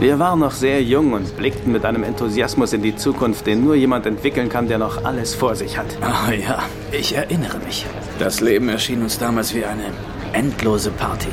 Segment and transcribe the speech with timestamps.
[0.00, 3.74] Wir waren noch sehr jung und blickten mit einem Enthusiasmus in die Zukunft, den nur
[3.74, 5.88] jemand entwickeln kann, der noch alles vor sich hat.
[6.00, 7.84] Ah ja, ich erinnere mich.
[8.18, 9.92] Das Leben erschien uns damals wie eine
[10.32, 11.28] endlose Party.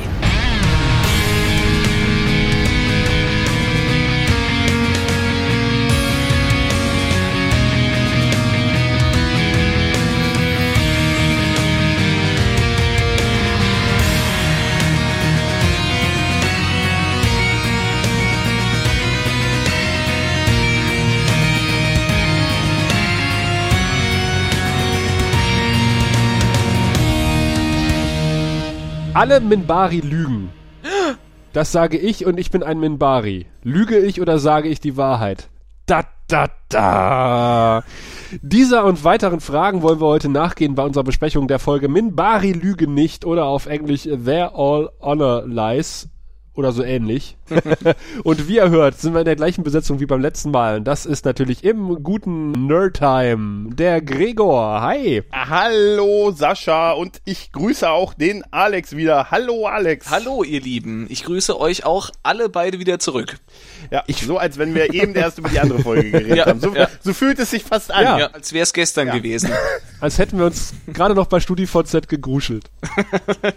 [29.18, 30.50] Alle Minbari lügen.
[31.52, 33.46] Das sage ich und ich bin ein Minbari.
[33.64, 35.48] Lüge ich oder sage ich die Wahrheit?
[35.86, 37.82] Da, da, da.
[38.42, 42.94] Dieser und weiteren Fragen wollen wir heute nachgehen bei unserer Besprechung der Folge Minbari lügen
[42.94, 46.08] nicht oder auf Englisch There All Honor Lies
[46.54, 47.37] oder so ähnlich.
[48.24, 50.78] und wie ihr hört, sind wir in der gleichen Besetzung wie beim letzten Mal.
[50.78, 54.80] Und das ist natürlich im guten Nerdtime der Gregor.
[54.80, 55.22] Hi.
[55.32, 59.30] Hallo Sascha und ich grüße auch den Alex wieder.
[59.30, 60.10] Hallo Alex.
[60.10, 61.06] Hallo ihr Lieben.
[61.08, 63.38] Ich grüße euch auch alle beide wieder zurück.
[63.90, 66.60] Ja, ich, so als wenn wir eben erst über die andere Folge geredet Ja, haben.
[66.60, 66.88] So, ja.
[67.02, 68.04] so fühlt es sich fast an.
[68.04, 68.18] Ja.
[68.18, 69.14] Ja, als wäre es gestern Ja.
[69.16, 69.50] gewesen.
[70.00, 72.70] Als hätten wir uns gerade noch bei StudiVZ gegruschelt.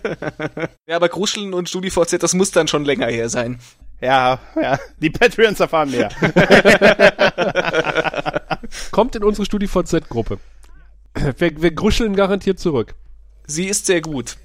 [0.88, 3.60] Ja, aber Kruscheln und StudiVZ, das muss dann schon länger her sein.
[4.02, 4.80] Ja, ja.
[5.00, 6.10] Die Patreons erfahren mehr.
[8.92, 10.40] Kommt in unsere StudiVZ-Gruppe.
[11.38, 12.96] Wir, wir gruscheln garantiert zurück.
[13.46, 14.38] Sie ist sehr gut.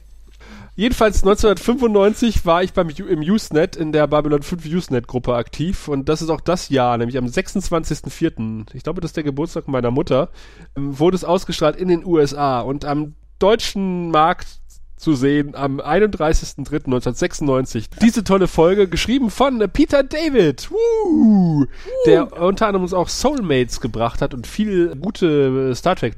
[0.78, 6.10] Jedenfalls 1995 war ich beim im Usenet in der Babylon 5 Usenet Gruppe aktiv und
[6.10, 8.74] das ist auch das Jahr, nämlich am 26.04.
[8.74, 10.28] Ich glaube, das ist der Geburtstag meiner Mutter,
[10.76, 14.60] ähm, wurde es ausgestrahlt in den USA und am deutschen Markt
[14.96, 17.84] zu sehen am 31.03.1996.
[18.00, 21.66] Diese tolle Folge, geschrieben von Peter David, Woo!
[22.06, 26.16] der unter anderem uns auch Soulmates gebracht hat und viel gute Star Trek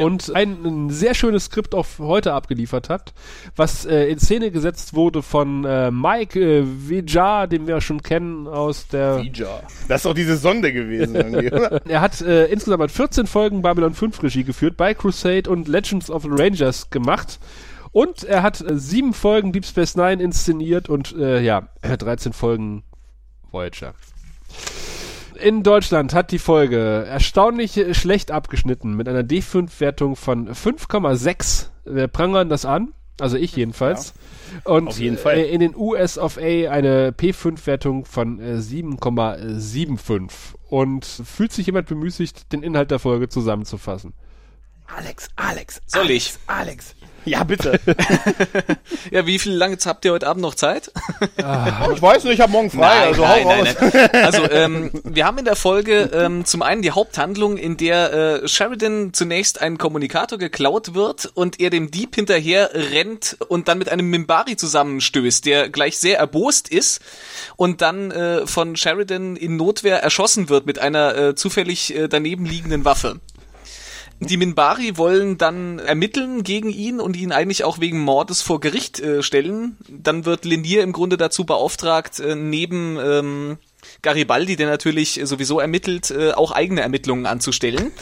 [0.00, 3.12] Und ein, ein sehr schönes Skript auch heute abgeliefert hat,
[3.54, 8.48] was äh, in Szene gesetzt wurde von äh, Mike äh, Vijar, den wir schon kennen
[8.48, 9.22] aus der...
[9.88, 11.80] Das ist doch diese Sonde gewesen irgendwie, oder?
[11.86, 16.10] Er hat äh, insgesamt hat 14 Folgen Babylon 5 Regie geführt, bei Crusade und Legends
[16.10, 17.38] of the Rangers gemacht.
[17.92, 22.84] Und er hat äh, sieben Folgen Deep Space Nine inszeniert und äh, ja, 13 Folgen
[23.50, 23.94] Voyager.
[25.42, 31.68] In Deutschland hat die Folge erstaunlich äh, schlecht abgeschnitten mit einer D5-Wertung von 5,6.
[31.84, 34.14] Wir prangern das an, also ich jedenfalls.
[34.64, 35.38] Und Auf jeden Fall.
[35.38, 40.30] Äh, in den US of A eine P5-Wertung von äh, 7,75.
[40.68, 44.12] Und fühlt sich jemand bemüßigt, den Inhalt der Folge zusammenzufassen?
[44.86, 45.80] Alex, Alex.
[45.86, 46.38] Soll Alex, ich?
[46.48, 46.94] Alex.
[47.24, 47.80] Ja, bitte.
[49.10, 50.92] Ja, wie viel lange habt ihr heute Abend noch Zeit?
[51.36, 53.06] ich weiß nicht, ich habe morgen frei.
[53.06, 53.68] also hau raus.
[53.80, 54.10] nein.
[54.12, 58.48] Also, ähm, wir haben in der Folge ähm, zum einen die Haupthandlung, in der äh,
[58.48, 63.88] Sheridan zunächst ein Kommunikator geklaut wird und er dem Dieb hinterher rennt und dann mit
[63.88, 67.00] einem Mimbari zusammenstößt, der gleich sehr erbost ist
[67.56, 72.44] und dann äh, von Sheridan in Notwehr erschossen wird mit einer äh, zufällig äh, daneben
[72.44, 73.20] liegenden Waffe.
[74.20, 79.00] Die Minbari wollen dann ermitteln gegen ihn und ihn eigentlich auch wegen Mordes vor Gericht
[79.00, 79.78] äh, stellen.
[79.88, 83.58] Dann wird Linier im Grunde dazu beauftragt, äh, neben ähm,
[84.02, 87.92] Garibaldi, der natürlich sowieso ermittelt, äh, auch eigene Ermittlungen anzustellen.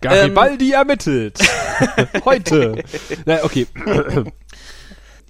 [0.00, 1.38] Garibaldi ermittelt.
[2.24, 2.82] Heute.
[3.24, 3.66] Na, okay.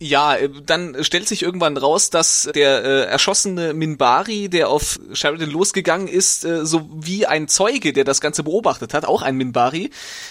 [0.03, 5.49] Ja, äh, dann stellt sich irgendwann raus, dass der äh, erschossene Minbari, der auf Sheridan
[5.49, 9.91] losgegangen ist, äh, so wie ein Zeuge, der das Ganze beobachtet hat, auch ein Minbari,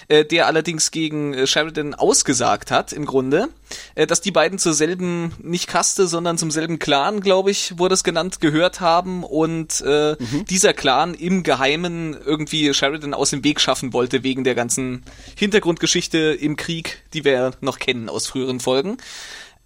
[0.10, 3.48] äh, der allerdings gegen äh, Sheridan ausgesagt hat, im Grunde,
[3.96, 7.94] äh, dass die beiden zur selben, nicht Kaste, sondern zum selben Clan, glaube ich, wurde
[7.94, 10.18] es genannt, gehört haben und äh,
[10.50, 15.04] dieser Clan im Geheimen irgendwie Sheridan aus dem Weg schaffen wollte, wegen der ganzen
[15.38, 18.98] Hintergrundgeschichte im Krieg, die wir noch kennen aus früheren Folgen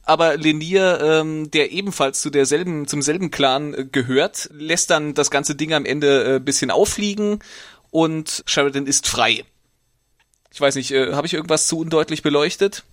[0.05, 5.31] aber Lenier, ähm, der ebenfalls zu derselben, zum selben Clan äh, gehört, lässt dann das
[5.31, 7.39] ganze Ding am Ende äh, bisschen auffliegen
[7.91, 9.44] und Sheridan ist frei.
[10.51, 12.83] Ich weiß nicht, äh, habe ich irgendwas zu undeutlich beleuchtet?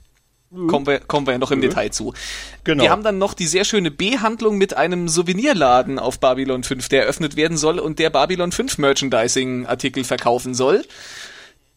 [0.68, 2.12] Kommen wir, kommen wir ja noch im Detail zu.
[2.64, 2.82] Genau.
[2.82, 7.04] Wir haben dann noch die sehr schöne B-Handlung mit einem Souvenirladen auf Babylon 5, der
[7.04, 10.84] eröffnet werden soll und der Babylon 5 Merchandising-Artikel verkaufen soll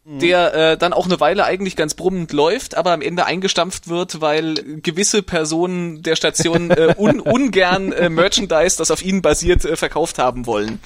[0.05, 4.21] der äh, dann auch eine Weile eigentlich ganz brummend läuft, aber am Ende eingestampft wird,
[4.21, 9.75] weil gewisse Personen der Station äh, un ungern äh, Merchandise, das auf ihnen basiert, äh,
[9.75, 10.79] verkauft haben wollen.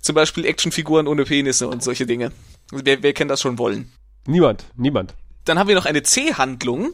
[0.00, 2.30] Zum Beispiel Actionfiguren ohne Penisse und solche Dinge.
[2.70, 3.90] Also Wer, wer kennt das schon wollen?
[4.26, 5.14] Niemand, niemand.
[5.44, 6.92] Dann haben wir noch eine C-Handlung,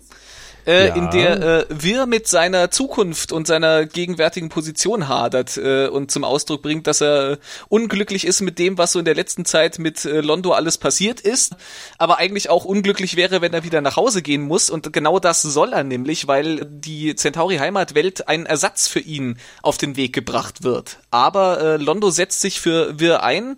[0.67, 0.95] äh, Ja.
[0.95, 6.25] in der äh, Wir mit seiner Zukunft und seiner gegenwärtigen Position hadert äh, und zum
[6.25, 7.39] Ausdruck bringt, dass er
[7.69, 11.21] unglücklich ist mit dem, was so in der letzten Zeit mit äh, Londo alles passiert
[11.21, 11.55] ist,
[11.99, 15.43] aber eigentlich auch unglücklich wäre, wenn er wieder nach Hause gehen muss und genau das
[15.43, 20.63] soll er nämlich, weil die Centauri Heimatwelt ein Ersatz für ihn auf den Weg gebracht
[20.63, 20.99] wird.
[21.11, 23.57] Aber äh, Londo setzt sich für Wir ein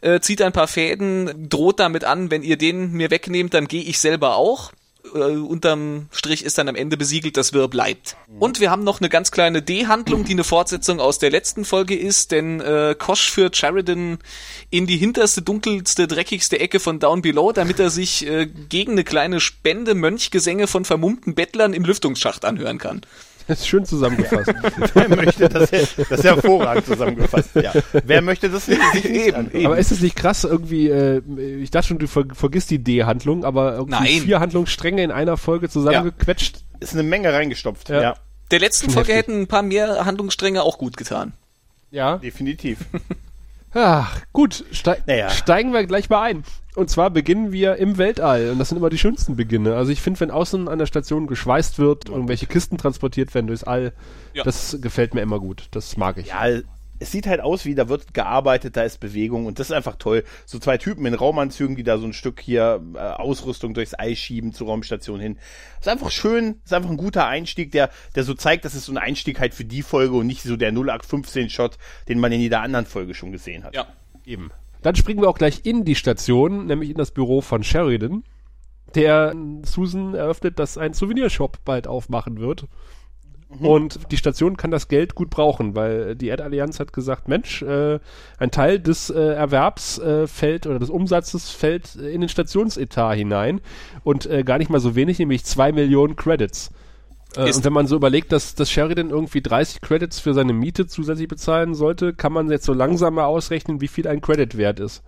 [0.00, 3.82] äh, zieht ein paar Fäden, droht damit an, wenn ihr den mir wegnehmt, dann gehe
[3.82, 4.70] ich selber auch.
[5.14, 8.16] Äh, unterm Strich ist dann am Ende besiegelt, dass wir bleibt.
[8.38, 11.96] Und wir haben noch eine ganz kleine D-Handlung, die eine Fortsetzung aus der letzten Folge
[11.96, 14.18] ist, denn äh, Kosch führt Sheridan
[14.70, 19.04] in die hinterste, dunkelste, dreckigste Ecke von Down Below, damit er sich äh, gegen eine
[19.04, 23.02] kleine Spende Mönchgesänge von vermummten Bettlern im Lüftungsschacht anhören kann.
[23.48, 24.52] Das ist schön zusammengefasst.
[24.94, 25.70] Wer möchte das?
[25.70, 27.50] Das ist hervorragend zusammengefasst.
[27.56, 27.72] Ja.
[28.04, 28.80] Wer möchte das nicht?
[29.04, 29.66] Eben, eben.
[29.66, 31.20] aber ist es nicht krass, irgendwie, äh,
[31.60, 34.22] ich dachte schon, du ver vergisst die D-Handlung, aber irgendwie Nein.
[34.22, 36.58] vier Handlungsstränge in einer Folge zusammengequetscht.
[36.80, 37.88] Ist eine Menge reingestopft.
[37.88, 38.00] Ja.
[38.02, 38.14] Ja,
[38.50, 39.32] Der letzten Folge heftig.
[39.34, 41.32] hätten ein paar mehr Handlungsstränge auch gut getan.
[41.90, 42.18] Ja.
[42.18, 42.78] definitiv.
[43.74, 45.30] Ach, gut, steig Naja.
[45.30, 46.42] steigen wir gleich mal ein.
[46.74, 48.50] Und zwar beginnen wir im Weltall.
[48.50, 49.74] Und das sind immer die schönsten Beginne.
[49.74, 53.64] Also ich finde, wenn außen an der Station geschweißt wird, irgendwelche Kisten transportiert werden durchs
[53.64, 53.92] All,
[54.32, 54.44] Ja.
[54.44, 55.66] das gefällt mir immer gut.
[55.72, 56.28] Das mag ich.
[56.28, 56.46] Ja,
[56.98, 59.96] es sieht halt aus wie, da wird gearbeitet, da ist Bewegung und das ist einfach
[59.96, 60.24] toll.
[60.46, 64.18] So zwei Typen in Raumanzügen, die da so ein Stück hier äh, Ausrüstung durchs Eis
[64.18, 65.38] schieben zur Raumstation hin.
[65.80, 68.92] Ist einfach schön, ist einfach ein guter Einstieg, der, der so zeigt, dass es so
[68.92, 71.78] ein Einstieg halt für die Folge und nicht so der 0815-Shot,
[72.08, 73.74] den man in jeder anderen Folge schon gesehen hat.
[73.74, 73.86] Ja.
[74.24, 74.50] Eben.
[74.82, 78.24] Dann springen wir auch gleich in die Station, nämlich in das Büro von Sheridan,
[78.94, 79.34] der
[79.64, 82.66] Susan eröffnet, dass ein Souvenirshop bald aufmachen wird.
[83.48, 87.98] Und die Station kann das Geld gut brauchen, weil die Erdallianz hat gesagt, Mensch, äh,
[88.38, 93.62] ein Teil des äh, Erwerbs äh, fällt oder des Umsatzes fällt in den Stationsetat hinein
[94.04, 96.70] und äh, gar nicht mal so wenig, nämlich zwei Millionen Credits.
[97.36, 100.86] Äh, und wenn man so überlegt, dass, dass Sheridan irgendwie 30 Credits für seine Miete
[100.86, 104.78] zusätzlich bezahlen sollte, kann man jetzt so langsam mal ausrechnen, wie viel ein Credit wert
[104.78, 105.02] ist.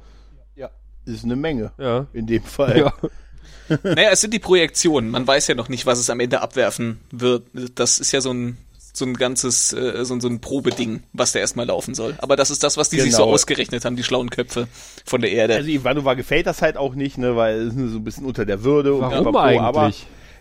[0.56, 0.70] Ja.
[1.04, 1.72] Ist eine Menge.
[1.78, 2.06] Ja.
[2.14, 2.78] In dem Fall.
[2.78, 2.92] Ja.
[3.82, 5.10] Naja, es sind die Projektionen.
[5.10, 7.44] Man weiß ja noch nicht, was es am Ende abwerfen wird.
[7.76, 8.58] Das ist ja so ein
[8.92, 12.16] so ein ganzes, äh, so, ein- so ein Probeding, was da erstmal laufen soll.
[12.18, 13.34] Aber das ist das, was die sich so Genau.
[13.34, 14.66] ausgerechnet haben, die schlauen Köpfe
[15.06, 15.54] von der Erde.
[15.54, 18.44] Also Ivanova gefällt das halt auch nicht, ne, weil es ist so ein bisschen unter
[18.44, 18.94] der Würde.
[18.94, 19.60] und Warum eigentlich?
[19.60, 19.92] Aber,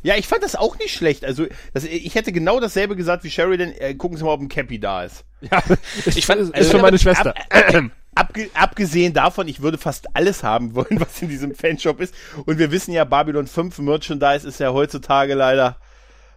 [0.03, 1.25] ja, ich fand das auch nicht schlecht.
[1.25, 3.71] Also das, ich hätte genau dasselbe gesagt wie Sheridan.
[3.73, 5.23] Äh, gucken Sie mal, ob ein Cappy da ist.
[5.41, 5.61] ja.
[6.05, 7.33] Ich fand- ist, also für meine Ab, Schwester.
[7.49, 7.81] äh,
[8.15, 12.13] abge, abgesehen davon, ich würde fast alles haben wollen, was in diesem Fanshop ist.
[12.45, 15.77] Und wir wissen ja, Babylon 5 Merchandise ist ja heutzutage leider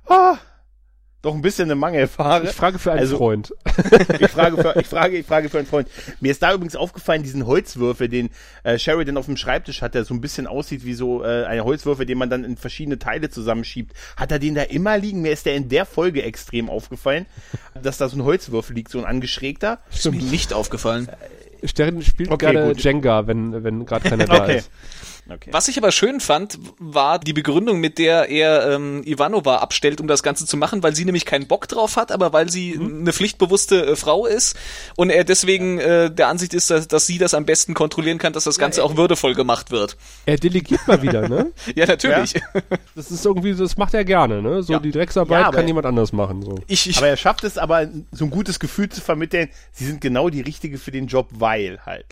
[0.08, 0.36] ah,
[1.22, 2.44] doch ein bisschen eine Mangelware.
[2.44, 3.54] Ich frage für einen Also- Freund.
[4.20, 5.88] Ich frage, für, ich, frage, ich frage für einen Freund.
[6.20, 8.30] Mir ist da übrigens aufgefallen, diesen Holzwürfel, den
[8.64, 11.64] äh, Sheridan auf dem Schreibtisch hat, der so ein bisschen aussieht wie so äh, ein
[11.64, 13.94] Holzwürfel, den man dann in verschiedene Teile zusammenschiebt.
[14.16, 15.22] Hat er den da immer liegen?
[15.22, 17.26] Mir ist der in der Folge extrem aufgefallen,
[17.80, 19.78] dass da so ein Holzwürfel liegt, so ein angeschrägter.
[19.92, 21.08] ist mir nicht aufgefallen.
[21.64, 22.82] Sterren spielt Okay, gerade gut.
[22.82, 24.56] Jenga, wenn, wenn gerade keiner da Okay.
[24.58, 24.70] ist.
[25.30, 25.50] Okay.
[25.52, 30.08] Was ich aber schön fand, war die Begründung, mit der er ähm, Ivanova abstellt, um
[30.08, 33.12] das Ganze zu machen, weil sie nämlich keinen Bock drauf hat, aber weil sie eine
[33.12, 34.56] pflichtbewusste äh, Frau ist
[34.96, 38.32] und er deswegen äh, der Ansicht ist, dass, dass sie das am besten kontrollieren kann,
[38.32, 39.96] dass das Ganze auch würdevoll gemacht wird.
[40.26, 41.52] Er delegiert mal wieder, ne?
[41.76, 42.34] Ja, natürlich.
[42.94, 44.62] Das ist irgendwie, das macht er gerne, ne?
[44.62, 44.78] So Ja.
[44.80, 46.56] die Drecksarbeit Ja, kann jemand anders machen, so.
[46.66, 50.00] Ich, ich, Aber er schafft es aber, so ein gutes Gefühl zu vermitteln, sie sind
[50.00, 52.06] genau die Richtige für den Job, weil halt.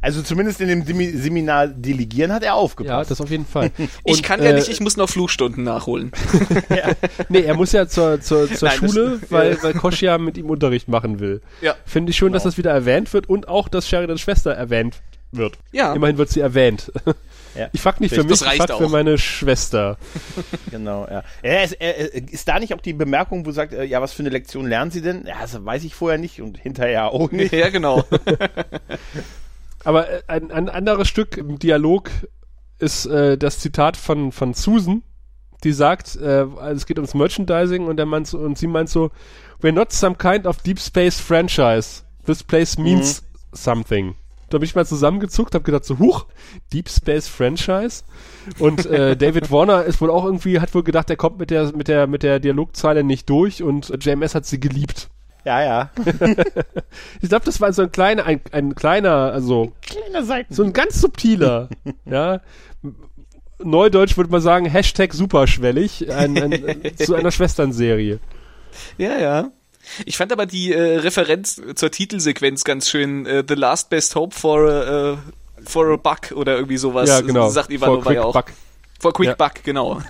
[0.00, 3.10] Also zumindest in dem Semi Seminar Delegieren hat er Ja, aufgepasst.
[3.10, 3.70] das auf jeden Fall.
[3.78, 6.12] ich Und, kann ja äh, nicht, ich muss noch Flugstunden nachholen.
[7.28, 10.38] Nee, er muss ja zur, zur, zur Nein, das- Schule, weil, weil Kosch ja mit
[10.38, 11.40] ihm Unterricht machen will.
[11.60, 11.74] Ja.
[11.84, 15.00] Finde ich schön, dass das wieder erwähnt wird und auch, dass Sheridans Schwester erwähnt
[15.32, 15.58] wird.
[15.72, 15.92] Ja.
[15.94, 16.90] Immerhin wird sie erwähnt.
[17.54, 17.68] Ja.
[17.72, 19.98] Ich frag nicht für mich, Das ich frag für meine Schwester.
[20.70, 21.22] Genau, ja.
[21.42, 24.12] Er ist, er, er- ist da nicht auch die Bemerkung, wo sagt, äh, ja, was
[24.12, 25.26] für eine Lektion lernen Sie denn?
[25.26, 27.52] Ja, das weiß ich vorher nicht und hinterher auch nicht.
[27.52, 28.04] Ja, genau.
[29.88, 32.10] Aber äh, ein, ein anderes Stück im Dialog
[32.78, 35.02] ist äh, das Zitat von, von Susan,
[35.64, 39.10] die sagt, äh, es geht ums Merchandising und, der meint so, und sie meint so,
[39.62, 42.02] we're not some kind of deep space franchise.
[42.26, 43.22] This place means
[43.54, 44.14] something.
[44.50, 46.26] Da bin ich mal zusammengezuckt, habe gedacht so, huch,
[46.70, 48.04] Deep Space Franchise.
[48.58, 51.74] Und äh, David Warner ist wohl auch irgendwie, hat wohl gedacht, er kommt mit der,
[51.74, 55.08] mit der, mit der Dialogzeile nicht durch und äh, JMS hat sie geliebt.
[55.48, 55.90] Ja, ja.
[57.22, 60.52] Ich glaube, das war so ein kleiner, ein, ein kleiner, also Kleiner Seiten.
[60.52, 61.70] so ein ganz subtiler,
[62.04, 62.42] ja.
[63.58, 68.20] Neudeutsch würde man sagen, Hashtag superschwellig, ein, ein, zu einer Schwesternserie.
[68.98, 69.50] Ja, ja.
[70.04, 73.24] Ich fand aber die äh, Referenz zur Titelsequenz ganz schön.
[73.24, 75.16] Äh, The Last Best Hope for a, äh,
[75.64, 77.08] for a Buck oder irgendwie sowas.
[77.08, 77.48] ja, genau.
[77.48, 78.34] Sagt Ivanova ja auch.
[78.34, 78.52] buck.
[78.98, 79.34] Vor Quick Ja.
[79.34, 80.00] Buck, genau.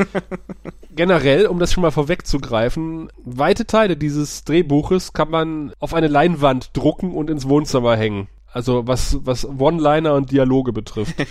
[0.97, 6.71] Generell, um das schon mal vorwegzugreifen, weite Teile dieses Drehbuches kann man auf eine Leinwand
[6.77, 8.29] drucken und ins Wohnzimmer hängen.
[8.51, 11.15] Also was, was One-Liner und Dialoge betrifft.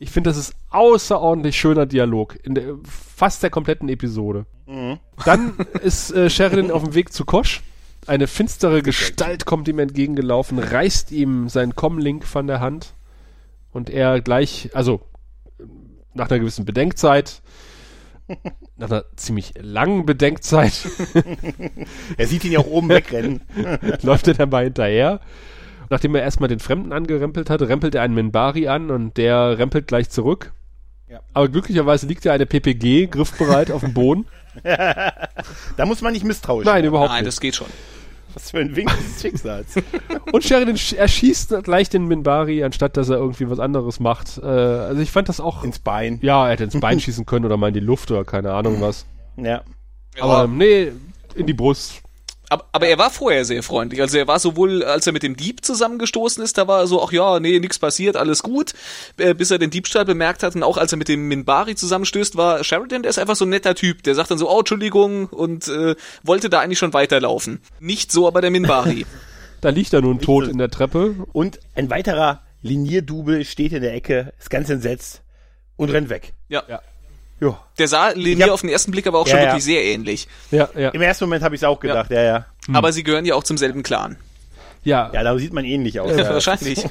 [0.00, 4.46] Ich finde, das ist außerordentlich schöner Dialog in der, fast der kompletten Episode.
[5.24, 7.62] Dann ist äh, Sheridan auf dem Weg zu Kosch.
[8.06, 12.94] Eine finstere Gestalt kommt ihm entgegengelaufen, reißt ihm seinen Comlink von der Hand
[13.72, 15.00] und er gleich, also
[16.18, 17.40] nach einer gewissen Bedenkzeit,
[18.76, 20.72] nach einer ziemlich langen Bedenkzeit,
[22.16, 23.40] Er sieht ihn ja auch oben wegrennen.
[24.02, 25.20] läuft er dann mal hinterher.
[25.90, 29.86] Nachdem er erstmal den Fremden angerempelt hat, rempelt er einen Minbari an und der rempelt
[29.86, 30.52] gleich zurück.
[31.08, 31.20] Ja.
[31.32, 34.26] Aber glücklicherweise liegt ja eine PPG griffbereit auf dem Boden.
[35.76, 36.84] Da muss man nicht misstrauisch Nein, sein.
[36.86, 37.28] überhaupt Nein, nicht.
[37.28, 37.68] das geht schon.
[38.38, 39.74] Was für ein Wink des Schicksals.
[40.32, 44.38] Und Sheridan sch- erschießt gleich den Minbari, anstatt dass er irgendwie was anderes macht.
[44.38, 45.64] Äh, also ich fand das auch.
[45.64, 46.20] Ins Bein.
[46.22, 48.80] Ja, er hätte ins Bein schießen können oder mal in die Luft oder keine Ahnung
[48.80, 49.06] was.
[49.36, 49.62] Ja.
[50.20, 50.92] Aber nee,
[51.34, 52.00] in die Brust.
[52.50, 54.00] Aber, aber er war vorher sehr freundlich.
[54.00, 57.02] Also er war sowohl, als er mit dem Dieb zusammengestoßen ist, da war er so,
[57.02, 58.72] ach ja, nee, nix passiert, alles gut,
[59.18, 60.54] äh, bis er den Diebstahl bemerkt hat.
[60.54, 63.50] Und auch als er mit dem Minbari zusammenstößt, war Sheridan, der ist einfach so ein
[63.50, 64.02] netter Typ.
[64.02, 67.60] Der sagt dann so, oh, Entschuldigung, und äh, wollte da eigentlich schon weiterlaufen.
[67.80, 69.06] Nicht so aber der Minbari.
[69.60, 71.16] Da liegt er nun tot in der Treppe.
[71.32, 75.22] Und ein weiterer Linierdubel steht in der Ecke, ist ganz entsetzt
[75.74, 76.34] und rennt weg.
[76.48, 76.62] ja.
[76.68, 76.80] Ja.
[77.40, 77.58] Ja.
[77.78, 79.46] Der sah Lenier auf den ersten Blick aber auch Ja, schon ja.
[79.46, 80.28] wirklich sehr ähnlich.
[80.50, 80.90] Ja, ja.
[80.90, 82.46] Im ersten Moment habe ich es auch gedacht, ja, ja.
[82.72, 84.16] Aber sie gehören ja auch zum selben Clan.
[84.84, 86.10] Ja, Ja, da sieht man ähnlich aus.
[86.12, 86.84] Ja, Ja, wahrscheinlich.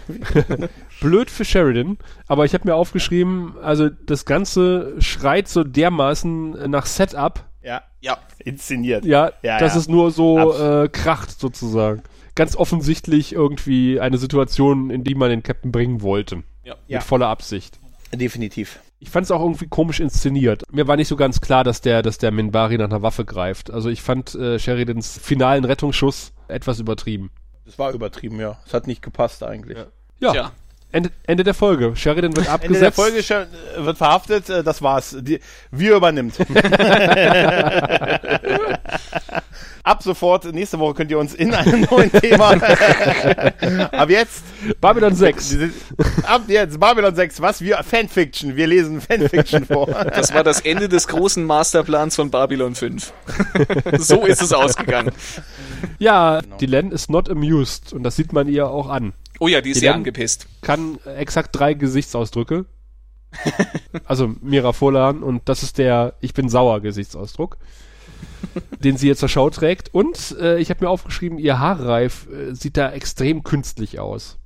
[1.02, 6.86] blöd für Sheridan, aber ich habe mir aufgeschrieben, also das Ganze schreit so dermaßen nach
[6.86, 7.82] Setup, ja.
[8.02, 8.18] Ja.
[8.44, 9.06] inszeniert.
[9.06, 9.80] ja, Ja, dass ja.
[9.80, 12.04] es nur so äh, kracht sozusagen.
[12.36, 16.44] Ganz offensichtlich irgendwie eine Situation, in die man den Captain bringen wollte.
[16.64, 16.76] Ja.
[16.88, 17.00] Ja.
[17.00, 17.80] Mit voller Absicht.
[18.14, 18.80] Definitiv.
[19.00, 20.64] Ich fand es auch irgendwie komisch inszeniert.
[20.72, 23.70] Mir war nicht so ganz klar, dass der, dass der Minbari nach einer Waffe greift.
[23.70, 27.30] Also ich fand äh, Sheridans finalen Rettungsschuss etwas übertrieben.
[27.66, 28.60] Das war übertrieben, ja.
[28.66, 29.78] Es hat nicht gepasst eigentlich.
[30.20, 30.52] Ja, Tja.
[30.92, 31.96] Ende, Ende der Folge.
[31.96, 32.66] Sheridan wird abgesetzt.
[32.66, 33.48] Ende der Folge
[33.86, 35.18] wird verhaftet, äh, das war's.
[35.20, 35.40] Die,
[35.72, 36.36] wir übernimmt.
[39.84, 42.52] Ab sofort, nächste Woche könnt ihr uns in einem neuen Thema.
[43.92, 44.44] Ab jetzt,
[44.82, 45.50] Babylon 6.
[45.50, 45.70] diese-
[46.24, 47.62] ab jetzt, Babylon 6, was?
[47.62, 49.86] Wir, Fanfiction, wir lesen Fanfiction vor.
[49.88, 53.14] Das war das Ende des großen Masterplans von Babylon 5.
[53.98, 55.12] so ist es ausgegangen.
[56.00, 59.14] Ja, die Len ist not amused und das sieht man ihr auch an.
[59.40, 60.48] Oh ja, die ist Len- angepisst.
[60.62, 62.66] Kann exakt drei Gesichtsausdrücke.
[64.06, 67.58] also Mira Folan und das ist der Ich bin sauer Gesichtsausdruck,
[68.80, 69.94] den sie jetzt zur Schau trägt.
[69.94, 74.38] Und äh, ich habe mir aufgeschrieben, ihr Haarreif äh, sieht da extrem künstlich aus.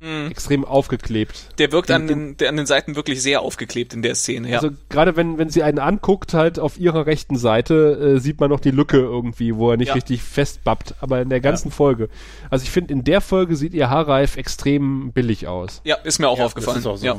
[0.00, 0.30] Mhm.
[0.30, 1.58] Extrem aufgeklebt.
[1.58, 4.56] Der wirkt an Den- der, an den Seiten wirklich sehr aufgeklebt in der Szene, ja.
[4.58, 8.48] Also gerade wenn, wenn sie einen anguckt, halt auf ihrer rechten Seite, äh, sieht man
[8.48, 9.94] noch die Lücke irgendwie, wo er nicht Ja.
[9.94, 10.94] richtig festbappt.
[11.00, 12.08] Aber in der ganzen Folge.
[12.48, 15.82] Also ich finde, in der Folge sieht ihr Haarreif extrem billig aus.
[15.84, 16.76] ja, ist mir auch Ja, aufgefallen.
[16.76, 17.04] Das ist auch so.
[17.06, 17.16] ja.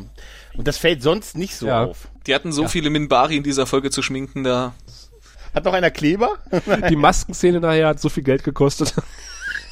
[0.57, 1.85] Und das fällt sonst nicht so Ja.
[1.85, 2.07] auf.
[2.25, 4.73] Die hatten so viele Minbari in dieser Folge zu schminken, da.
[5.53, 6.37] Hat noch einer Kleber?
[6.89, 8.95] Die Maskenszene nachher hat so viel Geld gekostet.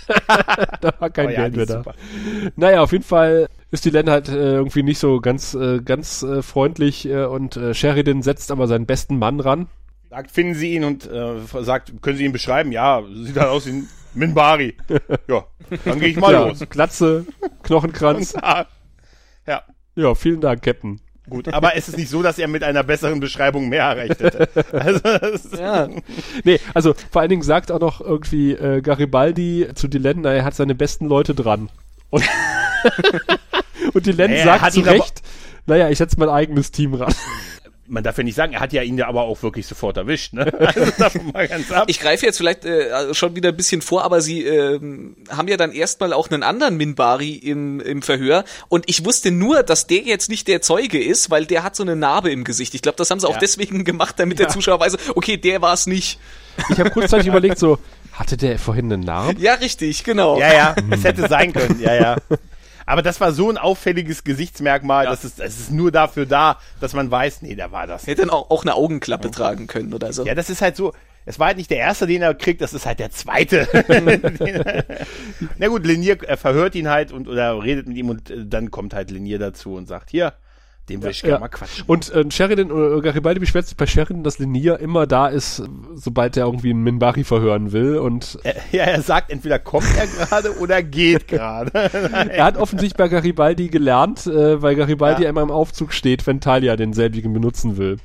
[0.81, 1.77] da war kein Oh ja, Geld mehr da.
[1.77, 1.93] super.
[2.55, 6.23] Naja, auf jeden Fall ist die Len halt äh, irgendwie nicht so ganz, äh, ganz
[6.23, 9.67] äh, freundlich äh, und äh, Sheridan setzt aber seinen besten Mann ran.
[10.09, 12.71] Sagt, finden Sie ihn und äh, sagt, können Sie ihn beschreiben?
[12.71, 14.75] Ja, sieht halt aus wie ein Minbari.
[15.27, 15.45] ja,
[15.85, 16.63] dann gehe ich mal ja, los.
[16.69, 17.25] Glatze,
[17.63, 18.33] Knochenkranz.
[19.47, 19.63] Ja,
[19.95, 20.99] Ja, vielen Dank, Captain.
[21.29, 21.53] Gut.
[21.53, 24.49] Aber es ist nicht so, dass er mit einer besseren Beschreibung mehr erreicht hätte.
[24.71, 25.87] Also, Ja.
[26.43, 30.55] Nee, also vor allen Dingen sagt auch noch irgendwie äh, Garibaldi zu Dylan, er hat
[30.55, 31.69] seine besten Leute dran.
[32.09, 32.23] Und,
[33.93, 35.21] und Dylan Er sagt zu Recht,
[35.65, 37.13] naja, ich setze mein eigenes Team ran.
[37.89, 40.33] Man darf ja nicht sagen, er hat ja ihn ja aber auch wirklich sofort erwischt.
[40.33, 40.45] Ne?
[40.59, 41.85] Also davon mal ganz ab.
[41.87, 45.57] Ich greife jetzt vielleicht äh, schon wieder ein bisschen vor, aber sie ähm, haben ja
[45.57, 50.01] dann erstmal auch einen anderen Minbari im, im Verhör und ich wusste nur, dass der
[50.01, 52.75] jetzt nicht der Zeuge ist, weil der hat so eine Narbe im Gesicht.
[52.75, 53.39] Ich glaube, das haben sie auch Ja.
[53.39, 56.19] deswegen gemacht, damit der Zuschauer weiß, okay, der war es nicht.
[56.69, 57.79] Ich habe kurzzeitig überlegt, so,
[58.11, 59.39] hatte der vorhin eine Narbe?
[59.41, 60.39] Ja, richtig, genau.
[60.39, 62.15] Ja, ja, es hätte sein können, ja, ja.
[62.89, 65.11] Aber das war so ein auffälliges Gesichtsmerkmal, Ja.
[65.11, 68.07] dass es, es ist nur dafür da, dass man weiß, nee, da war das.
[68.07, 70.25] Hätte dann auch, auch eine Augenklappe tragen können oder so.
[70.25, 70.93] Ja, das ist halt so,
[71.25, 73.67] es war halt nicht der erste, den er kriegt, das ist halt der zweite.
[75.59, 78.71] Na gut, Linier äh, verhört ihn halt und oder redet mit ihm und äh, dann
[78.71, 80.33] kommt halt Linier dazu und sagt, hier,
[80.89, 81.27] Dem würde ich Ja.
[81.29, 81.83] gerne mal quatschen.
[81.87, 85.63] Und äh, Sheridan oder Garibaldi beschwert sich bei Sheridan, dass Linier immer da ist,
[85.95, 87.97] sobald er irgendwie einen Minbari verhören will.
[87.97, 91.71] Und Er, ja, er sagt, entweder kommt er gerade oder geht gerade.
[92.31, 95.29] er hat offensichtlich bei Garibaldi gelernt, äh, weil Garibaldi Ja.
[95.29, 97.97] immer im Aufzug steht, wenn Talia denselbigen benutzen will.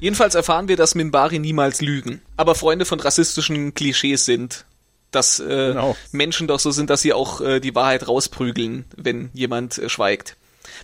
[0.00, 4.66] Jedenfalls erfahren wir, dass Minbari niemals lügen, aber Freunde von rassistischen Klischees sind.
[5.12, 5.96] Dass äh, Genau.
[6.10, 10.36] Menschen doch so sind, dass sie auch äh, die Wahrheit rausprügeln, wenn jemand äh, schweigt.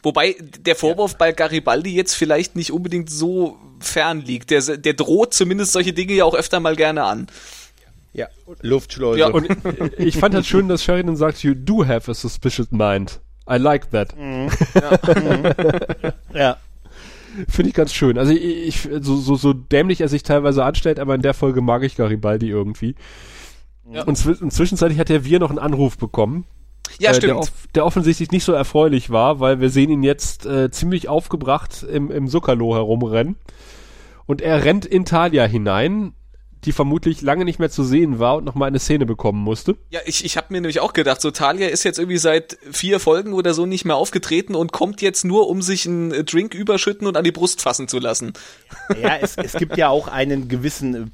[0.02, 4.50] Wobei der Vorwurf bei Garibaldi jetzt vielleicht nicht unbedingt so fern liegt.
[4.50, 7.26] Der, der droht zumindest solche Dinge ja auch öfter mal gerne an.
[8.12, 8.26] ja,
[8.62, 9.20] Luftschleuse.
[9.20, 9.48] Ja, Und
[9.98, 13.20] ich fand halt schön, dass Sheridan sagt, you do have a suspicious mind.
[13.48, 14.14] I like that.
[16.34, 16.56] ja.
[17.48, 18.18] Finde ich ganz schön.
[18.18, 21.60] Also ich, ich so, so, so dämlich er sich teilweise anstellt, aber in der Folge
[21.60, 22.94] mag ich Garibaldi irgendwie.
[23.90, 24.04] Ja.
[24.04, 26.44] Und, zwi und zwischenzeitlich hat der Wir noch einen Anruf bekommen.
[26.98, 27.30] Ja, äh, stimmt.
[27.30, 31.08] Der, off der offensichtlich nicht so erfreulich war, weil wir sehen ihn jetzt äh, ziemlich
[31.08, 33.36] aufgebracht im, im Zuckerlo herumrennen.
[34.26, 36.14] Und er rennt in Talia hinein,
[36.64, 39.76] die vermutlich lange nicht mehr zu sehen war und nochmal eine Szene bekommen musste.
[39.90, 43.00] Ja, ich, ich habe mir nämlich auch gedacht, so Talia ist jetzt irgendwie seit vier
[43.00, 47.06] Folgen oder so nicht mehr aufgetreten und kommt jetzt nur, um sich einen Drink überschütten
[47.06, 48.34] und an die Brust fassen zu lassen.
[49.00, 51.06] Ja, es, es gibt ja auch einen gewissen äh,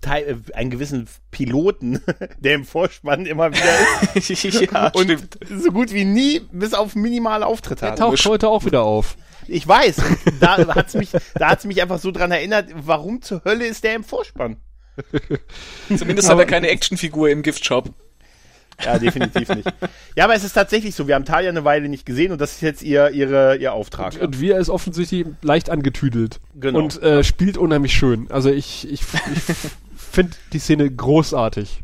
[0.00, 2.00] Teil, äh, einen gewissen Piloten,
[2.38, 4.28] der im Vorspann immer wieder ist
[4.72, 5.38] ja, und stimmt.
[5.62, 7.98] so gut wie nie bis auf minimale Auftritte Er hat.
[7.98, 9.16] taucht heute auch wieder auf.
[9.48, 9.98] Ich weiß.
[9.98, 13.82] Und da hat's mich, da hat's mich einfach so dran erinnert, warum zur Hölle ist
[13.82, 14.56] der im Vorspann?
[15.96, 17.90] Zumindest hat er keine Actionfigur im Giftshop.
[18.84, 19.68] Ja, definitiv nicht.
[20.14, 21.08] Ja, aber es ist tatsächlich so.
[21.08, 24.20] Wir haben Talia eine Weile nicht gesehen und das ist jetzt ihr, ihre, ihr Auftrag.
[24.20, 26.40] Und wir ist offensichtlich leicht angetüdelt.
[26.54, 26.78] Genau.
[26.78, 28.30] Und äh, spielt unheimlich schön.
[28.30, 29.70] Also ich, ich, ich
[30.08, 31.82] finde die Szene großartig.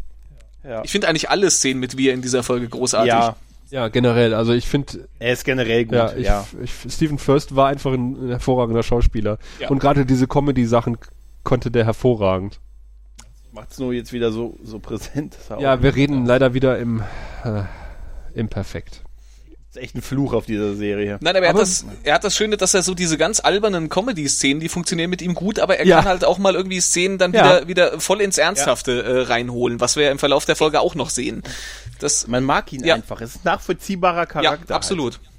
[0.83, 3.09] Ich finde eigentlich alle Szenen mit Wir in dieser Folge großartig.
[3.13, 3.37] Ja,
[3.71, 4.35] Ja, generell.
[4.35, 5.95] Also ich finde, er ist generell gut.
[5.95, 9.39] ja, Ja, ich, ich, Stephen First war einfach ein, ein hervorragender Schauspieler.
[9.59, 9.69] Ja.
[9.69, 10.97] Und gerade diese Comedy-Sachen
[11.43, 12.61] konnte der hervorragend.
[13.53, 15.37] Macht's nur jetzt wieder so, so präsent.
[15.61, 17.03] Ja, wir reden leider wieder im
[17.45, 17.63] äh,
[18.35, 19.03] Imperfekt.
[19.77, 21.19] Ist echt ein Fluch auf dieser Serie.
[21.21, 23.41] Nein, aber, er, Aber- hat das, er hat das Schöne, dass er so diese ganz
[23.41, 25.97] albernen Comedy-Szenen, die funktionieren mit ihm gut, aber er Ja.
[25.97, 27.45] kann halt auch mal irgendwie Szenen dann Ja.
[27.45, 31.11] wieder, wieder voll ins Ernsthafte äh, reinholen, was wir im Verlauf der Folge auch noch
[31.11, 31.43] sehen.
[31.99, 32.95] Das, Man mag ihn Ja.
[32.95, 33.21] einfach.
[33.21, 34.75] Es ist ein nachvollziehbarer ja, Charakter.
[34.75, 35.15] absolut.
[35.15, 35.34] Halt.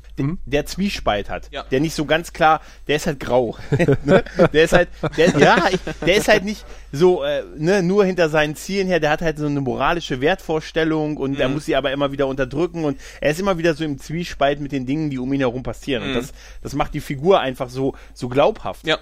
[0.45, 1.49] Der Zwiespalt hat.
[1.51, 1.63] Ja.
[1.63, 3.57] Der nicht so ganz klar, der ist halt grau.
[4.05, 4.23] ne?
[4.53, 4.87] Der ist halt,
[5.17, 6.63] der, ja, ich, der ist halt nicht
[6.93, 11.17] so, äh, ne, nur hinter seinen Zielen her, der hat halt so eine moralische Wertvorstellung
[11.17, 11.41] und Mhm.
[11.41, 14.61] er muss sie aber immer wieder unterdrücken und er ist immer wieder so im Zwiespalt
[14.61, 16.03] mit den Dingen, die um ihn herum passieren.
[16.03, 16.09] Mhm.
[16.09, 18.87] Und das, das macht die Figur einfach so, so glaubhaft.
[18.87, 18.99] Ja.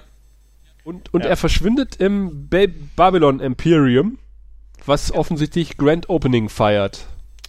[0.84, 1.30] Und, und Ja.
[1.30, 4.18] er verschwindet im ba Babylon Imperium,
[4.86, 7.06] was offensichtlich Grand Opening feiert.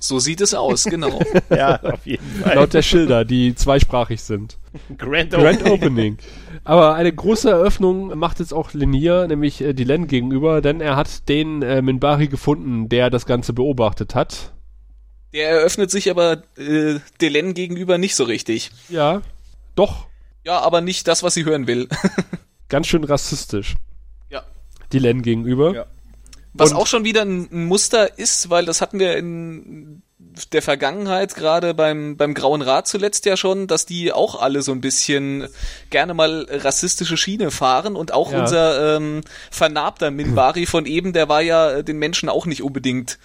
[0.06, 1.18] So sieht es aus, genau.
[1.50, 2.56] Ja, auf jeden Fall.
[2.56, 4.58] Laut der Schilder, die zweisprachig sind.
[4.98, 5.72] Grand, Grand Opening.
[5.72, 6.18] Opening.
[6.62, 11.28] Aber eine große Eröffnung macht jetzt auch Linier, nämlich äh, Dylan gegenüber, denn er hat
[11.30, 14.52] den äh, Minbari gefunden, der das Ganze beobachtet hat.
[15.32, 18.72] Der eröffnet sich aber äh, Delen gegenüber nicht so richtig.
[18.90, 19.22] Ja,
[19.74, 20.06] doch,
[20.44, 21.88] Ja, aber nicht das, was sie hören will.
[22.68, 23.74] ganz schön rassistisch.
[24.28, 24.42] Ja.
[24.92, 25.74] Dylan gegenüber.
[25.74, 25.86] Ja.
[26.54, 30.02] Was Und- auch schon wieder ein Muster ist, weil das hatten wir in
[30.52, 34.72] der Vergangenheit, gerade beim, beim Grauen Rat zuletzt ja schon, dass die auch alle so
[34.72, 35.46] ein bisschen
[35.90, 38.40] gerne mal rassistische Schiene fahren und auch Ja.
[38.40, 43.18] unser ähm, vernarbter Minbari von eben, der war ja äh, den Menschen auch nicht unbedingt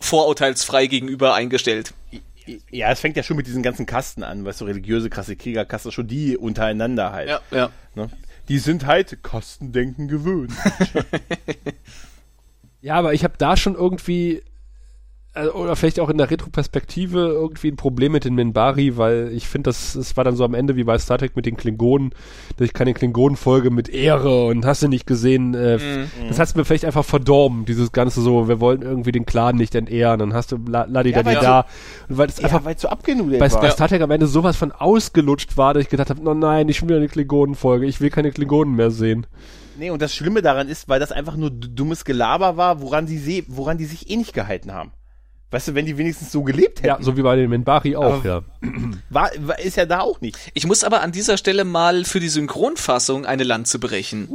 [0.00, 1.92] vorurteilsfrei gegenüber eingestellt.
[2.70, 5.90] Ja, es fängt ja schon mit diesen ganzen Kasten an, weißt du, religiöse Kasse, Kriegerkasse,
[5.92, 7.40] schon die untereinander halt.
[7.50, 7.70] ja.
[7.94, 8.10] Ne?
[8.48, 10.52] Die sind halt Kastendenken gewöhnt.
[12.84, 14.42] Ja, aber ich habe da schon irgendwie,
[15.34, 19.48] äh, oder vielleicht auch in der Retroperspektive irgendwie ein Problem mit den Minbari, weil ich
[19.48, 22.10] finde, das, es war dann so am Ende wie bei Star Trek mit den Klingonen,
[22.58, 26.28] dass ich keine Klingonen-Folge mit Ehre und hast du nicht gesehen, äh, Mhm.
[26.28, 29.74] das hat's mir vielleicht einfach verdorben, dieses ganze so, wir wollen irgendwie den Clan nicht
[29.74, 31.66] entehren, dann hast du la, la, Ja, da, weil da,
[32.10, 33.62] und weil es ja, einfach weil so abgenudelt bei, war.
[33.62, 36.70] bei Star Trek am Ende sowas von ausgelutscht war, dass ich gedacht habe, oh nein,
[36.74, 39.26] schon wieder eine Klingonen-Folge, ich will keine Klingonen mehr sehen.
[39.78, 43.44] Nee, und das Schlimme daran ist, weil das einfach nur dummes Gelaber war, woran die,
[43.48, 44.92] woran die sich eh nicht gehalten haben.
[45.50, 48.14] Weißt du, wenn die wenigstens so gelebt hätten, Ja, so wie bei den Minbari auch,
[48.24, 48.42] Aber- ja.
[49.10, 50.36] war, war, ist ja da auch nicht.
[50.52, 54.28] Ich muss aber an dieser Stelle mal für die Synchronfassung eine Lanze brechen.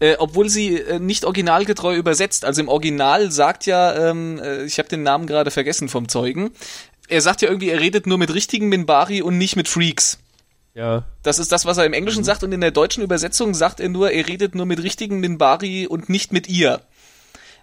[0.00, 2.44] Äh, obwohl sie äh, nicht originalgetreu übersetzt.
[2.44, 6.50] Also im Original sagt ja, ähm, äh, ich habe den Namen gerade vergessen vom Zeugen,
[7.08, 10.18] er sagt ja irgendwie, er redet nur mit richtigen Minbari und nicht mit Freaks.
[10.76, 11.04] Ja.
[11.22, 13.88] Das ist das, was er im Englischen sagt und in der deutschen Übersetzung sagt er
[13.88, 16.82] nur, er redet nur mit richtigen Minbari und nicht mit ihr.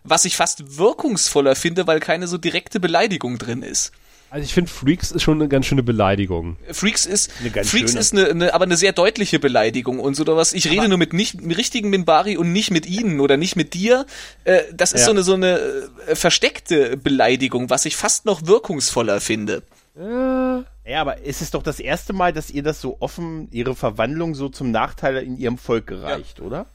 [0.03, 3.91] Was ich fast wirkungsvoller finde, weil keine so direkte Beleidigung drin ist.
[4.31, 6.57] Also ich finde, Freaks ist schon eine ganz schöne Beleidigung.
[6.71, 7.99] Freaks ist, Eine ganz Freaks schöne.
[7.99, 10.53] ist eine, eine, aber eine sehr deutliche Beleidigung und so oder was.
[10.53, 13.75] Ich rede nur mit nicht mit richtigen Minbari und nicht mit ihnen oder nicht mit
[13.75, 14.07] dir.
[14.43, 15.05] Äh, das ist Ja.
[15.05, 15.59] so eine so eine
[16.07, 19.61] äh, versteckte Beleidigung, was ich fast noch wirkungsvoller finde.
[19.95, 24.35] Ja, aber es ist doch das erste Mal, dass ihr das so offen, ihre Verwandlung
[24.35, 26.65] so zum Nachteil in ihrem Volk gereicht, oder?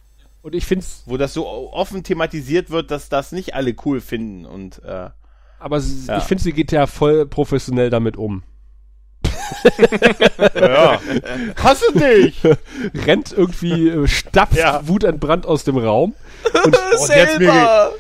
[0.43, 4.01] Und ich finde es, Wo das so offen thematisiert wird, dass das nicht alle cool
[4.01, 5.11] finden und äh,
[5.61, 6.19] aber sie- Ja.
[6.19, 8.45] ich finde, sie geht ja voll professionell damit um.
[10.55, 11.01] ja.
[11.63, 12.41] Hasse dich!
[13.07, 14.87] Rennt irgendwie, äh, stapft Ja.
[14.87, 16.15] wutentbrannt aus dem Raum.
[16.55, 17.91] Oh, der hat's mir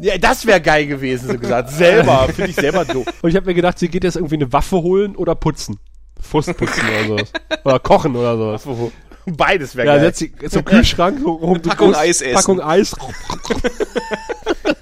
[0.00, 1.70] Ja, das wäre geil gewesen, so gesagt.
[1.70, 3.06] Selber, finde ich selber doof.
[3.22, 5.78] Und ich habe mir gedacht, sie geht jetzt irgendwie eine Waffe holen oder putzen.
[6.20, 7.32] Frust putzen oder sowas.
[7.64, 8.92] Oder kochen oder sowas.
[9.26, 10.04] Beides wäre Ja, geil.
[10.12, 12.34] setzt sie zum Kühlschrank, so Packung groß- Eis essen.
[12.34, 12.94] Packung Eis.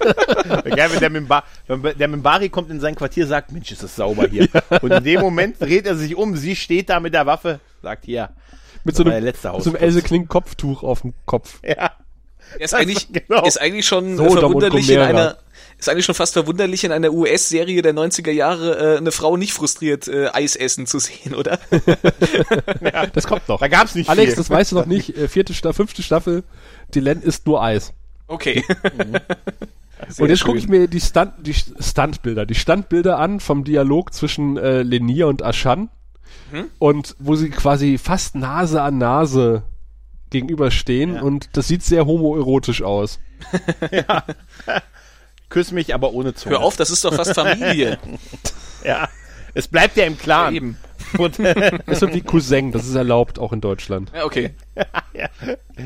[0.01, 3.83] Wär Geil, wenn der, Mimba wenn der Mimbari kommt in sein Quartier, sagt, Mensch, ist
[3.83, 4.47] das sauber hier.
[4.81, 8.05] Und in dem Moment dreht er sich um, sie steht da mit der Waffe, sagt,
[8.05, 8.29] hier,
[8.83, 9.81] Mit so einem, letzte mit so einem Hausputz.
[9.81, 11.59] Else Kling Kopftuch auf dem Kopf.
[11.63, 11.91] ja.
[12.59, 13.45] Ist eigentlich, genau.
[13.45, 15.37] ist eigentlich schon und verwunderlich in einer,
[15.77, 19.53] ist eigentlich schon fast verwunderlich in einer US-Serie der 90er Jahre äh, eine Frau nicht
[19.53, 21.59] frustriert äh, Eis essen zu sehen, oder?
[23.13, 23.59] Das kommt noch.
[23.59, 24.35] Da gab's nicht Alex, viel.
[24.37, 25.17] das weißt du noch nicht.
[25.17, 26.43] Äh, Vierte Staffel, fünfte Staffel.
[26.93, 27.93] Dylan isst nur Eis.
[28.27, 28.63] Okay.
[30.19, 34.57] Und jetzt gucke ich mir die, Stunt, die Stuntbilder, die Standbilder an vom Dialog zwischen
[34.57, 35.89] äh, Lenier und Ashan.
[36.51, 36.65] Hm?
[36.79, 39.63] Und wo sie quasi fast Nase an Nase
[40.33, 41.15] gegenüberstehen.
[41.15, 41.21] Ja.
[41.21, 43.21] Und das sieht sehr homoerotisch aus.
[45.49, 46.55] Küss mich, aber ohne Zunge.
[46.55, 47.97] Hör auf, das ist doch fast Familie.
[48.83, 49.07] Ja.
[49.53, 50.53] Es bleibt ja im Clan.
[50.53, 50.77] Eben.
[51.17, 51.55] Und, Das
[51.87, 54.11] ist so wie Cousin, das ist erlaubt, auch in Deutschland.
[54.13, 54.55] Ja, okay.
[55.13, 55.29] ja.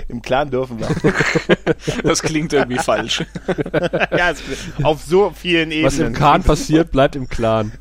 [0.08, 0.88] Im Clan dürfen wir.
[2.02, 3.24] Das klingt irgendwie falsch.
[4.18, 4.42] ja, es,
[4.82, 5.86] auf so vielen Ebenen.
[5.86, 7.72] Was im Kahn passiert, bleibt im Clan.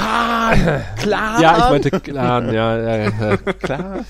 [0.00, 0.82] Kahn!
[0.96, 1.42] Clan!
[1.42, 3.36] Ja, ich meinte Clan, ja, ja, ja.
[3.36, 4.04] klar.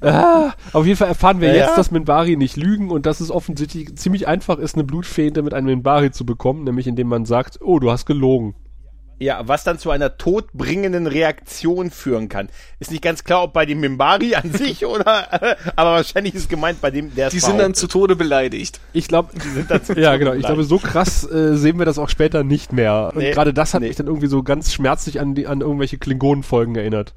[0.00, 3.30] Ah, auf jeden Fall erfahren wir Ja, jetzt, dass Minbari nicht lügen und dass es
[3.30, 7.58] offensichtlich ziemlich einfach ist, eine Blutfehde mit einem Minbari zu bekommen, nämlich indem man sagt,
[7.62, 8.54] oh, du hast gelogen.
[9.22, 12.48] Ja, was dann zu einer todbringenden Reaktion führen kann.
[12.78, 16.80] Ist nicht ganz klar, ob bei dem Mimbari an sich oder, aber wahrscheinlich ist gemeint
[16.80, 18.80] bei dem, der Die sind dann zu Tode beleidigt.
[18.94, 21.84] Ich glaube, sind dann zu ja Tode genau, ich glaube, so krass äh, sehen wir
[21.84, 23.10] das auch später nicht mehr.
[23.12, 23.88] Und Nee, gerade das hat nee.
[23.88, 27.12] mich dann irgendwie so ganz schmerzlich an, die, an irgendwelche Klingonenfolgen erinnert.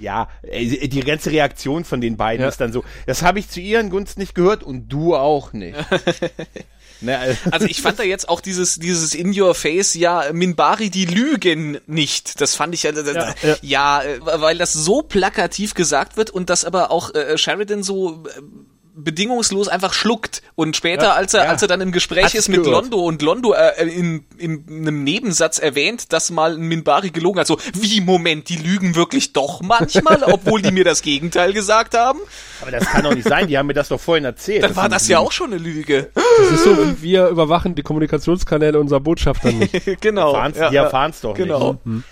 [0.00, 2.48] Ja, äh, die ganze Reaktion von den beiden Ja.
[2.48, 5.78] ist dann so, das habe ich zu ihren Gunsten nicht gehört und du auch nicht.
[7.00, 10.90] ne, also, Also ich fand da jetzt auch dieses, dieses In Your Face, ja, Minbari,
[10.90, 12.40] die lügen nicht.
[12.40, 13.56] Das fand ich ja, ja, ja.
[13.62, 18.24] ja äh, weil das so plakativ gesagt wird und das aber auch äh, Sheridan so
[18.26, 18.40] äh,
[18.96, 20.42] bedingungslos einfach schluckt.
[20.54, 21.50] Und später, als er, ja.
[21.50, 22.82] als er dann im Gespräch Hat's ist mit gehört.
[22.84, 27.46] Londo und Londo äh, in, in einem Nebensatz erwähnt, dass mal ein Minbari gelogen hat.
[27.46, 32.18] So, wie, Moment, die lügen wirklich doch manchmal, obwohl die mir das Gegenteil gesagt haben?
[32.62, 34.62] aber das kann doch nicht sein, die haben mir das doch vorhin erzählt.
[34.64, 36.10] Dann war das ja auch schon eine Lüge.
[36.14, 39.76] Das ist so, wie wir überwachen die Kommunikationskanäle unserer Botschafter nicht.
[40.00, 40.32] genau.
[40.32, 40.84] Erfahren's, Ja, die ja.
[40.84, 41.78] erfahren's doch Genau.
[41.84, 42.06] nicht.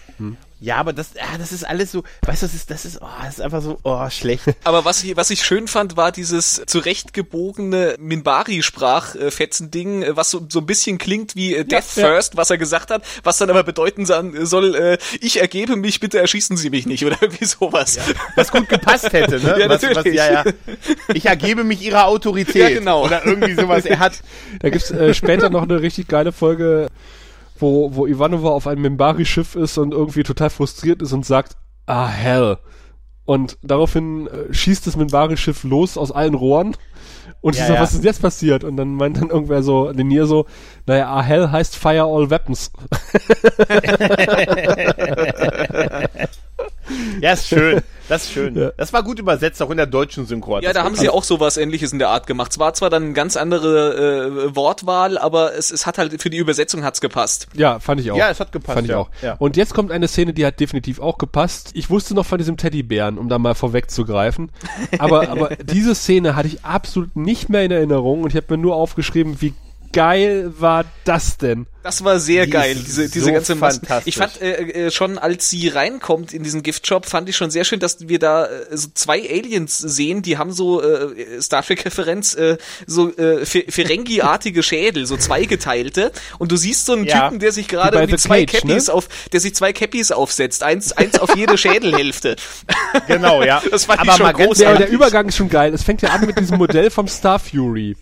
[0.65, 3.07] Ja, aber das, ah, das ist alles so, weißt du, das ist, das ist, oh,
[3.23, 4.45] das ist einfach so, oh, schlecht.
[4.65, 10.61] Aber was ich, was ich schön fand, war dieses zurechtgebogene Minbari-Sprachfetzen-Ding, äh, was so, so
[10.61, 12.07] ein bisschen klingt wie äh, Death ja.
[12.07, 16.19] First, was er gesagt hat, was dann aber bedeuten soll, äh, ich ergebe mich, bitte
[16.19, 17.99] erschießen Sie mich nicht oder irgendwie sowas.
[18.35, 19.57] Was gut gepasst hätte, ne?
[19.59, 20.17] Ja, was, Was, natürlich.
[20.17, 20.45] ja, ja.
[21.13, 22.57] Ich ergebe mich ihrer Autorität.
[22.57, 23.05] Ja, genau.
[23.05, 23.85] Oder irgendwie sowas.
[23.85, 24.15] Er hat,
[24.61, 26.89] Da gibt's äh, später noch eine richtig geile Folge,
[27.57, 32.09] wo, wo Ivanova auf einem Mimbari-Schiff ist und irgendwie total frustriert ist und sagt, ah,
[32.09, 32.59] hell.
[33.25, 36.77] Und daraufhin äh, schießt das Mimbari-Schiff los aus allen Rohren.
[37.41, 37.83] Und Ja, sie sagt, ja.
[37.83, 38.65] was ist jetzt passiert?
[38.65, 40.47] Und dann meint dann irgendwer so, Linier so,
[40.87, 42.71] naja, ah, hell heißt fire all weapons.
[47.21, 47.83] ja, ist schön.
[48.09, 48.55] Das ist schön.
[48.55, 48.71] Ja.
[48.77, 50.63] Das war gut übersetzt, auch in der deutschen Synchron.
[50.63, 52.53] Ja, da haben sie auch sowas ähnliches in der Art gemacht.
[52.53, 56.29] Es war zwar dann eine ganz andere äh, Wortwahl, aber es, es hat halt für
[56.29, 57.47] die Übersetzung hat's gepasst.
[57.55, 58.17] Ja, fand ich auch.
[58.17, 58.99] Ja, es hat gepasst, Fand ich ja.
[58.99, 59.09] auch.
[59.23, 59.37] Ja.
[59.39, 61.71] Und jetzt kommt eine Szene, die hat definitiv auch gepasst.
[61.73, 64.51] Ich wusste noch von diesem Teddybären, um da mal vorwegzugreifen.
[64.99, 68.63] Aber, aber diese Szene hatte ich absolut nicht mehr in Erinnerung und ich habe mir
[68.63, 69.55] nur aufgeschrieben, wie
[69.95, 71.67] geil war das denn?
[71.83, 73.81] Das war sehr Die geil, diese, diese so ganze Maske.
[73.81, 74.09] fantastisch.
[74.09, 77.65] Ich fand äh, äh, schon, als sie reinkommt in diesen Giftshop, fand ich schon sehr
[77.65, 82.35] schön, dass wir da äh, so zwei Aliens sehen, die haben so äh, Star Trek-Referenz,
[82.37, 86.11] äh, so äh, Fe- Ferengi-artige Schädel, so zweigeteilte.
[86.39, 87.25] Und du siehst so einen Ja.
[87.29, 88.95] Typen, der sich gerade mit zwei Cage, Cappies ne?
[88.95, 92.37] auf, der sich zwei Cappies aufsetzt, eins, eins auf jede Schädelhälfte.
[93.07, 93.63] Genau, ja.
[93.71, 94.77] Das fand ich Aber schon mal ganz großartig.
[94.79, 95.75] Der ehrlich, Übergang ist schon geil.
[95.75, 97.97] Es fängt ja an mit diesem Modell vom Star Fury.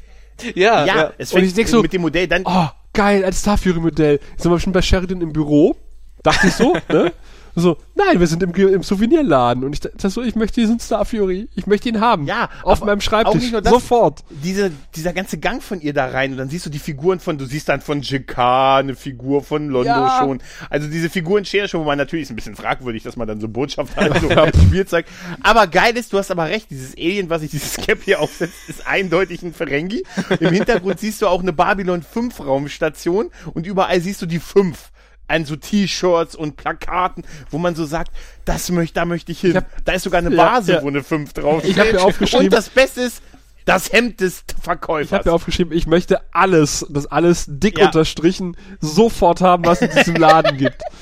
[0.55, 1.13] Ja, Ja, ja.
[1.19, 2.43] es Und fängt ich denk so, mit dem Modell dann.
[2.45, 4.21] Oh, geil, ein Star Fury Modell.
[4.31, 5.77] Jetzt sind wir schon bei Sheridan im Büro
[6.23, 7.13] Dachte ich so, ne?
[7.55, 11.05] So, nein, wir sind im, im Souvenirladen und ich dachte so, ich möchte diesen Star
[11.05, 12.27] Fury, ich möchte ihn haben.
[12.27, 13.73] Ja, auf meinem Schreibtisch, nicht nur das.
[13.73, 14.25] sofort.
[14.31, 17.37] Diese, dieser ganze Gang von ihr da rein und dann siehst du die Figuren von,
[17.37, 20.19] du siehst dann von JK eine Figur von Londo Ja.
[20.21, 20.41] schon.
[20.71, 23.29] Also diese Figuren stehen ja schon, wo man natürlich ist ein bisschen fragwürdig, dass man
[23.29, 24.31] dann so Botschaft hat, so
[24.67, 25.05] Spielzeug.
[25.43, 28.55] Aber geil ist, du hast aber recht, dieses Alien, was sich dieses Cap hier aufsetzt,
[28.69, 30.03] ist eindeutig ein Ferengi.
[30.41, 34.91] Im Hintergrund siehst du auch eine Babylon 5 Raumstation und überall siehst du die 5
[35.29, 38.13] an so T-Shirts und Plakaten, wo man so sagt,
[38.45, 39.57] das möchte, da möchte ich hin.
[39.57, 40.83] hab- da ist sogar eine Ja, Vase, ja.
[40.83, 43.23] wo eine 5 drauf Ich hab mir aufgeschrieben- Und das Beste ist,
[43.65, 45.13] das Hemd des Ich Verkäufers.
[45.21, 47.87] habe mir aufgeschrieben, ich möchte alles, das alles dick Ja.
[47.87, 50.83] unterstrichen, sofort haben, was es in diesem Laden gibt.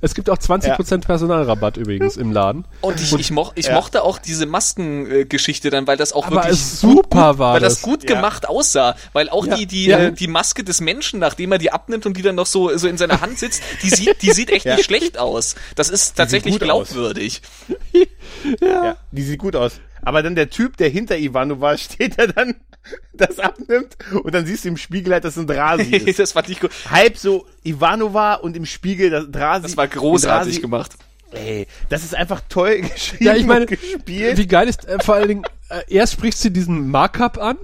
[0.00, 2.64] Es gibt auch 20% Personalrabatt übrigens im Laden.
[2.80, 3.74] Und ich, ich, moch, ich Ja.
[3.74, 7.74] mochte auch diese Maskengeschichte dann, weil das auch Aber wirklich super gut, war weil das,
[7.74, 7.82] das.
[7.82, 8.14] gut Ja.
[8.16, 9.56] gemacht aussah, weil auch Ja.
[9.56, 9.98] die die Ja.
[9.98, 12.88] äh, die Maske des Menschen, nachdem er die abnimmt und die dann noch so so
[12.88, 14.76] in seiner Hand sitzt, die sieht die sieht echt Ja.
[14.76, 15.54] nicht schlecht aus.
[15.74, 17.42] Das ist tatsächlich glaubwürdig.
[18.60, 19.80] ja, die sieht gut aus.
[20.02, 22.54] Aber dann der Typ, der hinter Ivanova steht, der dann
[23.12, 26.18] das abnimmt und dann siehst du im Spiegel halt, dass es ein Drasi ist.
[26.18, 26.70] das fand ich gut.
[26.90, 29.62] Halb so Ivanova und im Spiegel das Drasi.
[29.62, 30.92] Das war großartig Drasi- gemacht.
[31.32, 34.38] Ey, das ist einfach toll geschrieben Ja, ich meine, und gespielt.
[34.38, 37.56] wie geil ist, äh, vor allen Dingen, äh, erst spricht sie diesen Markup an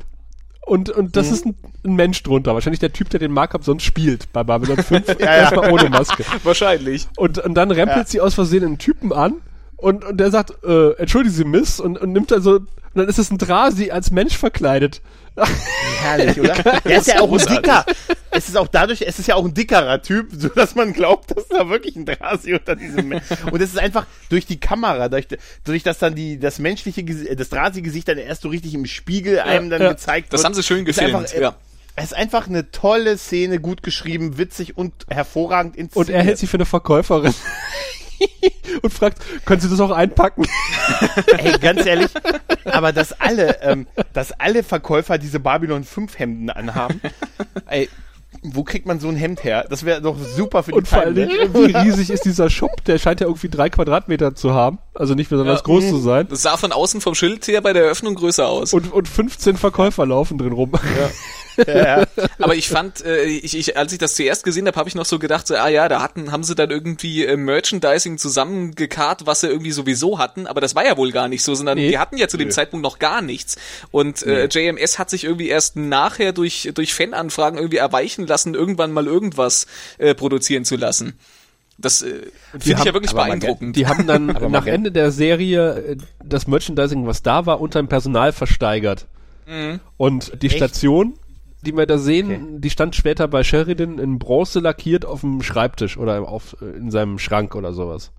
[0.67, 1.55] und, und das ist ein,
[1.85, 2.55] ein Mensch drunter.
[2.55, 5.07] Wahrscheinlich der Typ, der den Markup sonst spielt bei Babylon 5.
[5.21, 5.37] ja.
[5.37, 6.25] Erstmal ohne Maske.
[6.43, 7.07] Wahrscheinlich.
[7.17, 9.35] Und, und dann rempelt sie aus Versehen einen Typen an
[9.83, 13.09] und, und der sagt, äh, entschuldigen Sie, Miss, und, und nimmt dann so, und dann
[13.09, 15.01] ist es ein Drasi als Mensch verkleidet.
[16.03, 16.55] Herrlich, oder?
[16.85, 17.87] Er ist ja auch ein dicker.
[18.31, 21.35] Es ist auch dadurch, es ist ja auch ein dickerer Typ, so dass man glaubt,
[21.37, 25.09] dass da wirklich ein Drasi unter diesem Men- Und es ist einfach durch die Kamera,
[25.09, 25.27] durch,
[25.65, 27.03] durch das dann die, das menschliche,
[27.35, 29.93] das Drasi-Gesicht dann erst so richtig im Spiegel einem dann ja.
[29.93, 30.47] gezeigt Das wird.
[30.47, 31.55] haben sie schön gefilmt, einfach, äh, ja.
[31.97, 36.09] Es ist einfach eine tolle Szene, gut geschrieben, witzig und hervorragend inszeniert.
[36.09, 37.35] Und er hält sie für eine Verkäuferin.
[38.83, 40.45] und fragt, können Sie das auch einpacken?
[41.39, 42.11] Ey, ganz ehrlich,
[42.65, 47.01] aber dass alle, ähm, dass alle Verkäufer diese Babylon 5 Hemden anhaben,
[47.67, 47.89] ey,
[48.45, 49.67] wo kriegt man so ein Hemd her?
[49.69, 51.29] Das wäre doch super für die Und vor allen Feinde.
[51.37, 52.83] Dingen, wie riesig ist dieser Shop?
[52.87, 54.79] Der scheint ja irgendwie drei Quadratmeter zu haben.
[54.95, 55.65] Also nicht besonders Ja.
[55.65, 56.27] groß zu sein.
[56.29, 58.73] Das sah von außen vom Schild her bei der Eröffnung größer aus.
[58.73, 60.73] Und, und 15 Verkäufer laufen drin rum.
[60.73, 61.11] Ja,
[62.39, 65.05] Aber ich fand, äh, ich, ich, als ich das zuerst gesehen habe, habe ich noch
[65.05, 69.41] so gedacht, so, ah ja, da hatten, haben sie dann irgendwie äh, Merchandising zusammengekarrt, was
[69.41, 70.47] sie irgendwie sowieso hatten.
[70.47, 71.89] Aber das war ja wohl gar nicht so, sondern Nee.
[71.91, 73.57] die hatten ja zu dem Zeitpunkt noch gar nichts.
[73.91, 78.93] Und äh, JMS hat sich irgendwie erst nachher durch durch Fananfragen irgendwie erweichen lassen, irgendwann
[78.93, 79.67] mal irgendwas
[79.99, 81.19] äh, produzieren zu lassen.
[81.79, 82.31] Das äh, finde
[82.67, 83.75] ich haben- ja wirklich beeindruckend.
[83.77, 87.81] Die haben dann Aber nach Ende der Serie äh, das Merchandising, was da war, unter
[87.83, 89.07] dem Personal versteigert.
[89.97, 90.57] Und die Echt?
[90.57, 91.15] Station,
[91.63, 95.97] die wir da sehen, die stand später bei Sheridan in Bronze lackiert auf dem Schreibtisch
[95.97, 98.13] oder auf, äh, in seinem Schrank oder sowas.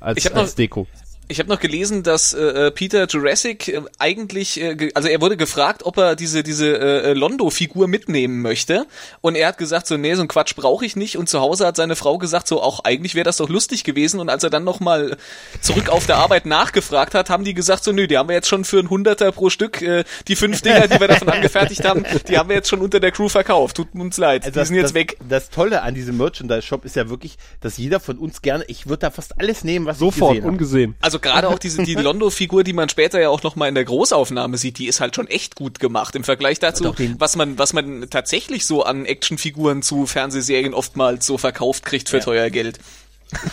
[0.00, 0.86] Als, Ich hab noch- als Deko.
[1.28, 5.36] Ich habe noch gelesen, dass äh, Peter Jurassic äh, eigentlich, äh, ge- also er wurde
[5.36, 8.86] gefragt, ob er diese diese äh, Londo-Figur mitnehmen möchte,
[9.22, 11.16] und er hat gesagt so, nee, so ein Quatsch brauche ich nicht.
[11.18, 14.20] Und zu Hause hat seine Frau gesagt so, auch eigentlich wäre das doch lustig gewesen.
[14.20, 15.16] Und als er dann noch mal
[15.60, 18.48] zurück auf der Arbeit nachgefragt hat, haben die gesagt so, nö, die haben wir jetzt
[18.48, 22.04] schon für ein Hunderter pro Stück, äh, die fünf Dinger, die wir davon angefertigt haben,
[22.28, 23.76] die haben wir jetzt schon unter der Crew verkauft.
[23.76, 25.16] Tut uns leid, Also die sind jetzt das, weg.
[25.28, 29.00] Das Tolle an diesem Merchandise-Shop ist ja wirklich, dass jeder von uns gerne, ich würde
[29.00, 30.52] da fast alles nehmen, was Sofort, ich gesehen habe.
[30.52, 30.94] ungesehen.
[31.00, 33.84] Also gerade auch diese die Londo-Figur, die man später ja auch noch mal in der
[33.84, 37.72] Großaufnahme sieht, die ist halt schon echt gut gemacht im Vergleich dazu, was man was
[37.72, 42.78] man tatsächlich so an Actionfiguren zu Fernsehserien oftmals so verkauft kriegt für teuer Geld.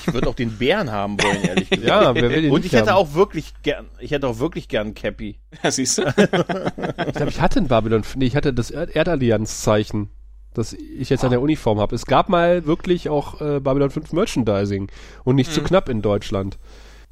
[0.06, 1.88] Ich würde auch den Bären haben wollen, ehrlich gesagt.
[1.88, 2.97] Ja, wer will den Und nicht ich hätte haben?
[2.97, 5.39] auch wirklich gern, ich hätte auch wirklich gern Cappy.
[5.63, 6.04] Ja, siehst du?
[7.08, 10.10] Ich glaube, ich hatte in Babylon, nee, ich hatte das Erd Erdallianz-Zeichen,
[10.54, 11.95] das ich jetzt an der Uniform habe.
[11.95, 14.91] Es gab mal wirklich auch äh, Babylon 5 Merchandising
[15.23, 16.58] und nicht zu knapp in Deutschland.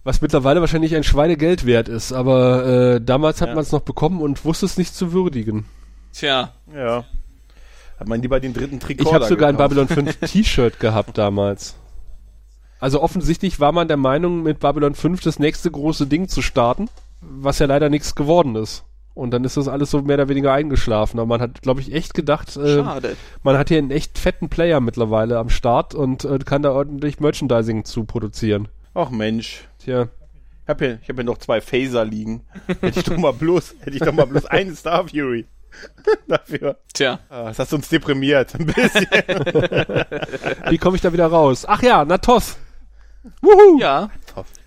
[0.04, 3.56] Was mittlerweile wahrscheinlich ein Schweinegeld wert ist, aber äh, damals hat Ja.
[3.56, 5.66] man es noch bekommen und wusste es nicht zu würdigen.
[6.14, 6.52] Tja.
[6.76, 7.06] Ja.
[8.00, 11.76] Hat man lieber den dritten Trikot Ich habe sogar ein Babylon 5 T-Shirt gehabt damals.
[12.80, 16.90] Also offensichtlich war man der Meinung, mit Babylon 5 das nächste große Ding zu starten,
[17.22, 18.84] was ja leider nichts geworden ist.
[19.14, 21.20] Und dann ist das alles so mehr oder weniger eingeschlafen.
[21.20, 23.16] Aber man hat, glaube ich, echt gedacht, äh, Schade.
[23.44, 27.20] man hat hier einen echt fetten Player mittlerweile am Start und äh, kann da ordentlich
[27.20, 28.68] Merchandising zu produzieren.
[28.94, 29.62] Ach Mensch.
[29.80, 30.10] Tja,
[30.64, 32.46] Ich habe hier, ich hab hier noch zwei Phaser liegen.
[32.68, 35.46] Hätte ich doch mal bloß, hätte ich doch mal bloß einen Star Fury.
[36.28, 36.78] Dafür.
[36.94, 37.20] Tja.
[37.30, 38.54] Ah, das hat uns deprimiert.
[38.56, 39.08] Ein bisschen.
[40.70, 41.66] wie komme ich da wieder raus?
[41.66, 42.58] Ach ja, Natos.
[43.42, 43.80] Wuhu!
[43.80, 44.10] Ja.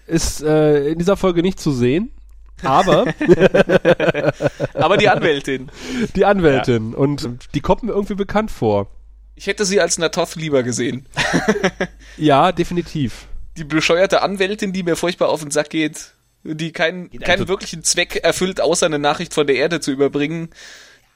[0.07, 2.11] Ist äh, in dieser Folge nicht zu sehen.
[2.63, 3.05] Aber
[4.75, 5.71] Aber die Anwältin.
[6.15, 6.95] die Anwältin.
[6.95, 8.89] Und die kommt mir irgendwie bekannt vor.
[9.35, 11.07] Ich hätte sie als Natoth lieber gesehen.
[12.17, 13.27] Ja, definitiv.
[13.57, 16.13] Die bescheuerte Anwältin, die mir furchtbar auf den Sack geht,
[16.43, 20.51] die keinen, keinen wirklichen Zweck erfüllt, außer eine Nachricht von der Erde zu überbringen,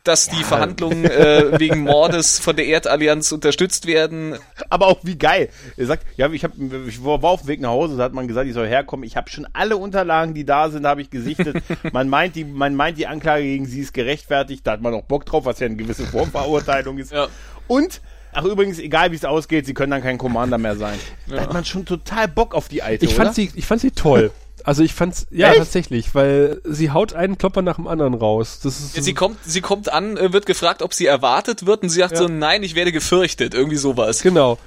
[0.05, 4.39] dass die Verhandlungen äh, wegen Mordes von der Erdallianz unterstützt werden.
[4.71, 5.51] Aber auch wie geil.
[5.77, 6.53] Er sagt, ja, ich, hab,
[6.87, 9.05] ich war auf dem Weg nach Hause, da hat man gesagt, ich soll herkommen.
[9.05, 11.63] Ich habe schon alle Unterlagen, die da sind, habe ich gesichtet.
[11.93, 14.67] man, meint die, man meint, die Anklage gegen sie ist gerechtfertigt.
[14.67, 17.13] Da hat man auch Bock drauf, was ja eine gewisse Formverurteilung ist.
[17.13, 17.29] Ja.
[17.67, 18.01] Und,
[18.33, 20.99] ach übrigens, egal wie es ausgeht, sie können dann kein Commander mehr sein.
[21.29, 23.25] Da hat man schon total Bock auf die Alte, Ich oder?
[23.25, 24.31] fand sie, ich fand sie toll.
[24.65, 25.59] Also ich fand's, ja, Echt?
[25.59, 28.59] tatsächlich, weil sie haut einen Klopper nach dem anderen raus.
[28.63, 31.89] Das ist, Sie kommt, sie kommt an, äh, wird gefragt, ob sie erwartet wird und
[31.89, 32.19] sie sagt Ja.
[32.19, 34.21] so, nein, ich werde gefürchtet, irgendwie sowas.
[34.23, 34.59] genau.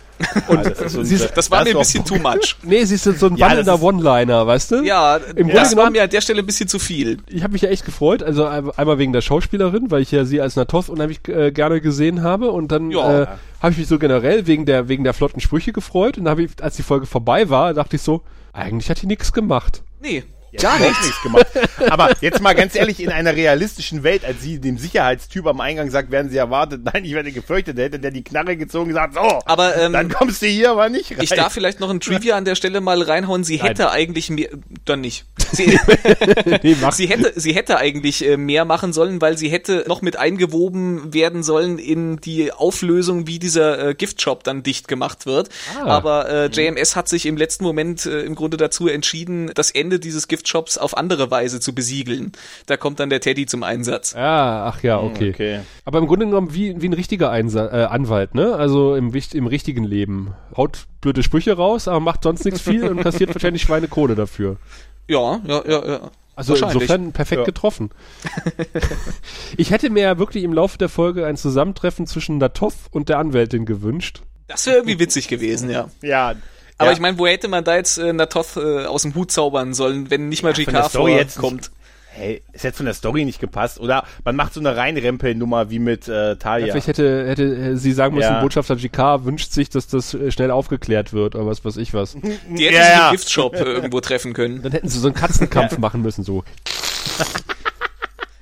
[0.47, 2.55] Und das ist Das war mir ein bisschen too much.
[2.63, 4.83] nee, sie ist so ein Ja, wandelnder ist- One-Liner, weißt du?
[4.83, 7.17] Ja, Im Grunde das war genommen- mir an der Stelle ein bisschen zu viel.
[7.27, 10.25] ich habe mich ja echt gefreut, also ein- einmal wegen der Schauspielerin, weil ich ja
[10.25, 13.21] sie als Natoth unheimlich äh, gerne gesehen habe und dann Ja.
[13.23, 13.27] äh,
[13.61, 16.51] habe ich mich so generell wegen der wegen der flotten Sprüche gefreut und habe ich,
[16.61, 18.21] als die Folge vorbei war, dachte ich so,
[18.53, 19.83] eigentlich hat die nichts gemacht.
[20.01, 20.23] Nee,
[20.59, 21.47] Gar nichts gemacht.
[21.89, 25.89] Aber jetzt mal ganz ehrlich, in einer realistischen Welt, als sie dem Sicherheitstyp am Eingang
[25.89, 28.89] sagt, werden sie erwartet, nein, ich werde gefürchtet, da hätte der die Knarre gezogen und
[28.89, 31.19] gesagt, so, aber ähm, dann kommst du hier aber nicht rein.
[31.21, 33.43] ich darf vielleicht noch ein Trivia an der Stelle mal reinhauen.
[33.43, 34.49] Sie hätte eigentlich mehr,
[34.85, 35.25] dann nicht.
[35.51, 35.65] Sie,
[36.63, 40.17] Nee, sie hätte, sie hätte eigentlich äh, mehr machen sollen, weil sie hätte noch mit
[40.17, 45.49] eingewoben werden sollen in die Auflösung, wie dieser äh, Giftshop dann dicht gemacht wird.
[45.77, 45.85] Ah.
[45.85, 49.99] Aber äh, JMS hat sich im letzten Moment äh, im Grunde dazu entschieden, das Ende
[49.99, 52.31] dieses Giftshops auf andere Weise zu besiegeln.
[52.65, 54.13] Da kommt dann der Teddy zum Einsatz.
[54.13, 55.29] Ja, ach ja, okay.
[55.29, 55.59] Okay.
[55.85, 58.55] Aber im Grunde genommen wie, wie ein richtiger Einsa äh, Anwalt, ne?
[58.55, 60.33] Also im, im richtigen Leben.
[60.57, 64.57] Haut blöde Sprüche raus, aber macht sonst nichts viel und kassiert wahrscheinlich Schweinekohle dafür.
[65.07, 66.11] Ja, ja, ja, ja.
[66.35, 66.81] Also Wahrscheinlich.
[66.83, 67.45] insofern perfekt Ja.
[67.45, 67.91] getroffen.
[69.57, 73.19] ich hätte mir ja wirklich im Laufe der Folge ein Zusammentreffen zwischen Natoff und der
[73.19, 74.21] Anwältin gewünscht.
[74.47, 75.89] Das wäre irgendwie witzig gewesen, ja.
[76.01, 76.33] Ja.
[76.81, 76.93] Aber ja.
[76.93, 80.09] ich meine, wo hätte man da jetzt äh, Natoth äh, aus dem Hut zaubern sollen,
[80.09, 80.71] wenn nicht mal GK
[81.07, 81.69] jetzt vorkommt?
[82.13, 83.79] Hey, ist jetzt von der Story nicht gepasst.
[83.79, 86.67] Oder man macht so eine Reinrempelnummer wie mit äh, Talia.
[86.67, 88.41] Ja, vielleicht hätte, hätte äh, sie sagen müssen, Ja.
[88.41, 92.13] Botschafter GK wünscht sich, dass das äh, schnell aufgeklärt wird, oder was weiß ich was.
[92.21, 93.05] Die hätten Ja, sich ja.
[93.09, 94.61] im Giftshop äh, irgendwo treffen können.
[94.61, 96.43] Dann hätten sie so einen Katzenkampf machen müssen, so.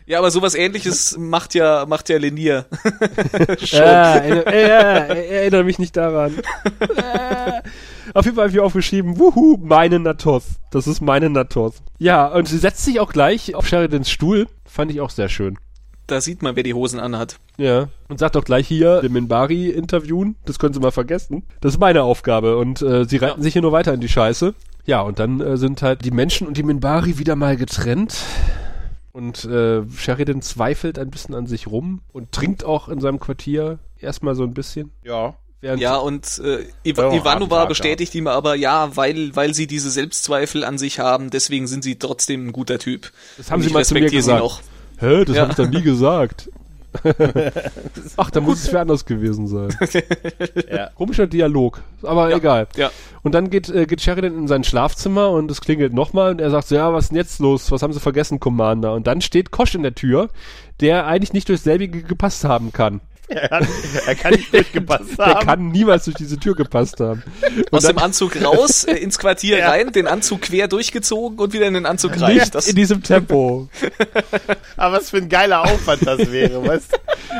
[0.09, 2.65] Ja, aber sowas ähnliches macht ja, macht ja Lenier.
[3.59, 6.33] Ja, erinnere, äh, erinnere mich nicht daran.
[6.79, 7.61] Äh,
[8.15, 10.45] Auf jeden Fall habe ich aufgeschrieben, wuhu, meine Natoth.
[10.71, 11.75] Das ist meine Natoth.
[11.99, 14.47] Ja, und sie setzt sich auch gleich auf Sheridans Stuhl.
[14.65, 15.59] Fand ich auch sehr schön.
[16.07, 17.37] Da sieht man, wer die Hosen anhat.
[17.57, 17.89] Ja.
[18.07, 20.37] Und sagt auch gleich hier, den Minbari interviewen.
[20.43, 21.43] Das können Sie mal vergessen.
[21.61, 22.57] Das ist meine Aufgabe.
[22.57, 24.55] Und äh, sie reiten sich hier nur weiter in die Scheiße.
[24.85, 28.15] Ja, und dann äh, sind halt die Menschen und die Minbari wieder mal getrennt.
[29.11, 33.79] Und äh, Sheridan zweifelt ein bisschen an sich rum und trinkt auch in seinem Quartier
[33.99, 34.91] erstmal so ein bisschen.
[35.03, 35.35] ja.
[35.61, 40.63] Während Ja, und äh, Iva Ivanova bestätigt ihm aber, ja, weil, weil sie diese Selbstzweifel
[40.63, 43.11] an sich haben, deswegen sind sie trotzdem ein guter Typ.
[43.35, 44.39] Das haben Und sie mal zu mir gesagt.
[44.39, 44.61] noch.
[44.99, 45.41] Hä, das Ja.
[45.41, 46.49] habe ich doch nie gesagt.
[48.17, 49.69] Ach, da muss es wer anders gewesen sein.
[50.69, 50.89] Ja.
[50.95, 52.67] Komischer Dialog, aber egal.
[52.75, 52.91] Ja.
[53.23, 56.49] Und dann geht, äh, geht Sheridan in sein Schlafzimmer und es klingelt nochmal und er
[56.51, 57.71] sagt so, ja, was ist denn jetzt los?
[57.71, 58.93] Was haben sie vergessen, Commander?
[58.93, 60.29] Und dann steht Kosch in der Tür,
[60.79, 63.01] der eigentlich nicht durchs selbige gepasst haben kann.
[63.29, 63.67] Er, hat,
[64.07, 65.45] er kann nicht durchgepasst Der haben.
[65.45, 67.21] kann niemals durch diese Tür gepasst haben.
[67.57, 69.69] Und Aus dann dem Anzug raus, äh, ins Quartier Ja.
[69.69, 72.35] rein, den Anzug quer durchgezogen und wieder in den Anzug rein.
[72.35, 73.69] nicht Das, in diesem Tempo.
[74.77, 76.97] Aber was für ein geiler Aufwand das wäre, weißt du?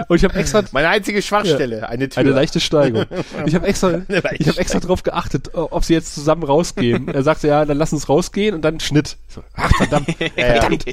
[0.07, 2.19] Und ich habe extra Meine einzige Schwachstelle, eine Tür.
[2.21, 3.05] Eine leichte Steigung.
[3.45, 4.01] Ich habe extra,
[4.37, 7.07] ich habe extra drauf geachtet, ob sie jetzt zusammen rausgehen.
[7.07, 9.17] Er sagte ja, dann lass uns rausgehen und dann Schnitt.
[9.27, 10.85] So, ach verdammt, verdammt.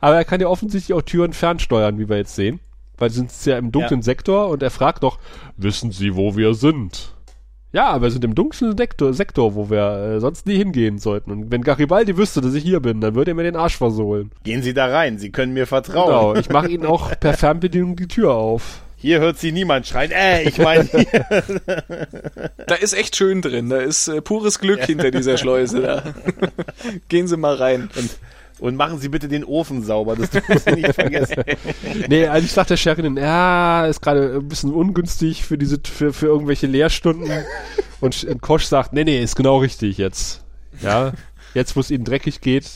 [0.00, 2.60] Aber er kann ja offensichtlich auch Türen fernsteuern, wie wir jetzt sehen.
[2.98, 4.04] Weil sie sind ja im dunklen Ja.
[4.04, 5.18] Sektor und er fragt doch,
[5.56, 7.14] wissen Sie, wo wir sind?
[7.70, 11.30] Ja, wir sind im dunklen Sektor, Sektor wo wir äh, sonst nie hingehen sollten.
[11.30, 14.30] Und wenn Garibaldi wüsste, dass ich hier bin, dann würde er mir den Arsch versohlen.
[14.42, 16.06] Gehen Sie da rein, Sie können mir vertrauen.
[16.06, 18.80] Genau, ich mache ihnen auch per Fernbedienung die Tür auf.
[18.96, 20.10] Hier hört Sie niemand schreien.
[20.10, 20.88] Äh, ich meine,
[22.66, 23.68] da ist echt schön drin.
[23.68, 25.82] Da ist äh, pures Glück hinter dieser Schleuse.
[25.82, 26.02] Da.
[27.08, 27.90] Gehen Sie mal rein.
[27.96, 28.10] und
[28.60, 31.36] machen Sie bitte den Ofen sauber, das dürfen Sie nicht vergessen.
[32.08, 36.26] Nee, eigentlich sagt der Sheridan, ja, ist gerade ein bisschen ungünstig für diese, für, für
[36.26, 37.30] irgendwelche Lehrstunden.
[38.00, 40.44] Und Sch- Kosch sagt, nee, nee, ist genau richtig jetzt.
[40.80, 41.12] Ja,
[41.54, 42.66] jetzt, wo es ihnen dreckig geht,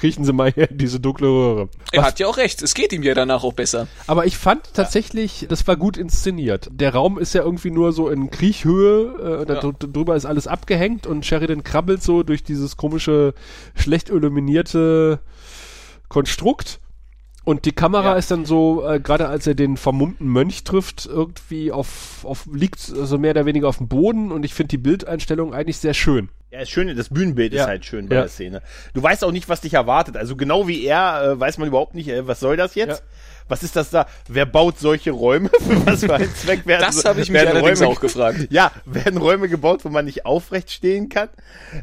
[0.00, 1.68] kriechen sie mal hier in diese dunkle Röhre.
[1.92, 2.62] Er hat ja auch recht.
[2.62, 3.86] Es geht ihm ja danach auch besser.
[4.06, 6.68] Aber ich fand tatsächlich, das war gut inszeniert.
[6.72, 9.60] Der Raum ist ja irgendwie nur so in Kriechhöhe, äh, da Ja.
[9.60, 13.34] dr- drüber ist alles abgehängt und Sheridan krabbelt so durch dieses komische,
[13.76, 15.20] schlecht illuminierte
[16.08, 16.79] Konstrukt.
[17.50, 18.14] Und die Kamera Ja.
[18.14, 22.78] ist dann so, äh, gerade als er den vermummten Mönch trifft, irgendwie auf, auf liegt
[22.78, 26.28] so mehr oder weniger auf dem Boden und ich finde die Bildeinstellung eigentlich sehr schön.
[26.52, 27.62] Ja, ist schön, das Bühnenbild Ja.
[27.62, 28.20] ist halt schön bei Ja.
[28.20, 28.62] der Szene.
[28.94, 30.16] Du weißt auch nicht, was dich erwartet.
[30.16, 33.00] Also genau wie er, äh, weiß man überhaupt nicht, äh, was soll das jetzt?
[33.00, 33.06] Ja.
[33.50, 34.06] Was ist das da?
[34.28, 35.50] Wer baut solche Räume?
[35.60, 38.38] Für was für einen Zweck werden Das habe ich mich allerdings Räume, auch gefragt.
[38.50, 41.28] Ja, werden Räume gebaut, wo man nicht aufrecht stehen kann?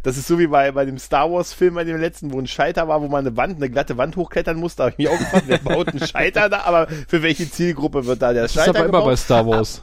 [0.04, 2.48] Das ist so wie bei, bei dem Star Wars Film, bei dem letzten, wo ein
[2.48, 4.78] Scheiter war, wo man eine Wand, eine glatte Wand hochklettern musste.
[4.78, 6.62] Da habe ich mich auch gefragt, wer baut einen Scheiter da?
[6.62, 9.06] Aber für welche Zielgruppe wird da der Das ist Scheiter aber immer gebaut?
[9.06, 9.82] bei Star Wars.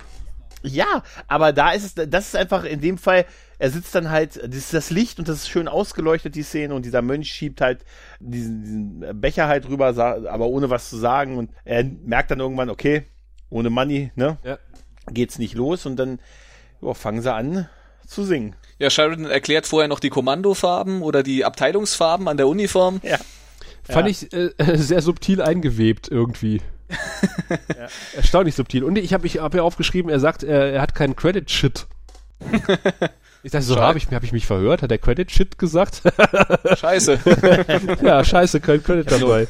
[0.63, 3.27] Ja, aber da ist es, das ist einfach in dem Fall,
[3.59, 6.75] er sitzt dann halt, das ist das Licht und das ist schön ausgeleuchtet, die Szene,
[6.75, 7.85] und dieser Mönch schiebt halt
[8.21, 12.71] diesen, diesen Becher halt rüber, aber ohne was zu sagen, und er merkt dann irgendwann,
[12.71, 13.05] okay,
[13.51, 14.59] ohne Money, ne, Ja.
[15.11, 16.19] geht's nicht los, und dann
[16.83, 17.69] ja, fangen sie an
[18.07, 18.55] zu singen.
[18.79, 23.01] Ja, Sheridan erklärt vorher noch die Kommandofarben oder die Abteilungsfarben an der Uniform.
[23.03, 23.19] Ja.
[23.85, 26.61] Fand ich äh, sehr subtil eingewebt irgendwie.
[28.17, 28.85] Erstaunlich subtil.
[28.85, 31.87] Und ich habe ich hab ja aufgeschrieben, er sagt, er, er hat keinen Credit-Shit.
[33.45, 34.81] Ich dachte so, habe ich, hab ich mich verhört?
[34.81, 36.01] Hat er Credit-Shit gesagt?
[36.79, 37.19] Scheiße.
[38.03, 39.47] ja, scheiße, kein Credit dabei.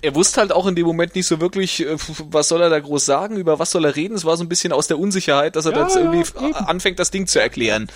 [0.00, 1.96] er wusste halt auch in dem Moment nicht so wirklich, äh,
[2.30, 4.14] was soll er da groß sagen, über was soll er reden.
[4.14, 6.54] Es war so ein bisschen aus der Unsicherheit, dass er Ja, jetzt irgendwie ja, eben.
[6.54, 7.88] anfängt, das Ding zu erklären.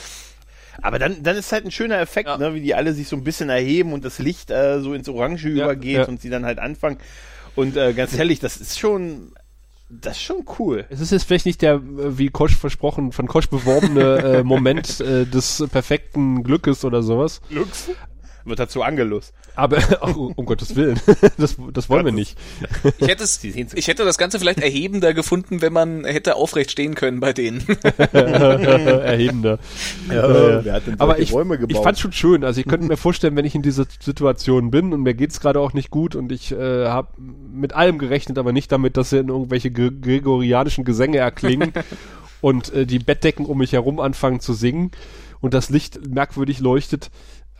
[0.82, 2.36] Aber dann, dann ist halt ein schöner Effekt, Ja.
[2.36, 5.08] ne, wie die alle sich so ein bisschen erheben und das Licht äh, so ins
[5.08, 6.04] Orange übergeht ja.
[6.08, 6.98] und sie dann halt anfangen.
[7.56, 9.32] Und äh, ganz ehrlich, das ist schon,
[9.90, 10.84] das ist schon cool.
[10.90, 15.24] Es ist jetzt vielleicht nicht der, wie Kosch versprochen, von Kosch beworbene äh, Moment äh,
[15.24, 17.40] des perfekten Glückes oder sowas.
[17.50, 17.90] Lux
[18.48, 19.32] wird dazu angelost.
[19.54, 21.00] Aber, oh, um Gottes Willen,
[21.36, 22.36] das, das wollen wir nicht.
[22.98, 26.94] Ich hätte, es, ich hätte das Ganze vielleicht erhebender gefunden, wenn man hätte aufrecht stehen
[26.94, 27.66] können bei denen.
[28.12, 29.58] Erhebender.
[30.08, 32.44] Ja, wer hat denn Aber ich, Räume ich fand schon schön.
[32.44, 35.60] Also ich könnte mir vorstellen, wenn ich in dieser Situation bin und mir geht's gerade
[35.60, 39.18] auch nicht gut und ich äh, habe mit allem gerechnet, aber nicht damit, dass sie
[39.18, 41.72] in irgendwelche gre gregorianischen Gesänge erklingen
[42.40, 44.90] und äh, die Bettdecken um mich herum anfangen zu singen
[45.40, 47.10] und das Licht merkwürdig leuchtet.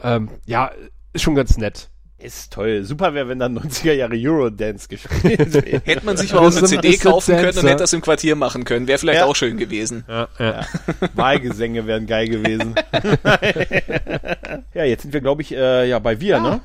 [0.03, 0.71] Ähm, ja,
[1.13, 1.89] ist schon ganz nett.
[2.21, 2.83] Ist toll.
[2.83, 5.81] Super wäre, wenn dann 90er Jahre Eurodance gespielt wäre.
[5.85, 8.65] Hätte man sich mal auch eine CD kaufen können und hätte das im Quartier machen
[8.65, 8.89] können.
[8.89, 9.27] Wäre vielleicht Ja.
[9.27, 10.05] auch schön gewesen.
[10.09, 10.67] Ja, ja.
[11.15, 12.75] Wahlgesänge wären geil gewesen.
[14.75, 16.61] ja, jetzt sind wir, glaube ich, äh, ja, bei wir, ne?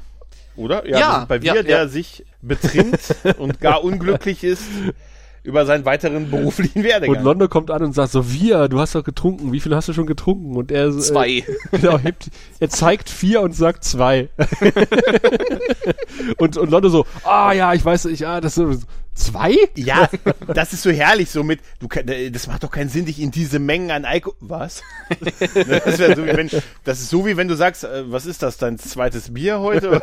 [0.56, 0.88] Oder?
[0.88, 1.88] Ja, Ja, bei wir, ja, der ja.
[1.88, 4.64] sich betrinkt und gar unglücklich ist
[5.44, 7.18] über seinen weiteren beruflichen Werdegang.
[7.18, 9.90] Und Londo kommt an und sagt so, wir, du hast doch getrunken, wie viel hast
[9.90, 10.56] du schon getrunken?
[10.56, 11.30] Und er Zwei.
[11.30, 12.30] Äh, genau, hebt,
[12.60, 14.30] er zeigt vier und sagt zwei.
[16.38, 19.56] und, und Londo so, ah ja, ich weiß, ich, ah, das ist zwei?
[19.76, 20.10] Ja,
[20.48, 23.32] das ist so herrlich, so mit, du, äh, das macht doch keinen Sinn, dich in
[23.32, 24.82] diese Mengen an Alkohol, was?
[25.40, 26.50] das, so, wenn,
[26.84, 30.02] das ist so wie wenn du sagst, äh, was ist das, dein zweites Bier heute?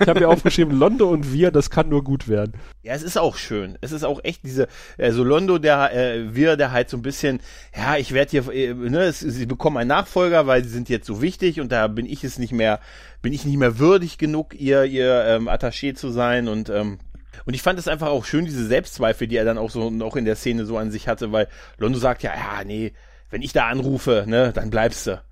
[0.00, 2.54] Ich habe mir aufgeschrieben, Londo und wir, das kann nur gut werden.
[2.82, 3.78] Ja, es ist auch schön.
[3.80, 7.02] Es ist auch echt diese, äh, so Londo, der, äh, wir, der halt so ein
[7.02, 7.40] bisschen,
[7.76, 11.06] ja, ich werde hier, äh, ne, es, sie bekommen einen Nachfolger, weil sie sind jetzt
[11.06, 12.80] so wichtig und da bin ich es nicht mehr,
[13.22, 16.98] bin ich nicht mehr würdig genug, ihr, ihr ähm, Attaché zu sein und, ähm,
[17.44, 20.16] und ich fand es einfach auch schön, diese Selbstzweifel, die er dann auch so noch
[20.16, 22.92] in der Szene so an sich hatte, weil Londo sagt ja, ja, nee,
[23.30, 25.22] wenn ich da anrufe, ne, dann bleibst du.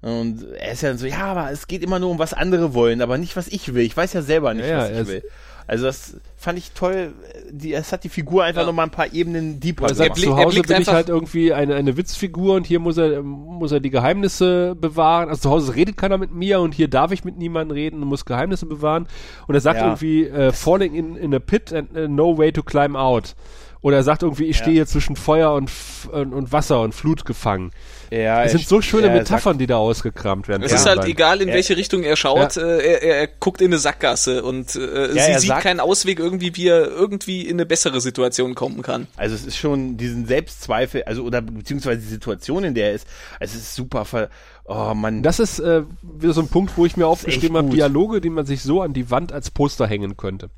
[0.00, 2.72] Und er ist ja dann so, ja, aber es geht immer nur um was andere
[2.72, 3.82] wollen, aber nicht was ich will.
[3.82, 5.22] Ich weiß ja selber nicht, Ja, ja, was er ich will.
[5.68, 7.12] Also das fand ich toll.
[7.50, 8.66] Die, es hat die Figur einfach Ja.
[8.66, 11.08] noch mal ein paar Ebenen deeper Er Er sagt, blick- zu Hause bin ich halt
[11.10, 15.28] irgendwie eine, eine Witzfigur und hier muss er, muss er die Geheimnisse bewahren.
[15.28, 18.08] Also zu Hause redet keiner mit mir und hier darf ich mit niemandem reden und
[18.08, 19.06] muss Geheimnisse bewahren.
[19.46, 19.86] Und er sagt Ja.
[19.88, 23.34] irgendwie, äh, falling in, in a pit and uh, no way to climb out.
[23.80, 24.62] Oder er sagt irgendwie, ich Ja.
[24.64, 27.70] stehe zwischen Feuer und, F- und, Wasser und Flut gefangen.
[28.10, 30.62] Ja, Es sind so schöne er Metaphern, sagt- die da ausgekramt werden.
[30.62, 33.68] Es ist halt egal, in welche Richtung er schaut, äh, er, er, er guckt in
[33.68, 37.66] eine Sackgasse und äh, sie sieht sagt- keinen Ausweg irgendwie, wie er irgendwie in eine
[37.66, 39.06] bessere Situation kommen kann.
[39.16, 43.06] Also es ist schon diesen Selbstzweifel, also oder beziehungsweise die Situation, in der er ist,
[43.38, 44.28] also es ist super ver
[44.70, 45.22] Oh man.
[45.22, 47.70] Das ist äh, wieder so ein Punkt, wo ich mir aufgeschrieben habe.
[47.70, 50.50] Dialoge, die man sich so an die Wand als Poster hängen könnte.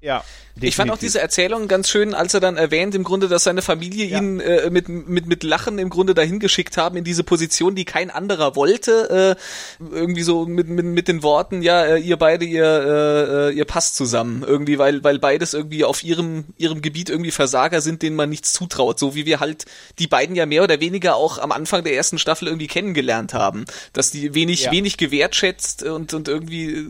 [0.00, 0.24] Ja.
[0.58, 1.08] Ich fand auch definitiv.
[1.08, 4.18] diese Erzählung ganz schön, als er dann erwähnt, im Grunde, dass seine Familie Ja.
[4.18, 7.84] ihn äh, mit, mit, mit Lachen im Grunde dahin geschickt haben in diese Position, die
[7.84, 9.36] kein anderer wollte.
[9.36, 13.52] Äh, irgendwie so mit, mit, mit den Worten, ja, äh, ihr beide, ihr, äh, äh,
[13.52, 14.44] ihr passt zusammen.
[14.46, 18.54] Irgendwie, weil, weil beides irgendwie auf ihrem, ihrem Gebiet irgendwie Versager sind, denen man nichts
[18.54, 18.98] zutraut.
[18.98, 19.66] So wie wir halt
[19.98, 23.66] die beiden ja mehr oder weniger auch am Anfang der ersten Staffel irgendwie kennengelernt haben.
[23.92, 24.72] Dass die wenig, Ja.
[24.72, 26.86] wenig gewertschätzt und, und irgendwie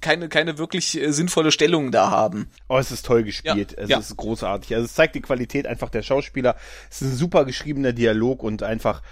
[0.00, 2.35] keine, keine wirklich äh, sinnvolle Stellung da haben.
[2.68, 3.74] Oh, es ist toll gespielt.
[3.76, 3.98] Ja, es ja.
[3.98, 4.74] ist großartig.
[4.74, 6.56] Also es zeigt die Qualität einfach der Schauspieler.
[6.90, 9.02] Es ist ein super geschriebener Dialog und einfach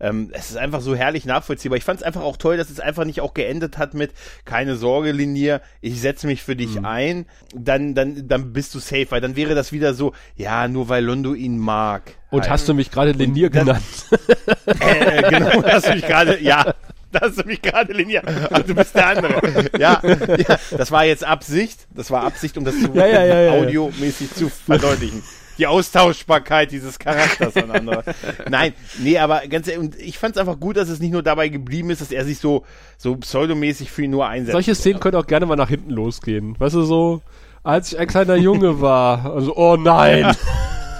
[0.00, 1.78] ähm, es ist einfach so herrlich nachvollziehbar.
[1.78, 4.12] Ich fand es einfach auch toll, dass es einfach nicht auch geendet hat mit
[4.44, 6.84] keine Sorge, Linier, ich setze mich für dich mhm.
[6.84, 10.88] ein, dann, dann, dann bist du safe, weil dann wäre das wieder so, ja, nur
[10.88, 12.14] weil Londo ihn mag.
[12.30, 12.50] Und halt.
[12.50, 13.84] hast du mich gerade Linier genannt?
[14.66, 16.74] äh, genau, hast du mich gerade, ja.
[17.14, 18.24] Da hast du mich gerade liniert.
[18.50, 19.40] Ach, du bist der andere.
[19.78, 21.86] Ja, ja, das war jetzt Absicht.
[21.94, 25.22] Das war Absicht, um das zu ja, ja, ja, audiomäßig zu verdeutlichen
[25.58, 28.02] die Austauschbarkeit dieses Charakters an andere.
[28.48, 31.22] Nein, nee, aber ganz ehrlich, und ich fand es einfach gut, dass es nicht nur
[31.22, 32.64] dabei geblieben ist, dass er sich so,
[32.98, 34.52] so pseudomäßig für ihn nur einsetzt.
[34.52, 36.58] Solche Szenen können auch gerne mal nach hinten losgehen.
[36.58, 37.22] Weißt du, so,
[37.62, 40.34] als ich ein kleiner Junge war, also, oh nein!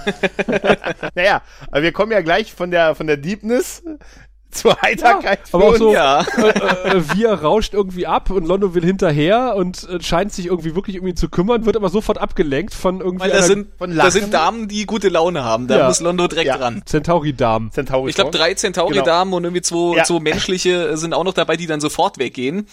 [1.15, 1.41] naja,
[1.71, 3.83] aber wir kommen ja gleich von der, von der Deepness
[4.61, 5.39] zur Heiterkeit.
[5.47, 6.21] Ja, aber auch so, ja.
[6.21, 10.75] äh, äh, Via rauscht irgendwie ab und Londo will hinterher und äh, scheint sich irgendwie
[10.75, 13.25] wirklich um ihn zu kümmern, wird aber sofort abgelenkt von irgendwie.
[13.25, 15.67] Weil da sind, da sind Damen, die gute Laune haben.
[15.67, 15.87] Da ja.
[15.87, 16.55] muss Londo direkt ja.
[16.55, 16.81] ran.
[16.85, 17.71] Centauri-Damen.
[17.71, 19.37] Centauri ich glaube, drei Centauri-Damen genau.
[19.37, 22.67] und irgendwie zwei, zwei menschliche sind auch noch dabei, die dann sofort weggehen.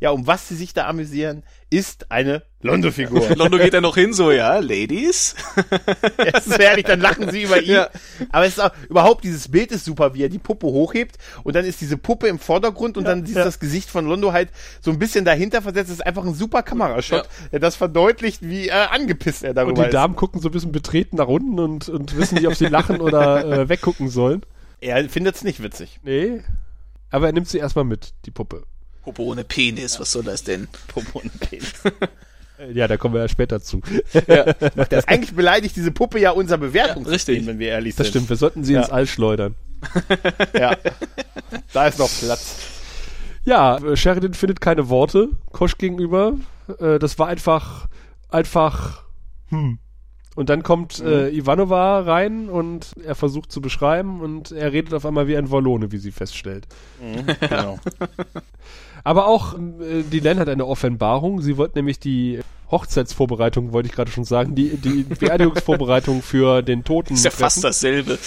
[0.00, 3.28] Ja, um was sie sich da amüsieren, ist eine Londo-Figur.
[3.36, 5.34] Londo geht da noch hin, so, ja, Ladies.
[6.32, 7.72] das ist herrlich, dann lachen sie über ihn.
[7.72, 7.90] Ja.
[8.30, 11.54] Aber es ist auch, überhaupt dieses Bild ist super, wie er die Puppe hochhebt und
[11.54, 13.44] dann ist diese Puppe im Vordergrund und ja, dann siehst ja.
[13.44, 14.48] das Gesicht von Londo halt
[14.80, 15.90] so ein bisschen dahinter versetzt.
[15.90, 19.78] Das ist einfach ein super Kamerashot, der das verdeutlicht, wie äh, angepisst er darüber ist.
[19.80, 22.54] Und die Damen gucken so ein bisschen betreten nach unten und, und wissen nicht, ob
[22.54, 24.40] sie lachen oder äh, weggucken sollen.
[24.80, 26.00] Er findet es nicht witzig.
[26.02, 26.42] Nee.
[27.10, 28.64] Aber er nimmt sie erstmal mit, die Puppe.
[29.02, 30.66] Popo ohne Penis, was soll das denn?
[30.88, 31.74] Popo ohne Penis.
[32.72, 33.80] Ja, da kommen wir ja später zu.
[34.28, 34.52] Ja.
[34.88, 38.00] Das eigentlich beleidigt diese Puppe ja unser Bewertungssystem, ja, wenn wir ehrlich sind.
[38.00, 38.82] Das stimmt, wir sollten sie ja.
[38.82, 39.54] ins All schleudern.
[40.58, 40.76] Ja,
[41.72, 42.56] da ist noch Platz.
[43.44, 46.34] Ja, Sheridan findet keine Worte Kosch gegenüber.
[46.78, 47.88] Äh, das war einfach,
[48.30, 49.04] einfach,
[49.48, 49.78] hm.
[50.36, 51.06] Und dann kommt mhm.
[51.06, 55.50] äh, Ivanova rein und er versucht zu beschreiben und er redet auf einmal wie ein
[55.50, 56.66] Wallone, wie sie feststellt.
[57.00, 57.78] Mhm, genau.
[59.04, 61.42] Aber auch äh, die Len hat eine Offenbarung.
[61.42, 62.40] Sie wollte nämlich die
[62.70, 67.14] Hochzeitsvorbereitung, wollte ich gerade schon sagen, die, die Beerdigungsvorbereitung für den Toten.
[67.14, 67.42] Ist ja treffen.
[67.42, 68.18] fast dasselbe.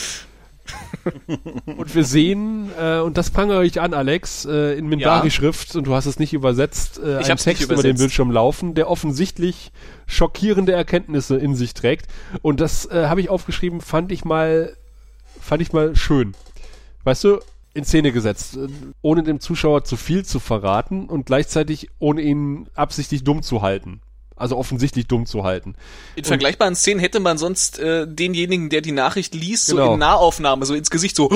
[1.65, 5.95] und wir sehen, äh, und das prangere ich an, Alex, äh, in Minbari-Schrift, und du
[5.95, 9.71] hast es nicht übersetzt, äh, einen Text über den Bildschirm laufen, der offensichtlich
[10.05, 12.07] schockierende Erkenntnisse in sich trägt.
[12.41, 14.75] Und das äh, habe ich aufgeschrieben, fand ich mal,
[15.39, 16.35] fand ich mal schön.
[17.03, 17.39] Weißt du,
[17.77, 18.67] in Szene gesetzt, äh,
[19.01, 24.01] ohne dem Zuschauer zu viel zu verraten und gleichzeitig ohne ihn absichtlich dumm zu halten.
[24.35, 25.75] Also offensichtlich dumm zu halten.
[26.15, 29.87] In und vergleichbaren Szenen hätte man sonst äh, denjenigen, der die Nachricht liest, genau.
[29.87, 31.29] so in Nahaufnahme, so ins Gesicht so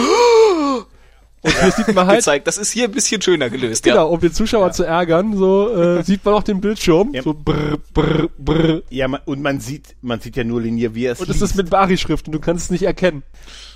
[1.43, 2.19] und hier sieht man halt.
[2.19, 2.47] Gezeigt.
[2.47, 4.03] Das ist hier ein bisschen schöner gelöst, genau, ja.
[4.03, 4.73] um den Zuschauer ja.
[4.73, 7.13] zu ärgern, so äh, sieht man auch den Bildschirm.
[7.13, 7.23] Ja.
[7.23, 8.83] So brr, brr, brr.
[8.89, 11.41] Ja, man, und man sieht, man sieht ja nur Linie, wie er es Und es
[11.41, 13.23] ist mit Bari-Schrift und du kannst es nicht erkennen.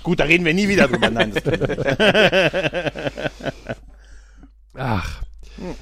[0.02, 1.10] Gut, da reden wir nie wieder drüber.
[1.10, 1.42] Nein, das
[4.74, 5.22] Ach.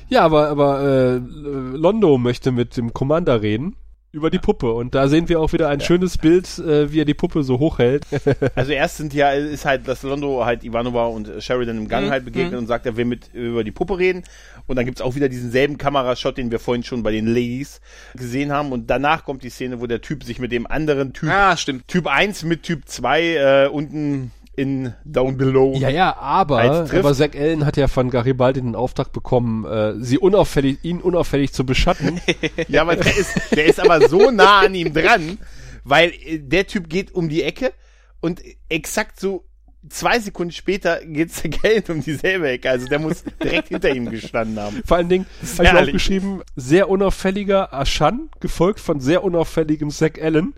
[0.09, 3.77] Ja, aber, aber äh, Londo möchte mit dem Commander reden
[4.15, 4.73] über die Puppe.
[4.73, 5.85] Und da sehen wir auch wieder ein ja.
[5.85, 8.07] schönes Bild, äh, wie er die Puppe so hochhält.
[8.55, 12.11] also erst sind ja, ist halt, dass Londo halt Ivanova und Sheridan im Gang mhm.
[12.11, 12.59] halt begegnet mhm.
[12.59, 14.23] und sagt, er will mit über die Puppe reden.
[14.67, 17.81] Und dann gibt's auch wieder diesen selben Kamerashot, den wir vorhin schon bei den Ladies
[18.15, 18.73] gesehen haben.
[18.73, 21.89] Und danach kommt die Szene, wo der Typ sich mit dem anderen Typ, ah, stimmt.
[21.89, 25.77] Typ 1 mit Typ 2 äh, unten in Down Below.
[25.79, 30.19] Ja, ja, aber, aber Zack Allen hat ja von Garibaldi den Auftrag bekommen, äh, sie
[30.19, 32.21] unauffällig, ihn unauffällig zu beschatten.
[32.69, 35.39] ja, aber der ist, der ist aber so nah an ihm dran,
[35.85, 37.73] weil äh, der Typ geht um die Ecke
[38.21, 39.45] und exakt so
[39.89, 42.71] zwei Sekunden später geht Zack Allen um dieselbe Ecke.
[42.71, 44.83] Also der muss direkt hinter ihm gestanden haben.
[44.85, 45.27] Vor allen Dingen,
[45.59, 50.55] habe ich aufgeschrieben, sehr unauffälliger Ashan, gefolgt von sehr unauffälligem Zack Allen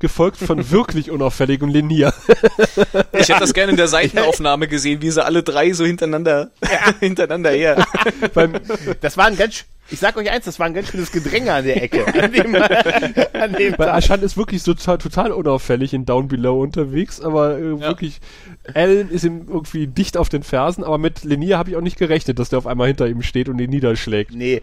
[0.00, 2.12] gefolgt von wirklich unauffälligem Linier.
[3.12, 6.94] Ich hätte das gerne in der Seitenaufnahme gesehen, wie sie alle drei so hintereinander, ja.
[7.00, 7.86] hintereinander her.
[9.00, 11.64] Das war ein ganz, ich sag euch eins, das war ein ganz schönes Gedränge an
[11.64, 12.06] der Ecke.
[12.06, 16.62] An dem, an dem Weil Ashan ist wirklich so total, total unauffällig in Down Below
[16.62, 17.80] unterwegs, aber äh, ja.
[17.80, 18.20] wirklich,
[18.72, 21.98] Alan ist ihm irgendwie dicht auf den Fersen, aber mit Linier habe ich auch nicht
[21.98, 24.32] gerechnet, dass der auf einmal hinter ihm steht und ihn niederschlägt.
[24.34, 24.62] Nee,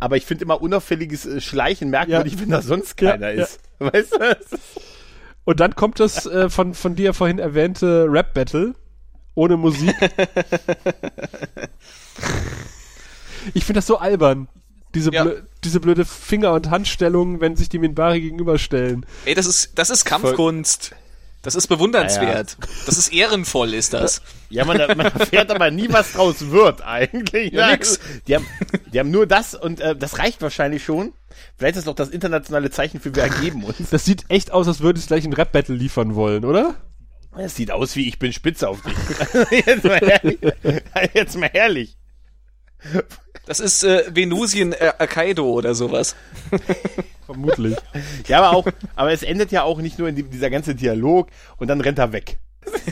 [0.00, 2.40] aber ich finde immer unauffälliges äh, Schleichen merkwürdig, ja.
[2.40, 3.60] wenn da sonst keiner ja, ist.
[3.80, 3.92] Ja.
[3.92, 4.36] Weißt du?
[5.44, 8.74] Und dann kommt das äh, von, von dir vorhin erwähnte Rap-Battle
[9.34, 9.94] ohne Musik.
[13.54, 14.48] ich finde das so albern.
[14.94, 15.24] Diese, ja.
[15.24, 19.04] blö diese blöde Finger- und Handstellung, wenn sich die Minbari gegenüberstellen.
[19.26, 20.94] Ey, das ist, das ist Kampfkunst.
[21.46, 22.56] Das ist bewundernswert.
[22.60, 22.74] Ja, ja.
[22.86, 24.20] Das ist ehrenvoll, ist das.
[24.50, 27.52] Ja, man, man erfährt aber nie, was draus wird eigentlich.
[27.52, 28.00] Ja, nix.
[28.26, 28.44] Die haben,
[28.92, 31.12] die haben nur das und äh, das reicht wahrscheinlich schon.
[31.56, 33.76] Vielleicht ist das doch das internationale Zeichen für wir ergeben uns.
[33.90, 36.74] Das sieht echt aus, als würde es gleich ein Rap-Battle liefern wollen, oder?
[37.36, 38.94] Es sieht aus wie ich bin spitz auf dich.
[39.66, 40.38] jetzt mal herrlich.
[41.14, 41.96] Jetzt mal herrlich.
[43.46, 46.16] Das ist äh, Venusien äh, Akaido oder sowas.
[47.26, 47.76] Vermutlich.
[48.26, 48.66] Ja, aber auch,
[48.96, 51.28] aber es endet ja auch nicht nur in die, dieser ganze Dialog
[51.58, 52.38] und dann rennt er weg.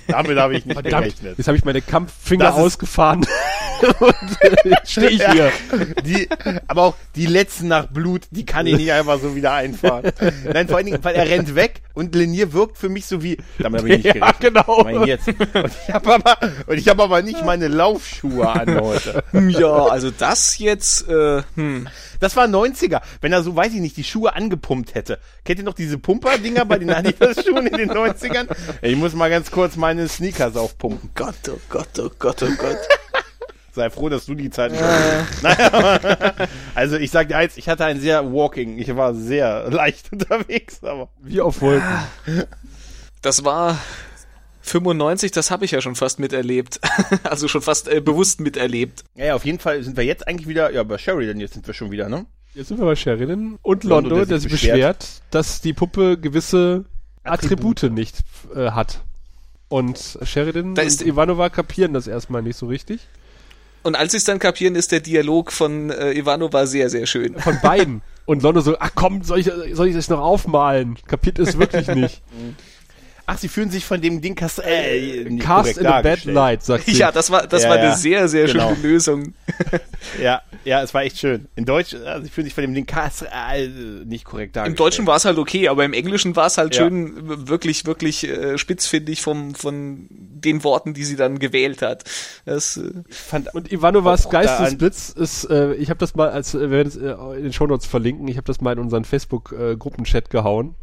[0.07, 1.39] Damit habe ich nicht Verdammt, gerechnet.
[1.39, 3.27] jetzt habe ich meine Kampffinger Das ausgefahren
[4.01, 5.51] und äh, jetzt stehe ich hier.
[6.05, 6.29] Die,
[6.69, 10.13] aber auch die letzten nach Blut, die kann ich nicht einfach so wieder einfahren.
[10.53, 13.39] Nein, vor allen Dingen, weil er rennt weg und Lenier wirkt für mich so wie,
[13.59, 14.55] damit habe ich nicht Ja, gerechnet.
[14.67, 14.87] genau.
[15.03, 15.29] Ich jetzt.
[15.29, 15.39] Und
[15.89, 19.25] ich habe aber, und ich habe aber nicht meine Laufschuhe an heute.
[19.31, 21.89] Hm, ja, also das jetzt, äh, hm.
[22.21, 23.01] Das war 90er.
[23.21, 25.19] Wenn er so, weiß ich nicht, die Schuhe angepumpt hätte.
[25.45, 28.49] Kennt ihr noch diese Pumper-Dinger bei den Adidas-Schuhen in den 90ern?
[28.83, 31.11] Ich muss mal ganz kurz meine Sneakers aufpumpen.
[31.15, 32.79] Gott, oh Gott, oh Gott, oh Gott.
[33.75, 35.43] Sei froh, dass du die Zeit nicht hast.
[35.43, 36.35] Nein, aber,
[36.77, 38.79] also ich sag dir eins, ich hatte ein sehr Walking.
[38.79, 41.09] Ich war sehr leicht unterwegs, aber.
[41.21, 41.99] Wie auf Wolken.
[43.21, 43.79] Das war
[44.63, 46.81] 95, das habe ich ja schon fast miterlebt.
[47.25, 49.03] also schon fast äh, bewusst miterlebt.
[49.17, 51.67] Ja, ja, auf jeden Fall sind wir jetzt eigentlich wieder, ja, bei Sheridan jetzt sind
[51.67, 52.27] wir schon wieder, ne?
[52.55, 55.73] Jetzt sind wir bei Sheridan und Londo, Londo, der der sich sich beschwert, dass die
[55.73, 56.85] Puppe gewisse
[57.25, 57.83] Attribute.
[57.83, 58.19] Attribute, nicht
[58.55, 59.01] äh, hat.
[59.69, 63.01] Und Sheridan Da ist- und Ivanova kapieren das erstmal nicht so richtig.
[63.85, 67.39] Und als sie es dann kapieren, ist der Dialog von äh, Ivanova sehr, sehr schön.
[67.39, 68.03] Von beiden.
[68.25, 70.97] Und Londo so, ach komm, soll ich, soll ich das noch aufmalen?
[71.07, 72.23] Kapiert es wirklich nicht.
[73.27, 76.25] Ach, sie fühlen sich von dem Ding Kast äh, nicht Cast korrekt in a bad
[76.27, 76.93] light, sagt sie.
[76.93, 77.83] Ja, das war, das Ja, war ja.
[77.85, 78.75] eine sehr, sehr Genau.
[78.75, 79.35] schöne Lösung.
[80.23, 81.47] Ja, ja, es war echt schön.
[81.57, 83.67] In Deutsch, also sie fühlen sich von dem Ding Cast äh,
[84.05, 84.81] nicht korrekt Im dargestellt.
[84.81, 86.83] Deutschen war es halt okay, aber im Englischen war es halt Ja.
[86.83, 92.05] schön, wirklich, wirklich äh, spitzfindig vom, von den Worten, die sie dann gewählt hat.
[92.45, 92.91] Das, äh,
[93.33, 96.97] Und, und Ivanovas Geistesblitz ist, äh, ich habe das mal, als äh, wir werden es
[96.97, 100.75] äh, in den Shownotes verlinken, ich habe das mal in unseren Facebook-Gruppenchat gehauen.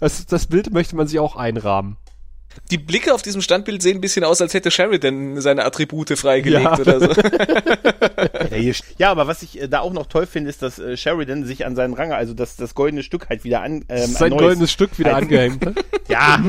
[0.00, 1.96] Das, das Bild möchte man sich auch einrahmen.
[2.70, 6.62] die Blicke auf diesem Standbild sehen ein bisschen aus, als hätte Sheridan seine Attribute freigelegt
[6.64, 6.78] Ja.
[6.78, 7.08] oder so.
[8.52, 11.44] Ja, ja, aber was ich äh, da auch noch toll finde, ist, dass äh, Sheridan
[11.44, 14.70] sich an seinen Rang, also das, das goldene Stück halt wieder an, ähm, Sein goldenes
[14.70, 15.74] Stück wieder halt- angehängt hat.
[16.08, 16.42] Ja.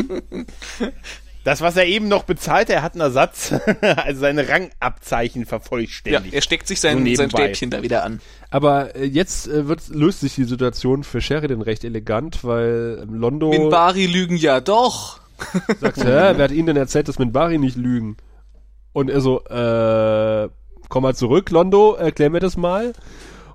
[1.46, 6.34] Das, was er eben noch bezahlt, er hat einen Ersatz, also seine Rangabzeichen ja, vervollständigt.
[6.34, 7.44] er steckt sich So sein, sein nebenbei.
[7.44, 8.22] Stäbchen da wieder an.
[8.54, 13.50] Aber äh, jetzt äh, wird, löst sich die Situation für Sheridan recht elegant, weil Londo
[13.50, 15.20] Minbari lügen ja doch.
[15.80, 18.16] sagt, hä, wer hat Ihnen denn erzählt, dass Minbari nicht lügen?
[18.92, 20.50] Und er so, äh,
[20.88, 22.94] komm mal zurück, Londo, erklär mir das mal.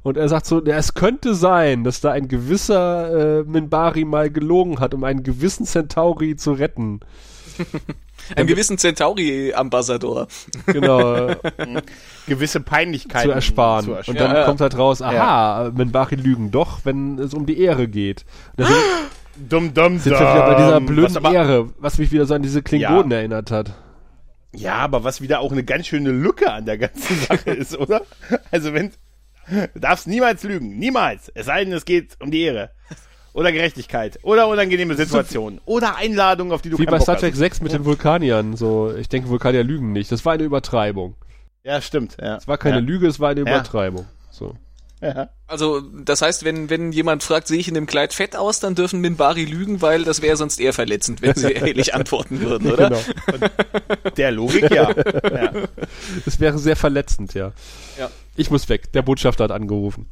[0.03, 4.31] Und er sagt so, ja, es könnte sein, dass da ein gewisser äh, Minbari mal
[4.31, 6.99] gelogen hat, um einen gewissen Centauri zu retten.
[8.37, 10.29] Einen gewissen Centauri-Ambassador.
[10.67, 11.31] Genau,
[12.27, 13.85] Gewisse Peinlichkeiten zu ersparen.
[13.85, 14.19] Zu Und ersparen.
[14.19, 14.45] dann Ja, ja.
[14.47, 18.25] kommt halt raus, aha, Minbari lügen doch, wenn es um die Ehre geht.
[18.57, 18.77] Und sind,
[19.49, 20.87] dumm, dumm, sind wir wieder bei dieser dumm.
[20.87, 23.73] blöden was aber, Ehre, was mich wieder so an diese Klingonen erinnert hat.
[24.55, 28.03] Ja, aber was wieder auch eine ganz schöne Lücke an der ganzen Sache ist, oder?
[28.51, 28.93] Also wenn,
[29.51, 30.79] du darfst niemals lügen.
[30.79, 31.31] Niemals.
[31.35, 32.71] Es sei denn, es geht um die Ehre.
[33.39, 34.19] Oder Gerechtigkeit.
[34.23, 35.61] Oder unangenehme Situationen.
[35.65, 37.39] Oder Einladungen, auf die du Wie bei Star Trek hast.
[37.39, 38.57] 6 mit den Vulkaniern.
[38.57, 40.11] So, ich denke, Vulkanier lügen nicht.
[40.11, 41.15] Das war eine Übertreibung.
[41.63, 42.17] Ja, stimmt.
[42.21, 42.37] Ja.
[42.39, 42.83] Es war keine ja.
[42.83, 43.47] Lüge, es war eine Ja.
[43.47, 44.07] Übertreibung.
[44.33, 44.57] So.
[45.01, 45.29] Ja.
[45.47, 48.75] Also, das heißt, wenn, wenn jemand fragt, sehe ich in dem Kleid fett aus, dann
[48.75, 52.89] dürfen Minbari lügen, weil das wäre sonst eher verletzend, wenn sie ehrlich antworten würden, oder?
[52.89, 53.47] Genau.
[54.17, 54.91] Der Logik, ja.
[55.33, 55.53] ja.
[56.27, 57.53] Es wäre sehr verletzend, ja.
[58.01, 58.11] Ja.
[58.35, 58.93] Ich muss weg.
[58.95, 60.07] Der Botschafter hat angerufen.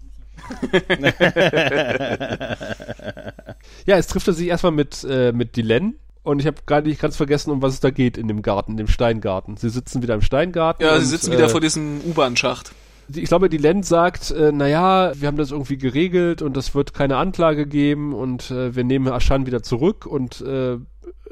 [3.86, 5.94] Ja, es trifft er sich erstmal mit, äh, mit Dylan.
[6.22, 8.72] Und ich habe gar nicht ganz vergessen, um was es da geht in dem Garten,
[8.72, 9.56] in dem Steingarten.
[9.56, 10.84] Sie sitzen wieder im Steingarten.
[10.84, 12.72] Ja, und, sie sitzen wieder äh, vor diesem U-Bahn-Schacht.
[13.14, 16.94] ich glaube, die Land sagt, äh, naja, wir haben das irgendwie geregelt und es wird
[16.94, 20.78] keine Anklage geben und äh, wir nehmen Aschan wieder zurück und äh,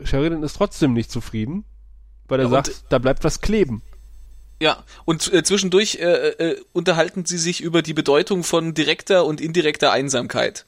[0.05, 1.65] Sheridan ist trotzdem nicht zufrieden,
[2.29, 3.83] weil er Ja, sagt, da bleibt was kleben.
[4.61, 9.41] Ja, und äh, zwischendurch äh, äh, unterhalten sie sich über die Bedeutung von direkter und
[9.41, 10.65] indirekter Einsamkeit.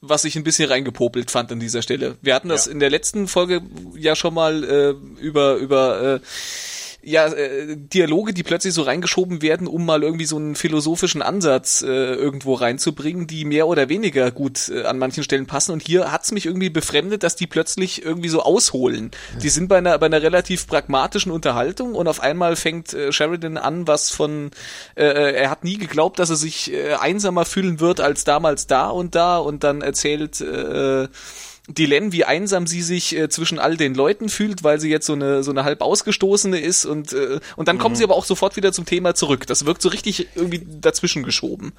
[0.00, 2.16] Was ich ein bisschen reingepopelt fand an dieser Stelle.
[2.22, 2.72] Wir hatten das Ja.
[2.72, 3.62] in der letzten Folge
[3.96, 4.90] ja schon mal äh,
[5.22, 6.20] über, über äh,
[7.02, 11.82] ja, äh, Dialoge, die plötzlich so reingeschoben werden, um mal irgendwie so einen philosophischen Ansatz
[11.82, 15.72] äh, irgendwo reinzubringen, die mehr oder weniger gut äh, an manchen Stellen passen.
[15.72, 19.10] Und hier hat's mich irgendwie befremdet, dass die plötzlich irgendwie so ausholen.
[19.42, 23.56] Die sind bei einer, bei einer relativ pragmatischen Unterhaltung und auf einmal fängt äh, Sheridan
[23.56, 24.50] an, was von,
[24.94, 28.68] äh, äh, er hat nie geglaubt, dass er sich äh, einsamer fühlen wird als damals
[28.68, 31.08] da und da und dann erzählt äh,
[31.68, 35.12] Dylan, wie einsam sie sich äh, zwischen all den Leuten fühlt, weil sie jetzt so
[35.12, 38.56] eine so eine halb ausgestoßene ist und äh, und dann kommen sie aber auch sofort
[38.56, 39.46] wieder zum Thema zurück.
[39.46, 41.72] Das wirkt so richtig irgendwie dazwischen geschoben.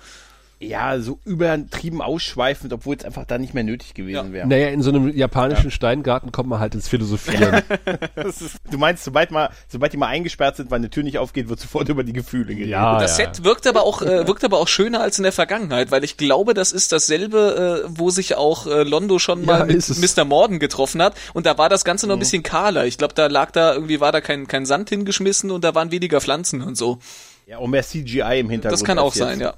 [0.67, 4.47] Ja, so übertrieben ausschweifend, obwohl es einfach da nicht mehr nötig gewesen wäre.
[4.47, 7.61] Naja, in so einem japanischen Steingarten kommt man halt ins Philosophieren.
[8.15, 11.49] Ist, du meinst, sobald, mal, sobald die mal eingesperrt sind, weil eine Tür nicht aufgeht,
[11.49, 12.69] wird sofort über die Gefühle geredet.
[12.69, 12.99] Ja.
[12.99, 16.03] Das Set wirkt aber auch äh, wirkt aber auch schöner als in der Vergangenheit, weil
[16.03, 20.17] ich glaube, das ist dasselbe, äh, wo sich auch äh, Londo schon mal Ja, mit.
[20.17, 20.25] Mr.
[20.25, 22.85] Morden getroffen hat und da war das Ganze noch ein bisschen kahler.
[22.85, 25.91] Ich glaube, da lag da irgendwie war da kein kein Sand hingeschmissen und da waren
[25.91, 26.99] weniger Pflanzen und so.
[27.45, 28.65] Ja, und mehr CGI im Hintergrund.
[28.65, 29.53] Das kann auch sein, ja.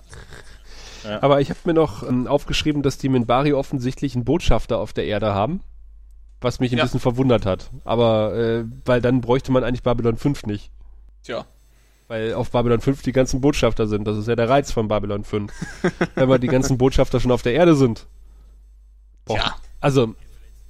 [1.21, 5.05] Aber ich habe mir noch ähm, aufgeschrieben, dass die Minbari offensichtlich einen Botschafter auf der
[5.05, 5.61] Erde haben.
[6.41, 6.83] Was mich ein Ja.
[6.83, 7.71] bisschen verwundert hat.
[7.85, 10.69] Aber, äh, weil dann bräuchte man eigentlich Babylon 5 nicht.
[11.23, 11.45] Tja.
[12.07, 14.05] Weil auf Babylon 5 die ganzen Botschafter sind.
[14.05, 15.51] Das ist ja der Reiz von Babylon 5.
[16.15, 18.05] Wenn man die ganzen Botschafter schon auf der Erde sind.
[19.25, 19.37] Boah.
[19.37, 19.55] Tja.
[19.79, 20.13] Also,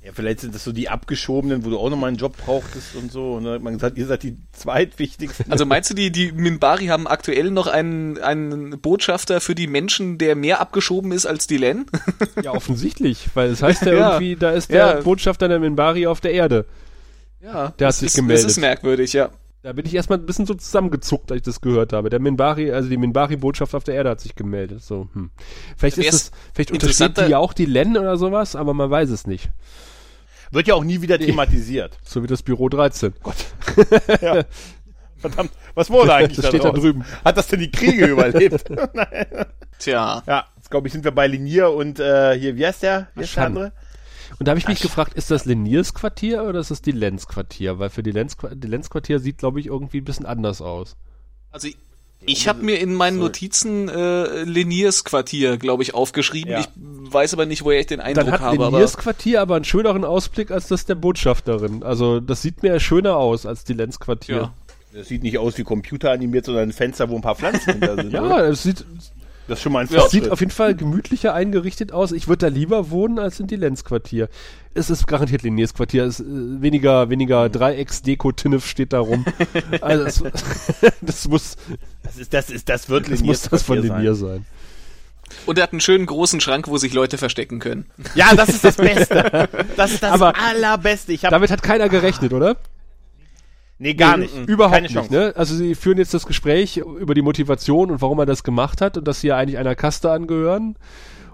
[0.05, 3.11] Ja, vielleicht sind das so die Abgeschobenen, wo du auch nochmal einen Job brauchtest und
[3.11, 3.33] so.
[3.33, 5.51] Und dann hat man gesagt, ihr seid die zweitwichtigsten.
[5.51, 10.19] Also meinst du, die, die Minbari haben aktuell noch einen, einen Botschafter für die Menschen,
[10.19, 11.87] der mehr abgeschoben ist als die Len?
[12.43, 13.29] ja, offensichtlich.
[13.33, 14.09] Weil es heißt ja, Ja.
[14.11, 15.01] irgendwie, da ist der Ja.
[15.01, 16.65] Botschafter der Minbari auf der Erde.
[17.41, 17.51] Ja.
[17.51, 18.45] Der hat das sich ist, gemeldet.
[18.45, 19.29] Das ist merkwürdig, ja.
[19.63, 22.11] Da bin ich erstmal ein bisschen so zusammengezuckt, als ich das gehört habe.
[22.11, 24.83] Der Minbari, also die Minbari-Botschaft auf der Erde hat sich gemeldet.
[24.83, 25.31] So, hm.
[25.75, 28.75] Vielleicht ist Wär's es, vielleicht untersteht interessanter- die ja auch die Len oder sowas, aber
[28.75, 29.49] man weiß es nicht.
[30.51, 31.97] Wird ja auch nie wieder thematisiert.
[32.03, 33.13] So wie das Büro 13.
[33.21, 33.35] Gott.
[35.17, 37.03] Verdammt, was wurde eigentlich Das steht da drüben.
[37.23, 38.65] Hat das denn die Kriege überlebt?
[39.79, 40.23] Tja.
[40.27, 43.07] ja, jetzt glaube ich, sind wir bei Linier und äh, hier, wie heißt der?
[43.15, 43.71] Wie heißt der andere?
[44.39, 47.27] Und da habe ich mich gefragt, ist das Leniers Quartier oder ist das die Lenz
[47.27, 47.79] Quartier?
[47.79, 50.97] Weil für die Lenz, die Lenz Quartier sieht, glaube ich, irgendwie ein bisschen anders aus.
[51.51, 51.69] Also
[52.25, 56.51] ich, habe mir in meinen Notizen äh, Leniers Quartier, glaube ich, aufgeschrieben.
[56.51, 56.59] Ja.
[56.59, 58.55] Ich weiß aber nicht, woher ich den Eindruck Dann hat habe.
[58.65, 61.83] Aber Leniers Quartier aber einen schöneren Ausblick als das der Botschafterin.
[61.83, 64.35] Also das sieht mir schöner aus als die Lenz Quartier.
[64.35, 64.53] ja.
[64.95, 67.95] Das sieht nicht aus wie Computer animiert, sondern ein Fenster, wo ein paar Pflanzen hinter
[68.01, 68.13] sind.
[68.13, 68.85] Ja, es sieht,
[69.47, 70.23] Das ist schon mal ein es Fortschritt.
[70.23, 72.11] sieht auf jeden Fall gemütlicher eingerichtet aus.
[72.11, 74.27] Ich würde da lieber wohnen als in die Lenz Quartier.
[74.73, 76.03] Es ist garantiert Leniers Quartier.
[76.05, 79.23] Es, ist, äh, weniger weniger Dreiecks-Deko-Tinnef steht da rum.
[79.81, 80.43] also das,
[81.01, 81.57] das muss
[82.03, 83.97] Das ist, das ist, das wird das Liniers muss das von Quartier sein.
[84.01, 84.45] Lenier sein.
[85.45, 87.85] Und er hat einen schönen großen Schrank, wo sich Leute verstecken können.
[88.13, 89.49] Ja, das ist das Beste.
[89.75, 91.13] Das ist das Aber- allerbeste.
[91.13, 92.57] Ich habe Damit hat keiner gerechnet, oder?
[93.77, 94.47] Nee gar Nee, nicht.
[94.49, 95.11] Überhaupt Keine nicht.
[95.11, 95.33] Ne?
[95.35, 98.97] Also sie führen jetzt das Gespräch über die Motivation und warum er das gemacht hat
[98.97, 100.75] und dass sie ja eigentlich einer Kaste angehören.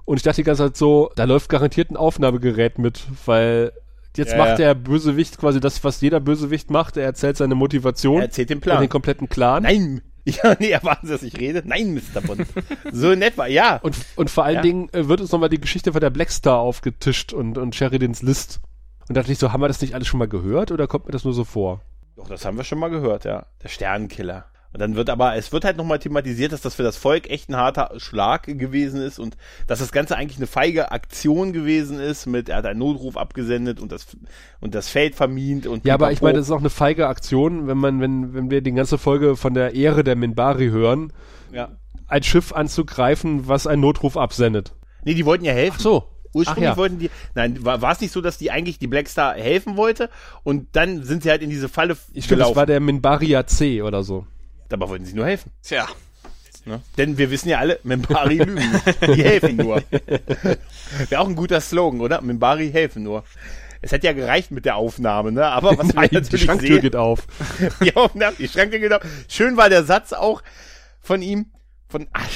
[0.06, 3.72] Und ich dachte die ganze Zeit so, da läuft garantiert ein Aufnahmegerät mit, weil
[4.18, 6.98] jetzt Ja, macht der Bösewicht quasi das, was jeder Bösewicht macht.
[6.98, 8.82] Er erzählt seine Motivation Er erzählt den und Plan.
[8.82, 9.64] den kompletten Clan.
[9.64, 10.02] Nein.
[10.24, 11.64] Ja, nee, erwarten Sie, dass ich rede?
[11.66, 12.22] Nein, Mr.
[12.22, 12.46] Bond.
[12.92, 13.78] so in etwa, ja.
[13.82, 14.62] Und, und vor allen Ja.
[14.62, 18.60] Dingen äh, wird uns nochmal die Geschichte von der Blackstar aufgetischt und, und Sheridans List.
[19.10, 21.08] Und da dachte ich so, haben wir das nicht alles schon mal gehört oder kommt
[21.08, 21.82] mir das nur so vor?
[22.16, 23.46] Doch, das haben wir schon mal gehört, ja.
[23.64, 24.46] Der Sternenkiller.
[24.74, 27.50] Und dann wird aber, es wird halt nochmal thematisiert, dass das für das Volk echt
[27.50, 29.36] ein harter Schlag gewesen ist und
[29.68, 33.82] dass das Ganze eigentlich eine feige Aktion gewesen ist mit, er hat einen Notruf abgesendet
[33.82, 34.08] und das,
[34.62, 37.68] und das Feld vermint und Ja, aber ich meine, das ist auch eine feige Aktion,
[37.68, 41.12] wenn man, wenn, wenn wir die ganze Folge von der Ehre der Minbari hören,
[41.52, 41.70] ja.
[42.08, 44.74] ein Schiff anzugreifen, was einen Notruf absendet.
[45.04, 45.76] Nee, die wollten ja helfen.
[45.80, 46.11] Ach so.
[46.34, 46.78] Ursprünglich ja.
[46.78, 50.10] wollten die, nein, war, war es nicht so, dass die eigentlich die Blackstar helfen wollte
[50.44, 52.56] und dann sind sie halt in diese Falle Stimmt, das gelaufen.
[52.56, 54.26] war der Minbaria C oder so.
[54.70, 55.52] Dabei wollten sie nur helfen.
[55.64, 55.88] Tja.
[56.66, 56.82] Ne?
[56.98, 58.82] Denn wir wissen ja alle, Membari lügen.
[59.16, 59.82] Die helfen nur.
[61.10, 62.22] Wäre auch ein guter Slogan, oder?
[62.22, 63.24] Membari helfen nur.
[63.82, 65.46] Es hätte ja gereicht mit der Aufnahme, ne?
[65.48, 67.26] Aber was Nein, wir die Schranktür sehen, geht auf.
[67.84, 69.02] die Aufnahme, die Schranktür geht auf.
[69.28, 70.44] Schön war der Satz auch
[71.00, 71.48] von ihm,
[71.90, 72.30] von, ach,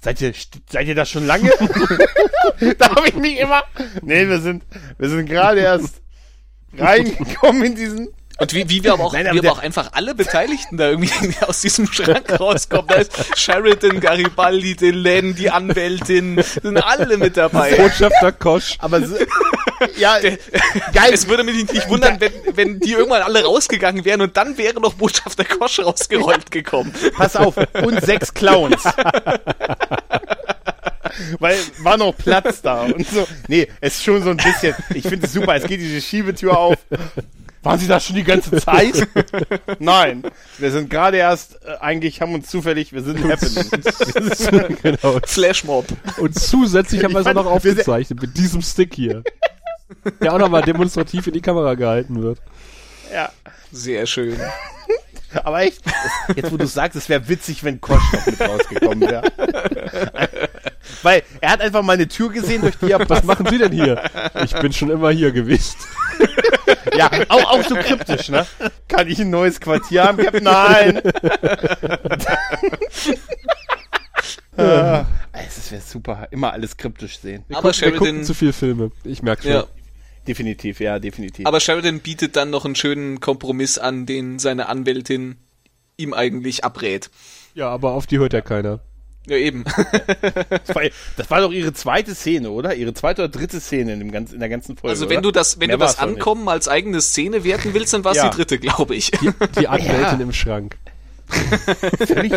[0.00, 0.32] seid ihr,
[0.70, 1.50] seid ihr das schon lange?
[2.78, 3.64] da habe ich mich immer,
[4.02, 4.64] nee, wir sind,
[4.98, 6.00] wir sind gerade erst
[6.76, 8.08] reingekommen in diesen,
[8.40, 10.76] Und wie, wie wir aber auch, Nein, wie aber aber der- auch einfach alle Beteiligten
[10.76, 11.10] da irgendwie
[11.46, 12.86] aus diesem Schrank rauskommen.
[12.86, 17.74] Da ist Sheridan, Garibaldi, Delenn, die Anwältin, sind alle mit dabei.
[17.74, 18.76] Botschafter Kosch.
[18.78, 19.16] aber so,
[19.96, 21.10] ja, geil.
[21.12, 24.80] Es würde mich nicht wundern, wenn, wenn die irgendwann alle rausgegangen wären und dann wäre
[24.80, 26.94] noch Botschafter Kosch rausgerollt gekommen.
[27.16, 28.82] Pass auf, und sechs Clowns.
[31.40, 33.26] Weil war noch Platz da und so.
[33.48, 34.74] Nee, es ist schon so ein bisschen.
[34.94, 36.76] Ich finde es super, es geht diese Schiebetür auf.
[37.68, 39.06] Waren Sie da schon die ganze Zeit?
[39.78, 40.22] Nein,
[40.56, 44.76] wir sind gerade erst, äh, eigentlich haben uns zufällig, wir sind Happening.
[44.82, 45.18] genau.
[45.26, 45.84] Flashmob.
[46.16, 49.22] Und zusätzlich haben wir es auch noch aufgezeichnet mit diesem Stick hier.
[50.22, 52.38] Der auch nochmal demonstrativ in die Kamera gehalten wird.
[53.12, 53.30] Ja,
[53.70, 54.38] Sehr schön.
[55.44, 55.82] aber echt,
[56.34, 59.22] jetzt wo du sagst, es wäre witzig, wenn Kosch noch mit rausgekommen wäre.
[61.02, 63.24] Weil er hat einfach mal eine Tür gesehen, durch die er Was passt.
[63.24, 64.02] machen Sie denn hier?
[64.44, 65.76] Ich bin schon immer hier gewesen.
[66.96, 68.46] Ja, auch, auch so kryptisch, ne?
[68.88, 70.18] Kann ich ein neues Quartier haben?
[70.18, 70.44] Captain?
[70.44, 70.96] Nein.
[74.56, 75.04] äh,
[75.46, 76.28] es wäre super.
[76.30, 77.44] Immer alles kryptisch sehen.
[77.48, 78.90] Wir Aber gucken, wir gucken zu viele Filme.
[79.04, 79.52] Ich merke schon.
[79.52, 79.64] Ja.
[80.28, 81.46] Definitiv, ja, definitiv.
[81.46, 85.36] Aber Sheridan bietet dann noch einen schönen Kompromiss an, den seine Anwältin
[85.96, 87.10] ihm eigentlich abrät.
[87.54, 88.80] Ja, aber auf die hört ja keiner.
[89.26, 89.64] Ja, eben.
[90.66, 90.82] das, war,
[91.16, 92.74] das war doch ihre zweite Szene, oder?
[92.74, 94.90] Ihre zweite oder dritte Szene in, dem ganzen, in der ganzen Folge.
[94.90, 95.16] Also oder?
[95.16, 95.98] wenn du das, wenn Mehr du das.
[95.98, 98.28] Ankommen als eigene Szene werten willst, dann war es Ja.
[98.28, 99.10] die dritte, glaube ich.
[99.58, 100.20] Die Anwältin Ja.
[100.20, 100.76] im Schrank.
[102.06, 102.32] Völlig,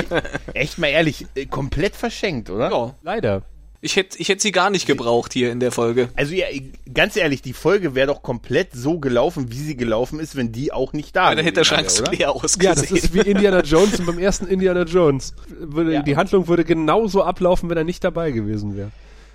[0.54, 2.70] echt mal ehrlich, äh, komplett verschenkt, oder?
[2.72, 2.96] Ja.
[3.04, 3.44] Leider.
[3.84, 6.10] Ich hätte ich hätt sie gar nicht gebraucht hier in der Folge.
[6.16, 6.46] Also ja,
[6.94, 10.72] ganz ehrlich, die Folge wäre doch komplett so gelaufen, wie sie gelaufen ist, wenn die
[10.72, 12.62] auch nicht da Ja, dann hätte der wäre, leer ausgesehen.
[12.64, 15.34] Ja, das ist wie Indiana Jones und beim ersten Indiana Jones.
[15.48, 16.02] Würde, Ja.
[16.04, 18.92] Die Handlung würde genauso ablaufen, wenn er nicht dabei gewesen wäre.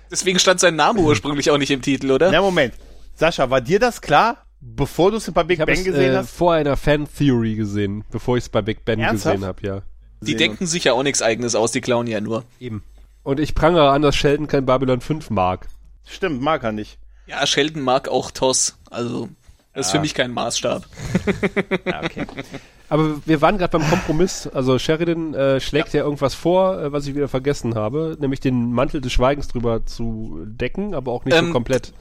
[0.09, 2.31] Deswegen stand sein Name ursprünglich auch nicht im Titel, oder?
[2.31, 2.73] Na Moment,
[3.15, 6.13] Sascha, war dir das klar, bevor du es bei Big Ich habe Bang es gesehen
[6.13, 6.29] äh, hast?
[6.31, 9.35] vor einer Fan-Theory gesehen, bevor ich es bei Big Ben Ernsthaft?
[9.35, 9.81] gesehen habe, ja.
[10.21, 12.45] Die Sehen denken sich ja auch nichts eigenes aus, die klauen ja nur.
[12.61, 12.83] Eben.
[13.27, 15.67] Und ich prangere an, dass Sheldon kein Babylon 5 mag.
[16.05, 16.97] Stimmt, mag er nicht.
[17.25, 18.77] Ja, Sheldon mag auch Toss.
[18.89, 19.27] Also,
[19.73, 20.85] das ist für mich kein Maßstab.
[21.85, 22.25] Ja, okay.
[22.87, 24.47] Aber wir waren gerade beim Kompromiss.
[24.47, 26.05] Also Sheridan äh, schlägt ja.
[26.05, 30.45] irgendwas vor, äh, was ich wieder vergessen habe, nämlich den Mantel des Schweigens drüber zu
[30.45, 31.91] decken, aber auch nicht Ähm, so komplett.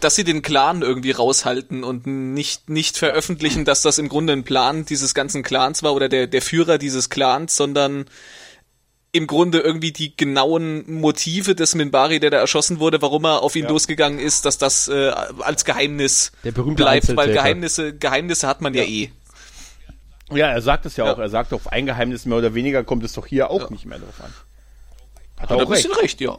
[0.00, 4.42] Dass sie den Clan irgendwie raushalten und nicht, nicht veröffentlichen, dass das im Grunde ein
[4.42, 8.06] Plan dieses ganzen Clans war oder der, der Führer dieses Clans, sondern
[9.14, 13.54] im Grunde irgendwie die genauen Motive des Minbari, der da erschossen wurde, warum er auf
[13.56, 15.10] ihn losgegangen ist, dass das äh,
[15.40, 17.32] als Geheimnis Der berühmte bleibt, weil.
[17.32, 19.10] Geheimnisse, Geheimnisse hat man ja, eh.
[20.30, 21.12] Ja, er sagt es ja, Ja.
[21.12, 21.18] auch.
[21.18, 23.98] Er sagt auf ein Geheimnis mehr oder weniger kommt es doch hier auch nicht mehr
[23.98, 24.32] drauf an.
[25.36, 26.02] Hat Hat er auch ein bisschen recht.
[26.02, 26.38] recht, ja.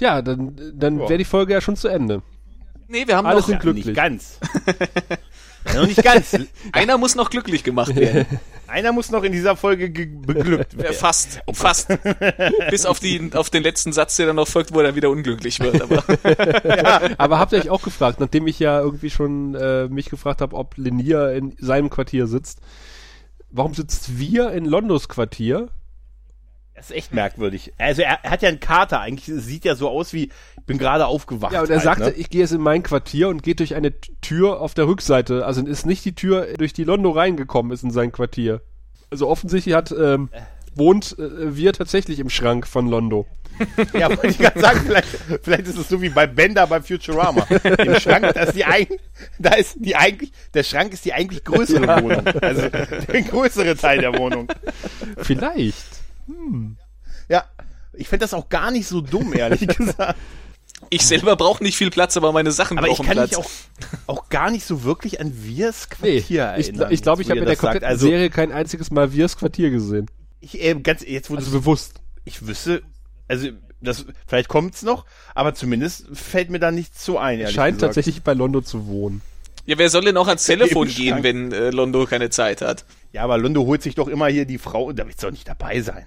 [0.00, 1.08] Ja, dann, dann Ja.
[1.10, 2.22] wäre die Folge ja schon zu Ende.
[2.88, 3.86] Nee, wir haben Alles noch, sind Ja, glücklich.
[3.86, 4.38] nicht ganz.
[5.74, 6.36] ja, noch nicht ganz.
[6.72, 8.26] einer muss noch glücklich gemacht werden.
[8.68, 10.94] Einer muss noch in dieser Folge ge- beglückt Äh, werden.
[10.96, 11.86] fast, fast.
[12.68, 15.60] Bis auf, die, auf den letzten Satz, der dann noch folgt, wo er wieder unglücklich
[15.60, 15.80] wird.
[15.80, 16.02] Aber
[17.18, 20.56] Aber habt ihr euch auch gefragt, nachdem ich ja irgendwie schon äh, mich gefragt habe,
[20.56, 22.58] ob Linier in seinem Quartier sitzt,
[23.52, 25.68] warum sitzt wir in Londos Quartier?
[26.76, 27.72] Das ist echt merkwürdig.
[27.78, 29.00] Also er, er hat ja einen Kater.
[29.00, 30.24] Eigentlich sieht ja so aus wie,
[30.58, 31.54] ich bin gerade aufgewacht.
[31.54, 32.12] Ja, und er halt, sagte, ne?
[32.12, 35.46] ich gehe jetzt in mein Quartier und geht durch eine Tür auf der Rückseite.
[35.46, 38.60] Also ist nicht die Tür, durch die Londo reingekommen ist in sein Quartier.
[39.10, 40.28] Also offensichtlich hat, ähm,
[40.74, 43.26] wohnt äh, wir tatsächlich im Schrank von Londo.
[43.94, 45.08] Ja, wollte ich gerade sagen, vielleicht,
[45.42, 47.46] vielleicht ist es so wie bei Bender bei Futurama.
[47.78, 48.86] Im Schrank, da ist die ein,
[49.38, 52.26] da ist die eigentlich, der Schrank ist die eigentlich größere Wohnung.
[52.42, 54.48] Also der größere Teil der Wohnung.
[55.16, 55.95] Vielleicht.
[57.28, 57.44] Ja,
[57.92, 60.18] ich finde das auch gar nicht so dumm, ehrlich gesagt.
[60.90, 63.30] ich selber brauche nicht viel Platz, aber meine Sachen Aber ich brauchen kann Platz.
[63.30, 63.50] mich auch,
[64.06, 66.74] auch gar nicht so wirklich an Wirs Nee, Quartier ich erinnern.
[66.78, 69.70] glaube, ich, glaub, ich habe in der kompletten Also, Serie kein einziges Mal Wirs Quartier
[69.70, 70.06] gesehen.
[70.40, 72.00] ich, äh, ganz, jetzt wo Also bewusst.
[72.24, 72.82] ich wüsste,
[73.28, 73.48] also,
[73.80, 75.04] das, vielleicht kommt's noch,
[75.34, 77.90] aber zumindest fällt mir da nichts zu ein, ehrlich Scheint gesagt.
[77.94, 79.22] tatsächlich bei Londo zu wohnen.
[79.64, 82.84] Ja, wer soll denn auch ans Telefon gehen, wenn äh, Londo keine Zeit hat?
[83.12, 85.48] Ja, aber Londo holt sich doch immer hier die Frau, da willst du doch nicht
[85.48, 86.06] dabei sein.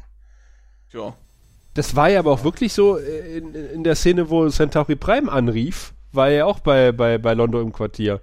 [0.94, 1.16] Ja.
[1.74, 5.32] Das war ja aber auch wirklich so äh, in, in der Szene, wo Centauri Prime
[5.32, 8.22] anrief, war er ja auch bei, bei, bei Londo im Quartier.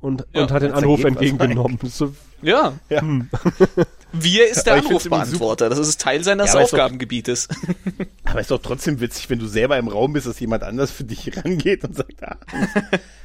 [0.00, 1.78] Und, Ja, und hat den Anruf entgegengenommen.
[1.84, 2.74] So, Ja.
[2.90, 3.00] Ja.
[4.12, 5.68] Wir ist der Anrufbeantworter.
[5.70, 7.48] Das ist Teil seines Ja, doch- Aufgabengebietes.
[8.24, 11.04] Aber ist doch trotzdem witzig, wenn du selber im Raum bist, dass jemand anders für
[11.04, 12.36] dich rangeht und sagt, ah.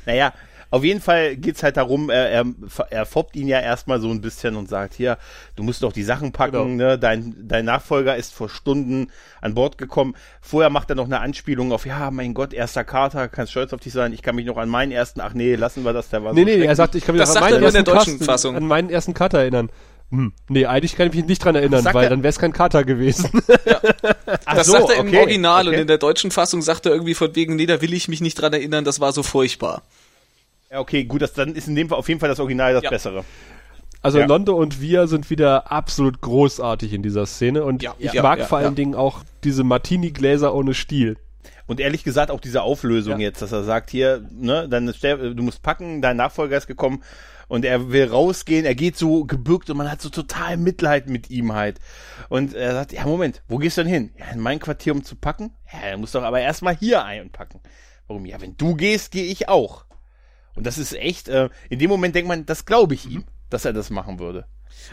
[0.05, 0.33] naja,
[0.71, 2.45] auf jeden Fall geht's halt darum, er, er,
[2.89, 5.17] er foppt ihn ja erstmal so ein bisschen und sagt, hier,
[5.55, 6.91] du musst doch die Sachen packen, Genau.
[6.91, 6.99] ne?
[6.99, 9.09] dein, dein Nachfolger ist vor Stunden
[9.41, 10.15] an Bord gekommen.
[10.41, 13.79] Vorher macht er noch eine Anspielung auf, ja, mein Gott, erster Kater, kannst stolz auf
[13.79, 16.23] dich sein, ich kann mich noch an meinen ersten, ach nee, lassen wir das, der
[16.23, 16.77] war nee, so nee, er schrecklich.
[16.77, 18.55] sagt, ich kann mich Das noch an meinen, er ersten der deutschen Kasten- Fassung.
[18.55, 19.69] an meinen ersten Kater erinnern.
[20.11, 22.09] Hm, nee, eigentlich kann ich mich nicht dran erinnern, sagt weil er?
[22.09, 23.29] dann wäre es kein Kater gewesen.
[24.45, 25.81] Ach Das so, sagt er im okay, Original und okay.
[25.81, 28.35] in der deutschen Fassung sagt er irgendwie von wegen, nee, da will ich mich nicht
[28.41, 29.83] dran erinnern, das war so furchtbar.
[30.71, 32.83] Ja, okay, gut, das, dann ist in dem Fall auf jeden Fall das Original das
[32.83, 32.89] Ja.
[32.89, 33.23] Bessere.
[34.01, 34.25] Also Ja.
[34.27, 38.39] Londo und wir sind wieder absolut großartig in dieser Szene und Ja, ich ja, mag
[38.39, 38.75] ja, vor allen ja.
[38.75, 41.17] Dingen auch diese Martini-Gläser ohne Stiel.
[41.67, 43.27] Und ehrlich gesagt auch diese Auflösung Ja.
[43.27, 47.03] jetzt, dass er sagt, hier, ne, dann du musst packen, dein Nachfolger ist gekommen
[47.47, 51.29] und er will rausgehen, er geht so gebückt und man hat so total Mitleid mit
[51.29, 51.79] ihm halt.
[52.29, 54.11] Und er sagt, ja Moment, wo gehst du denn hin?
[54.17, 55.51] Ja, in mein Quartier, um zu packen?
[55.73, 57.59] Ja, er muss doch aber erstmal hier einpacken.
[58.07, 58.25] Warum?
[58.25, 59.85] Ja, wenn du gehst, gehe ich auch.
[60.55, 63.65] Und das ist echt, äh, in dem Moment denkt man, das glaube ich ihm, dass
[63.65, 64.45] er das machen würde.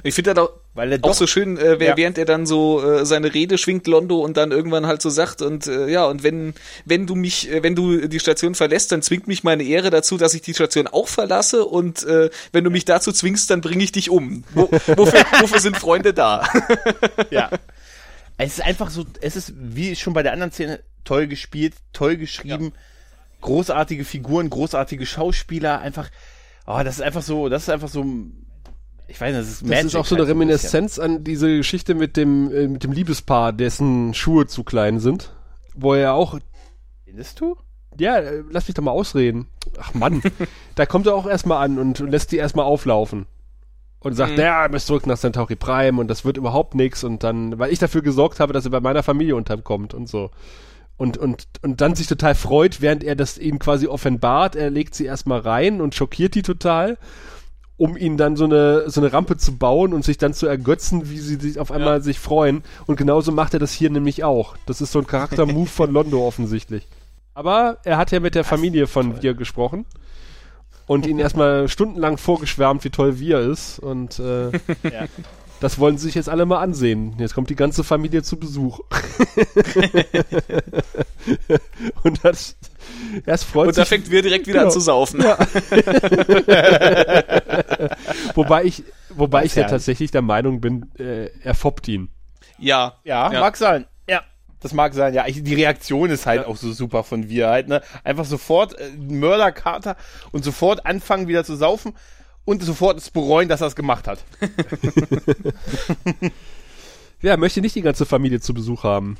[0.02, 1.96] Ich finde das auch, Weil er auch doch, so schön, äh, Ja.
[1.96, 5.42] während er dann so äh, seine Rede schwingt, Londo, und dann irgendwann halt so sagt,
[5.42, 6.54] und äh, ja, und wenn,
[6.84, 10.18] wenn du mich, äh, wenn du die Station verlässt, dann zwingt mich meine Ehre dazu,
[10.18, 13.84] dass ich die Station auch verlasse, und äh, wenn du mich dazu zwingst, dann bringe
[13.84, 14.44] ich dich um.
[14.54, 16.46] Wo, wofür, wofür sind Freunde da?
[17.30, 17.50] ja.
[18.38, 22.16] Es ist einfach so, es ist wie schon bei der anderen Szene toll gespielt, toll
[22.16, 22.72] geschrieben,
[23.46, 26.10] großartige Figuren, großartige Schauspieler, einfach,
[26.66, 28.04] oh, das ist einfach so, das ist einfach so,
[29.08, 31.56] ich weiß nicht, das ist Das Magic ist auch so eine halt Reminiszenz an diese
[31.56, 35.32] Geschichte mit dem, äh, mit dem Liebespaar, dessen Schuhe zu klein sind.
[35.74, 36.38] Wo er auch.
[37.04, 37.56] Findest du?
[37.98, 39.46] ja, äh, lass mich doch mal ausreden.
[39.78, 40.22] Ach Mann,
[40.74, 43.26] da kommt er auch erstmal an und lässt die erstmal auflaufen.
[44.00, 44.40] Und sagt, Mhm.
[44.40, 47.72] ja, er muss zurück nach Centauri Prime und das wird überhaupt nichts und dann, weil
[47.72, 50.30] ich dafür gesorgt habe, dass er bei meiner Familie unterkommt und so.
[50.96, 54.56] Und, und, und dann sich total freut, während er das ihm quasi offenbart.
[54.56, 56.96] Er legt sie erstmal rein und schockiert die total,
[57.76, 61.10] um ihnen dann so eine, so eine Rampe zu bauen und sich dann zu ergötzen,
[61.10, 62.62] wie sie sich auf einmal sich freuen.
[62.86, 64.56] Und genauso macht er das hier nämlich auch.
[64.64, 66.86] Das ist so ein Charakter-Move von Londo offensichtlich.
[67.34, 69.84] Aber er hat ja mit der Familie von Wir gesprochen
[70.86, 73.78] und ihn erstmal stundenlang vorgeschwärmt, wie toll Wir ist.
[73.78, 74.52] Und äh,
[74.84, 75.06] Ja.
[75.60, 77.14] Das wollen sie sich jetzt alle mal ansehen.
[77.18, 78.80] Jetzt kommt die ganze Familie zu Besuch.
[82.02, 82.56] und das,
[83.24, 84.68] erst freut Und da sich, fängt wir direkt wieder Genau.
[84.68, 85.20] an zu saufen.
[88.34, 89.68] wobei ich, wobei ich ja ja.
[89.68, 92.10] tatsächlich der Meinung bin, äh, er foppt ihn.
[92.58, 92.98] Ja.
[93.04, 93.40] Ja, Ja.
[93.40, 93.86] mag sein.
[94.08, 94.22] Ja.
[94.60, 95.26] Das mag sein, ja.
[95.26, 97.82] Ich, die Reaktion ist halt auch so super von wir halt, ne?
[98.04, 99.96] Einfach sofort äh, Mörderkater
[100.32, 101.92] und sofort anfangen wieder zu saufen
[102.46, 104.24] und sofort es bereuen, dass er es gemacht hat.
[107.22, 109.16] Ja, möchte nicht die ganze Familie zu Besuch haben.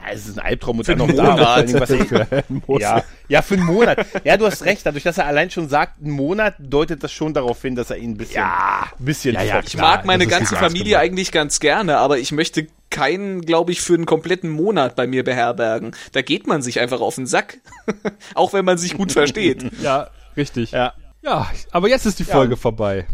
[0.00, 1.32] Ja, es ist ein Albtraum und Für dann noch da.
[1.32, 1.68] Monat.
[1.68, 2.80] Dingen, was Muss.
[2.80, 4.06] ja, ja, für einen Monat.
[4.24, 4.86] Ja, du hast recht.
[4.86, 7.98] Dadurch, dass er allein schon sagt, einen Monat, deutet das schon darauf hin, dass er
[7.98, 9.60] ihn ein bisschen, ja, ein bisschen Ja, ja.
[9.64, 11.02] Ich mag meine ganze Familie gemacht.
[11.02, 15.22] eigentlich ganz gerne, aber ich möchte keinen, glaube ich, für einen kompletten Monat bei mir
[15.22, 15.94] beherbergen.
[16.12, 17.58] Da geht man sich einfach auf den Sack.
[18.34, 19.64] Auch wenn man sich gut versteht.
[19.82, 20.70] Ja, richtig.
[20.72, 20.94] Ja.
[21.22, 23.06] Ja, aber jetzt ist die Folge vorbei.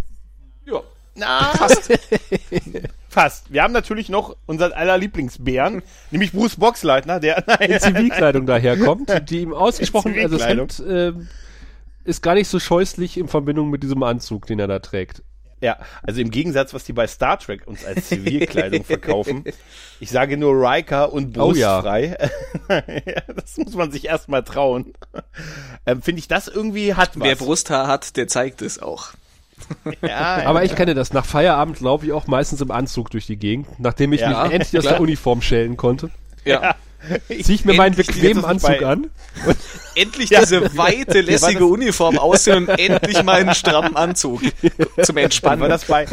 [0.64, 0.82] Ja.
[1.14, 1.98] Na, fast.
[3.08, 3.52] fast.
[3.52, 9.30] Wir haben natürlich noch unseren aller Lieblingsbären, nämlich Bruce Boxleitner, der, in nein, Zivilkleidung daherkommt,
[9.30, 10.46] die ihm ausgesprochen, In also das.
[10.46, 11.28] Hemd ähm,
[12.04, 15.22] ist gar nicht so scheußlich in Verbindung mit diesem Anzug, den er da trägt.
[15.66, 19.42] Ja, also im Gegensatz, was die bei Star Trek uns als Zivilkleidung verkaufen.
[19.98, 21.80] Ich sage nur Riker und Oh ja.
[21.80, 22.16] brustfrei.
[23.04, 24.92] ja, das muss man sich erstmal trauen.
[25.84, 27.26] Ähm, Finde ich, das irgendwie hat was.
[27.26, 29.08] Wer Brusthaar hat, der zeigt es auch.
[30.02, 31.12] ja, Aber ich kenne das.
[31.12, 34.52] Nach Feierabend laufe ich auch meistens im Anzug durch die Gegend, nachdem ich Ja, mich
[34.52, 36.10] endlich aus der Uniform schälen konnte.
[36.44, 36.76] Ja.
[37.28, 39.10] Ziehe ich mir meinen Endlich bequemen jetzt Anzug an.
[39.94, 40.40] Endlich Ja.
[40.40, 44.42] diese weite, lässige Uniform aussehen und endlich meinen strammen Anzug
[45.02, 45.60] zum Wie Entspannen.
[45.60, 46.06] war das bei,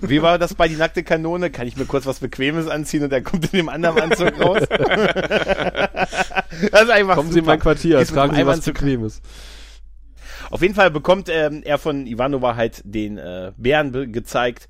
[0.00, 1.50] wie war das bei die nackte Kanone?
[1.50, 4.62] Kann ich mir kurz was Bequemes anziehen und er kommt in dem anderen Anzug raus?
[4.68, 7.52] das ist einfach Kommen Sie in super.
[7.52, 9.20] mein Quartier, mit tragen Sie was Bequemes.
[10.50, 14.68] Auf jeden Fall bekommt ähm, er von Ivanova halt den äh, Bären gezeigt,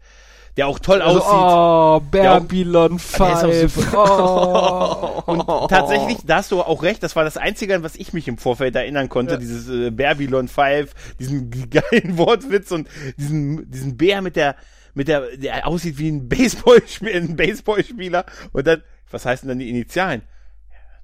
[0.58, 1.32] der auch toll Also, aussieht.
[1.32, 3.94] oh, Babylon ist auch 5.
[3.94, 5.22] Oh.
[5.26, 8.26] Und tatsächlich, da hast du auch recht, das war das Einzige, an was ich mich
[8.28, 9.38] im Vorfeld erinnern konnte, Ja.
[9.38, 14.56] dieses äh, Babylon 5, diesen geilen Wortwitz und diesen, diesen Bär mit der,
[14.94, 19.70] mit der, der aussieht wie ein Baseballspieler, ein Baseballspieler und dann, was heißen dann die
[19.70, 20.22] Initialen?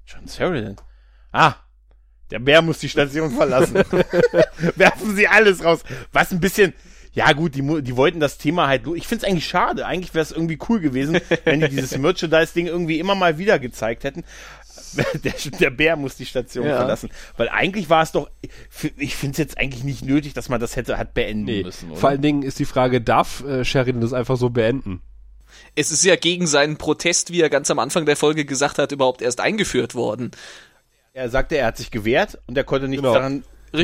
[0.05, 0.75] John Sheridan.
[1.31, 1.55] Ah,
[2.29, 3.75] der Bär muss die Station verlassen.
[4.75, 5.81] Werfen sie alles raus.
[6.11, 6.73] Was ein bisschen,
[7.15, 9.85] ja gut, die, die wollten das Thema halt, ich find's eigentlich schade.
[9.85, 14.03] Eigentlich wäre es irgendwie cool gewesen, wenn die dieses Merchandise-Ding irgendwie immer mal wieder gezeigt
[14.03, 14.23] hätten.
[15.23, 16.77] Der, der Bär muss die Station Ja.
[16.77, 17.09] verlassen.
[17.35, 18.29] Weil eigentlich war es doch,
[18.97, 21.91] ich finde es jetzt eigentlich nicht nötig, dass man das hätte, hat beenden Nee, müssen.
[21.91, 21.99] Oder?
[21.99, 25.01] vor allen Dingen ist die Frage, darf äh, Sheridan das einfach so beenden?
[25.75, 28.93] Es ist ja gegen seinen Protest, wie er ganz am Anfang der Folge gesagt hat,
[28.93, 30.31] überhaupt erst eingeführt worden.
[31.13, 33.13] er sagte, er hat sich gewehrt und er konnte nichts Genau.
[33.15, 33.43] daran
[33.73, 33.79] tun.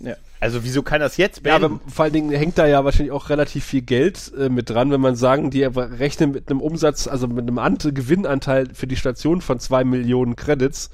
[0.00, 0.14] Ja.
[0.40, 1.80] Also wieso kann das jetzt Ja, beenden?
[1.80, 4.90] aber vor allen Dingen hängt da ja wahrscheinlich auch relativ viel Geld äh, mit dran,
[4.92, 8.96] wenn man sagen, die rechnen mit einem Umsatz, also mit einem Ant Gewinnanteil für die
[8.96, 10.90] Station von zwei Millionen Credits,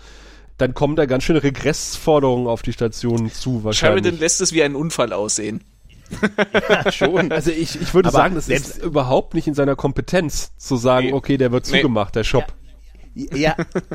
[0.57, 4.03] dann kommen da ganz schöne Regressforderungen auf die Station zu wahrscheinlich.
[4.05, 5.63] Sheridan lässt es wie einen Unfall aussehen.
[6.91, 7.33] schon.
[7.33, 11.07] also ich, ich würde Aber sagen, das ist überhaupt nicht in seiner Kompetenz zu sagen,
[11.09, 11.13] Nee.
[11.13, 11.79] okay, der wird Nee.
[11.81, 12.45] zugemacht, der Shop.
[12.49, 12.55] Ja,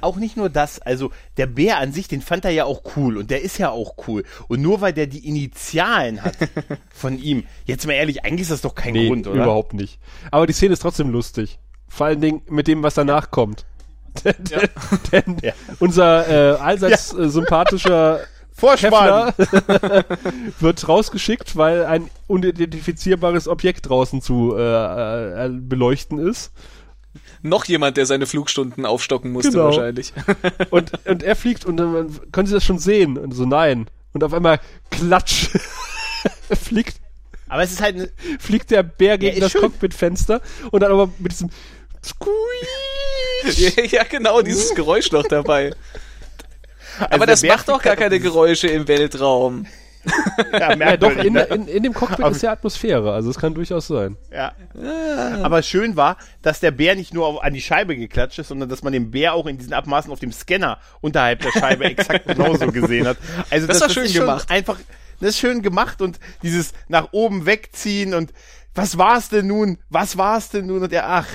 [0.01, 0.79] auch nicht nur das.
[0.79, 3.69] Also der Bär an sich, den fand er ja auch cool und der ist ja
[3.69, 4.23] auch cool.
[4.47, 6.37] Und nur weil der die Initialen hat
[6.89, 9.43] von ihm, jetzt mal ehrlich, eigentlich ist das doch kein Nee, Grund, oder?
[9.43, 9.99] überhaupt nicht.
[10.31, 11.59] Aber die Szene ist trotzdem lustig.
[11.87, 13.65] Vor allen Dingen mit dem, was danach kommt.
[14.23, 14.35] denn
[15.11, 15.53] denn Ja.
[15.79, 19.33] unser äh, allseits äh, sympathischer Vorspann!
[20.59, 26.51] Wird rausgeschickt, weil ein unidentifizierbares Objekt draußen zu äh, äh, beleuchten ist.
[27.41, 29.65] Noch jemand, der seine Flugstunden aufstocken musste Genau.
[29.65, 30.13] wahrscheinlich.
[30.71, 33.17] Und, und er fliegt und dann können Sie das schon sehen?
[33.17, 33.87] Und so, nein.
[34.13, 34.59] Und auf einmal
[34.91, 35.49] klatsch.
[36.63, 36.99] fliegt,
[37.47, 38.09] Aber es ist halt, ne,
[38.39, 39.61] fliegt der Bär gegen ist das schön.
[39.61, 41.49] Cockpitfenster und dann aber mit diesem
[42.03, 45.73] Squeak ja, ja, genau, dieses Geräusch noch dabei.
[46.99, 49.65] Also Aber das Bär macht doch gar keine Geräusche im Weltraum.
[50.53, 51.41] Ja, Ja, doch, in, ne?
[51.43, 54.17] in, in dem Cockpit Aber- ist ja Atmosphäre, also es kann durchaus sein.
[54.31, 54.53] Ja.
[55.43, 58.69] Aber schön war, dass der Bär nicht nur auf, an die Scheibe geklatscht ist, sondern
[58.69, 62.27] dass man den Bär auch in diesen Abmaßen auf dem Scanner unterhalb der Scheibe exakt
[62.27, 63.17] genauso gesehen hat.
[63.49, 64.49] Also Das war schön ist schon gemacht.
[64.49, 64.79] Einfach,
[65.19, 68.31] das ist schön gemacht und dieses nach oben wegziehen und
[68.75, 69.79] was war's denn nun?
[69.89, 70.83] Was war's denn nun?
[70.83, 71.27] Und er, ach,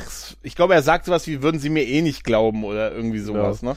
[0.43, 3.61] ich glaube, er sagt sowas wie, würden Sie mir eh nicht glauben oder irgendwie sowas,
[3.61, 3.77] ne?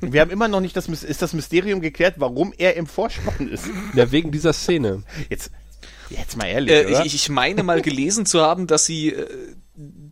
[0.00, 3.64] Wir haben immer noch nicht das, ist das Mysterium geklärt, warum er im Vorspann ist.
[3.94, 5.02] Ja, wegen dieser Szene.
[5.28, 5.50] Jetzt,
[6.10, 7.04] jetzt mal ehrlich, Äh, oder?
[7.06, 9.26] ich, ich meine mal gelesen zu haben, dass sie äh,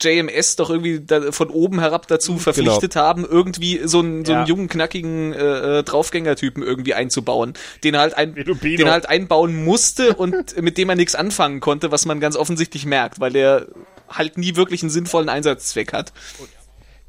[0.03, 4.43] JMS doch irgendwie da, von oben herab dazu verpflichtet haben, irgendwie so einen, so einen
[4.43, 4.47] Ja.
[4.49, 7.53] jungen, knackigen äh, äh, Draufgängertypen irgendwie einzubauen,
[7.85, 11.61] den er halt, ein, den er halt einbauen musste und mit dem er nichts anfangen
[11.61, 13.67] konnte, was man ganz offensichtlich merkt, weil er
[14.09, 16.13] halt nie wirklich einen sinnvollen Einsatzzweck hat.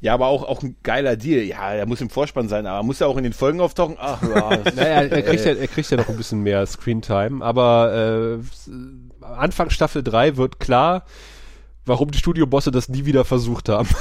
[0.00, 1.42] Ja, aber auch, auch ein geiler Deal.
[1.42, 3.96] Ja, er muss im Vorspann sein, aber muss er auch in den Folgen auftauchen?
[3.98, 4.58] Ach, ja.
[4.74, 9.70] Naja, er kriegt, ja, er kriegt ja noch ein bisschen mehr Screentime, aber äh, Anfang
[9.70, 11.04] Staffel 3 wird klar,
[11.84, 13.88] warum die Studiobosse das nie wieder versucht haben.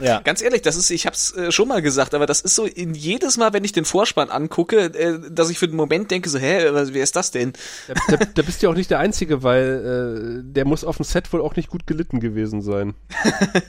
[0.00, 0.20] ja.
[0.20, 2.94] Ganz ehrlich, das ist, ich hab's äh, schon mal gesagt, aber das ist so in
[2.94, 6.38] jedes Mal, wenn ich den Vorspann angucke, äh, dass ich für den Moment denke so,
[6.38, 7.52] hä, wer ist das denn?
[7.88, 10.96] Da, da, da bist du ja auch nicht der Einzige, weil äh, der muss auf
[10.96, 12.94] dem Set wohl auch nicht gut gelitten gewesen sein.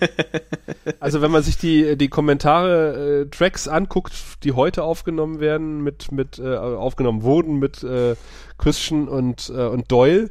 [1.00, 4.14] also wenn man sich die, die Kommentare, äh, Tracks anguckt,
[4.44, 8.16] die heute aufgenommen werden, mit, mit äh, aufgenommen wurden mit äh,
[8.58, 10.30] Christian und, äh, und Doyle,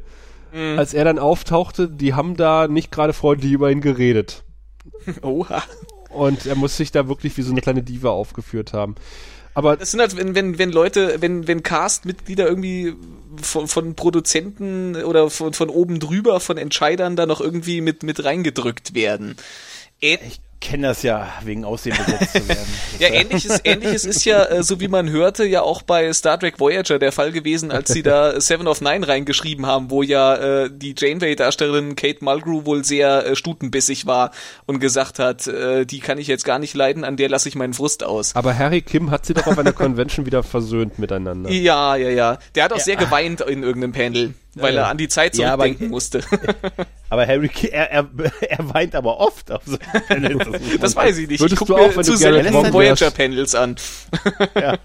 [0.53, 4.43] als er dann auftauchte, die haben da nicht gerade freundlich über ihn geredet.
[5.21, 5.63] Oha.
[6.09, 8.95] Und er muss sich da wirklich wie so eine kleine Diva aufgeführt haben.
[9.53, 12.95] Aber Das sind halt, wenn, wenn, wenn Leute, wenn, wenn Cast-Mitglieder irgendwie
[13.41, 18.23] von, von Produzenten oder von, von oben drüber, von Entscheidern da noch irgendwie mit, mit
[18.23, 19.35] reingedrückt werden.
[20.01, 20.17] Ä
[20.61, 22.73] kenne das ja, wegen Aussehen besetzt zu werden.
[22.99, 26.59] ja, ähnliches, ähnliches ist ja, äh, so wie man hörte, ja auch bei Star Trek
[26.59, 30.69] Voyager der Fall gewesen, als sie da Seven of Nine reingeschrieben haben, wo ja äh,
[30.71, 34.31] die Janeway-Darstellerin Kate Mulgrew wohl sehr äh, stutenbissig war
[34.67, 37.55] und gesagt hat, äh, die kann ich jetzt gar nicht leiden, an der lasse ich
[37.55, 38.35] meinen Frust aus.
[38.35, 41.49] Aber Harry Kim hat sie doch auf einer Convention wieder versöhnt miteinander.
[41.49, 42.37] Ja, ja, ja.
[42.55, 45.63] Der hat auch sehr geweint in irgendeinem Panel, weil er an die Zeit Ja, aber-
[45.63, 46.21] zurückdenken musste.
[47.09, 48.09] Aber Harry, er, er,
[48.49, 49.77] er weint aber oft auf so
[50.07, 50.47] Panels.
[50.79, 51.41] Das weiß ich nicht.
[51.41, 52.53] Würdest ich gucke auch, mir wenn zu selten?
[52.73, 53.75] Voyager-Panels an.
[54.55, 54.77] Ja,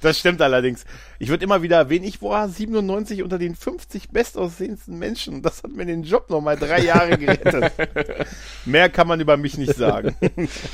[0.00, 0.84] das stimmt allerdings.
[1.20, 5.62] Ich würde immer wieder erwähnen, ich war 97 unter den 50 bestaussehendsten Menschen und das
[5.62, 7.72] hat mir den Job nochmal drei Jahre gerettet.
[8.64, 10.16] Mehr kann man über mich nicht sagen.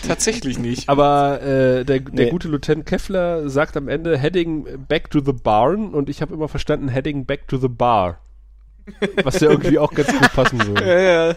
[0.09, 0.89] Tatsächlich nicht.
[0.89, 2.31] Aber äh, der, der Nee.
[2.31, 6.49] gute Lieutenant Keffler sagt am Ende Heading back to the barn und ich habe immer
[6.49, 8.21] verstanden Heading back to the bar.
[9.23, 10.85] Was ja irgendwie auch ganz gut passen würde.
[10.87, 11.37] Ja, ja.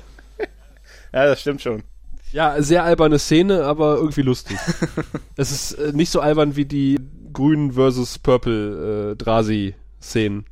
[1.13, 1.83] Ja, das stimmt schon.
[2.31, 4.57] Ja, sehr alberne Szene, aber irgendwie lustig.
[5.37, 6.99] es ist äh, nicht so albern wie die
[7.31, 10.45] grün versus purple äh, Drasi-Szenen.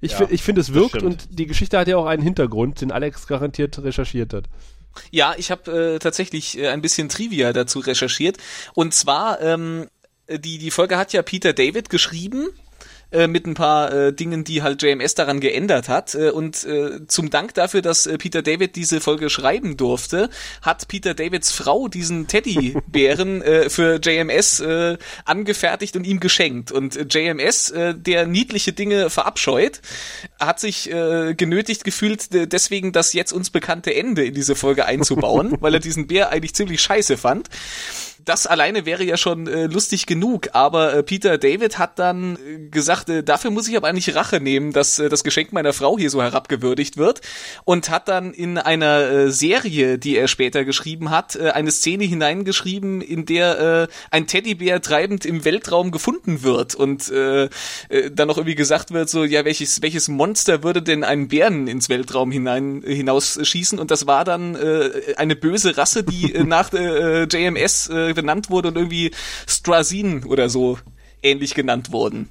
[0.00, 2.90] Ich, Ja, ich finde, es wirkt und die Geschichte hat ja auch einen Hintergrund, den
[2.90, 4.46] Alex garantiert recherchiert hat.
[5.10, 8.36] Ja, ich habe äh, tatsächlich äh, ein bisschen Trivia dazu recherchiert.
[8.74, 9.88] Und zwar, ähm,
[10.28, 12.48] die, die Folge hat ja Peter David geschrieben.
[13.12, 16.14] Äh, Mit ein paar äh, Dingen, die halt JMS daran geändert hat.
[16.14, 20.30] Äh, und äh, zum Dank dafür, dass äh, Peter David diese Folge schreiben durfte,
[20.62, 26.72] hat Peter Davids Frau diesen Teddybären äh, für JMS äh, angefertigt und ihm geschenkt.
[26.72, 29.80] Und äh, JMS, äh, der niedliche Dinge verabscheut,
[30.40, 34.86] hat sich äh, genötigt gefühlt, äh, deswegen das jetzt uns bekannte Ende in diese Folge
[34.86, 37.48] einzubauen, weil er diesen Bär eigentlich ziemlich scheiße fand.
[38.24, 42.68] Das alleine wäre ja schon äh, lustig genug, aber äh, Peter David hat dann äh,
[42.68, 45.98] gesagt, äh, dafür muss ich aber eigentlich Rache nehmen, dass äh, das Geschenk meiner Frau
[45.98, 47.20] hier so herabgewürdigt wird.
[47.64, 52.04] Und hat dann in einer äh, Serie, die er später geschrieben hat, äh, eine Szene
[52.04, 56.74] hineingeschrieben, in der äh, ein Teddybär treibend im Weltraum gefunden wird.
[56.74, 61.02] Und äh, äh, dann noch irgendwie gesagt wird, so ja welches welches Monster würde denn
[61.02, 63.78] einen Bären ins Weltraum hinein äh, hinausschießen?
[63.78, 68.50] Und das war dann äh, eine böse Rasse, die äh, nach äh, JMS äh, benannt
[68.50, 69.10] wurde und irgendwie
[69.46, 70.78] Strazin oder so
[71.22, 72.28] ähnlich genannt wurden.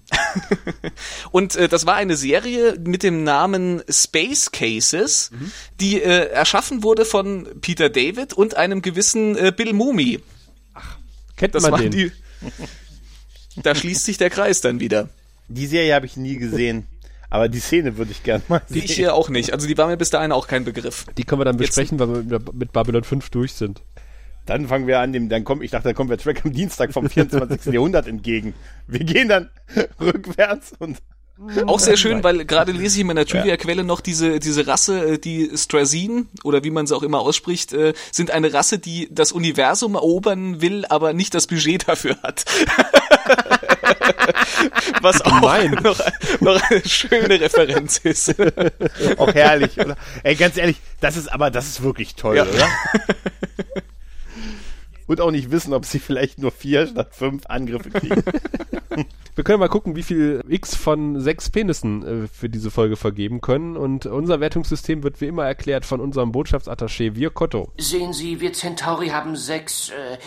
[1.32, 5.32] und äh, das war eine Serie mit dem Namen Space Cases,
[5.80, 10.20] die äh, erschaffen wurde von Peter David und einem gewissen äh, Bill Mumi.
[11.38, 11.92] Kennt Das man waren den?
[11.92, 12.12] die.
[13.64, 15.10] Da schließt sich der Kreis dann wieder.
[15.48, 16.88] Die Serie habe ich nie gesehen.
[17.30, 18.84] Aber die Szene würde ich gerne mal Die sehen.
[18.84, 19.54] ich hier auch nicht.
[19.54, 21.06] Also die war mir bis dahin auch kein Begriff.
[21.18, 23.82] Die können wir dann Jetzt- besprechen, weil wir mit- mit Babylon 5 durch sind.
[24.46, 26.94] Dann fangen wir an, dem, dann kommt, ich dachte, dann kommt der Track am Dienstag
[26.94, 27.66] vom 24.
[27.74, 28.54] Jahrhundert entgegen.
[28.88, 29.50] Wir gehen dann
[30.00, 30.98] rückwärts und
[31.66, 35.18] Auch sehr schön, weil gerade lese ich in meiner Trivia-Quelle noch diese, diese Rasse, äh,
[35.18, 39.32] die Strazin, oder wie man sie auch immer ausspricht, äh, sind eine Rasse, die das
[39.32, 42.46] Universum erobern will, aber nicht das Budget dafür hat.
[45.02, 45.42] Was auch
[45.82, 46.00] noch,
[46.42, 48.36] noch eine schöne Referenz ist.
[49.18, 49.96] Auch herrlich, oder?
[50.24, 52.44] Ey, ganz ehrlich, das ist aber, das ist wirklich toll, ja.
[52.44, 52.68] oder?
[55.08, 58.24] Und auch nicht wissen, ob sie vielleicht nur vier statt fünf Angriffe kriegen.
[59.36, 63.40] Wir können mal gucken, wie viel X von sechs Penissen äh, für diese Folge vergeben
[63.40, 63.78] können.
[63.78, 67.72] Und unser Wertungssystem wird wie immer erklärt von unserem Botschaftsattaché Virkotto.
[67.78, 70.18] Sehen Sie, wir Centauri haben sechs äh,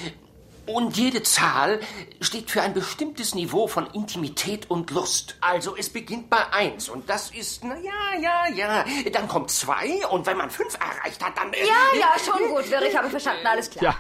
[0.67, 1.81] und jede Zahl
[2.21, 5.37] steht für ein bestimmtes Niveau von Intimität und Lust.
[5.41, 8.85] Also es beginnt bei eins und das ist, na ja, ja, ja.
[9.13, 11.53] Dann kommt zwei und wenn man fünf erreicht hat, dann...
[11.53, 13.85] Äh, ja, ja, schon gut, Wirr, ich habe verstanden, alles klar.
[13.85, 13.97] Ja,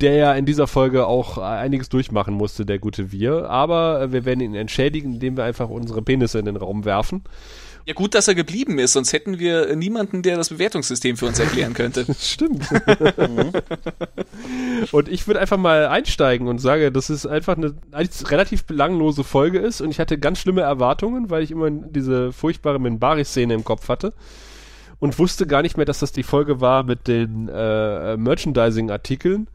[0.00, 3.48] der ja in dieser Folge auch einiges durchmachen musste, der gute Wir.
[3.50, 7.24] Aber wir werden ihn entschädigen, indem wir einfach unsere Penisse in den Raum werfen.
[7.84, 11.38] Ja, gut, dass er geblieben ist, sonst hätten wir niemanden, der das Bewertungssystem für uns
[11.38, 12.06] erklären könnte.
[12.20, 12.68] Stimmt.
[14.92, 19.58] und ich würde einfach mal einsteigen und sage, dass es einfach eine relativ belanglose Folge
[19.58, 23.88] ist und ich hatte ganz schlimme Erwartungen, weil ich immer diese furchtbare Minbari-Szene im Kopf
[23.88, 24.12] hatte
[25.00, 29.48] und wusste gar nicht mehr, dass das die Folge war mit den äh, Merchandising-Artikeln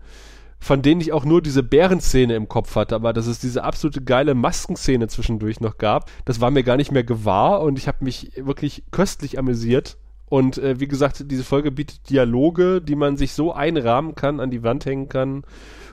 [0.60, 4.02] von denen ich auch nur diese Bärenszene im Kopf hatte, aber dass es diese absolute
[4.02, 8.04] geile Maskenszene zwischendurch noch gab, das war mir gar nicht mehr gewahr und ich habe
[8.04, 9.98] mich wirklich köstlich amüsiert.
[10.30, 14.52] Und äh, wie gesagt, diese Folge bietet Dialoge, die man sich so einrahmen kann, an
[14.52, 15.44] die Wand hängen kann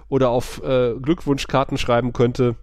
[0.08, 2.56] oder auf äh, Glückwunschkarten schreiben könnte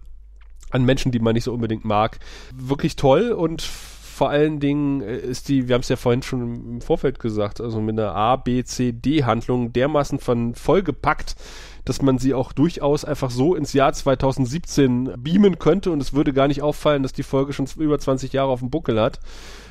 [0.70, 2.18] an Menschen, die man nicht so unbedingt mag.
[2.54, 6.74] Wirklich toll und vor allen Dingen äh, ist die, wir haben es ja vorhin schon
[6.74, 11.36] im Vorfeld gesagt, also mit einer A, B, C, D-Handlung dermaßen von vollgepackt,
[11.84, 16.32] dass man sie auch durchaus einfach so ins Jahr 2017 beamen könnte und es würde
[16.32, 19.20] gar nicht auffallen, dass die Folge schon über 20 Jahre auf dem Buckel hat.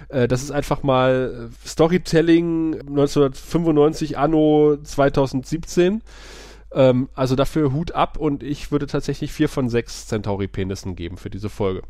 [0.10, 6.02] Äh, das ist einfach mal äh, Storytelling 1995 anno 2017.
[6.74, 11.30] Ähm, also dafür Hut ab und ich würde tatsächlich vier von sechs Centauri-Penissen geben für
[11.30, 11.82] diese Folge.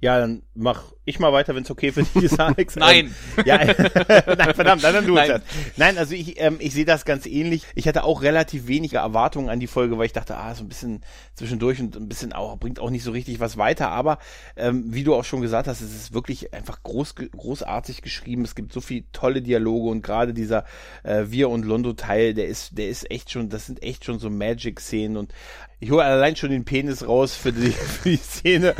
[0.00, 2.76] Ja, dann mach ich mal weiter, wenn es okay für dich ist, Alex.
[2.76, 3.14] nein.
[3.36, 5.42] Ähm, ja, nein, verdammt, dann, dann du nein.
[5.76, 7.64] Nein, also ich, ähm, ich sehe das ganz ähnlich.
[7.74, 10.68] Ich hatte auch relativ wenige Erwartungen an die Folge, weil ich dachte, ah, so ein
[10.68, 11.02] bisschen
[11.34, 13.90] zwischendurch und ein bisschen auch, bringt auch nicht so richtig was weiter.
[13.90, 14.18] Aber
[14.56, 18.42] ähm, wie du auch schon gesagt hast, es ist wirklich einfach groß, großartig geschrieben.
[18.44, 20.64] Es gibt so viele tolle Dialoge und gerade dieser
[21.02, 24.18] äh, Wir und Londo Teil, der ist, der ist echt schon, das sind echt schon
[24.18, 25.32] so Magic-Szenen und
[25.80, 28.74] ich hole allein schon den Penis raus für die, für die Szene.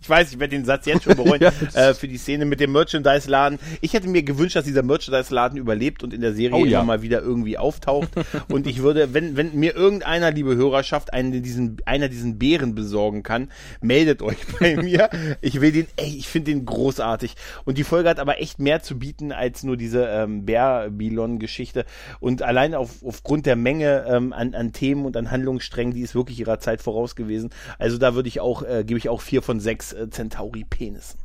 [0.00, 1.40] Ich weiß, ich werde den Satz jetzt schon bereuen,
[1.74, 1.90] ja.
[1.90, 3.58] äh, für die Szene mit dem Merchandise-Laden.
[3.80, 6.78] Ich hätte mir gewünscht, dass dieser Merchandise-Laden überlebt und in der Serie oh, ja.
[6.78, 8.08] immer mal wieder irgendwie auftaucht.
[8.48, 13.22] und ich würde, wenn, wenn mir irgendeiner, liebe Hörerschaft, einen diesen, einer diesen Bären besorgen
[13.22, 13.50] kann,
[13.82, 15.10] meldet euch bei mir.
[15.42, 17.34] Ich will den, ey, ich finde den großartig.
[17.64, 21.84] Und die Folge hat aber echt mehr zu bieten als nur diese ähm, Bär-Bilon-Geschichte.
[22.20, 26.14] Und allein auf, aufgrund der Menge ähm, an, an Themen und an Handlungssträngen, die ist
[26.14, 27.50] wirklich ihrer Zeit voraus gewesen.
[27.78, 31.20] Also da würde ich auch, äh, gebe ich auch vier von sechs äh, Centauri-Penissen.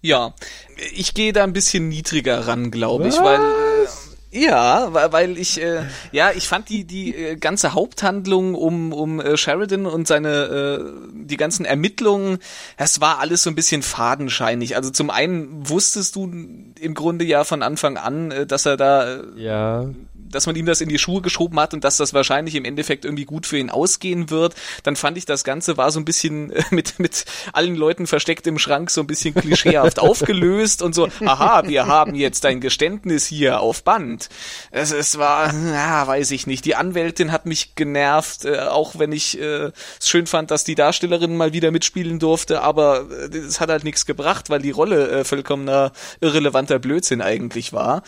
[0.00, 0.34] Ja,
[0.94, 3.40] ich gehe da ein bisschen niedriger ran, glaube ich, weil
[4.30, 9.36] ja, weil ich äh, ja, ich fand die die äh, ganze Haupthandlung um um äh,
[9.36, 12.38] Sheridan und seine äh, die ganzen Ermittlungen,
[12.76, 14.76] das war alles so ein bisschen fadenscheinig.
[14.76, 19.14] Also zum einen wusstest du im Grunde ja von Anfang an, äh, dass er da
[19.14, 19.88] äh, ja
[20.30, 23.04] dass man ihm das in die Schuhe geschoben hat und dass das wahrscheinlich im Endeffekt
[23.04, 26.50] irgendwie gut für ihn ausgehen wird, dann fand ich das Ganze war so ein bisschen
[26.50, 31.08] äh, mit, mit allen Leuten versteckt im Schrank so ein bisschen klischeehaft aufgelöst und so,
[31.24, 34.28] aha, wir haben jetzt ein Geständnis hier auf Band.
[34.70, 36.64] Es, es war, ja, weiß ich nicht.
[36.64, 40.74] Die Anwältin hat mich genervt, äh, auch wenn ich äh, es schön fand, dass die
[40.74, 45.10] Darstellerin mal wieder mitspielen durfte, aber es äh, hat halt nichts gebracht, weil die Rolle
[45.10, 48.02] äh, vollkommener irrelevanter Blödsinn eigentlich war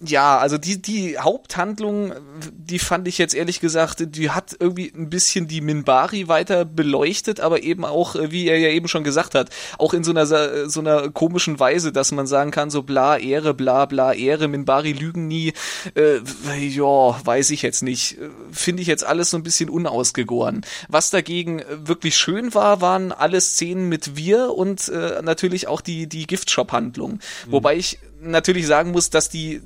[0.00, 2.12] ja, also die, die Haupthandlung,
[2.52, 7.40] die fand ich jetzt ehrlich gesagt, die hat irgendwie ein bisschen die Minbari weiter beleuchtet,
[7.40, 10.26] aber eben auch, wie er ja eben schon gesagt hat, auch in so einer,
[10.68, 14.92] so einer komischen Weise, dass man sagen kann, so bla, Ehre, bla, bla, Ehre, Minbari
[14.92, 15.52] lügen nie,
[15.94, 16.18] äh,
[16.58, 18.18] ja, weiß ich jetzt nicht.
[18.52, 20.64] Finde ich jetzt alles so ein bisschen unausgegoren.
[20.88, 26.08] Was dagegen wirklich schön war, waren alle Szenen mit wir und äh, natürlich auch die,
[26.08, 27.14] die Giftshop-Handlung.
[27.14, 27.18] Mhm.
[27.52, 29.60] Wobei ich natürlich sagen muss, dass die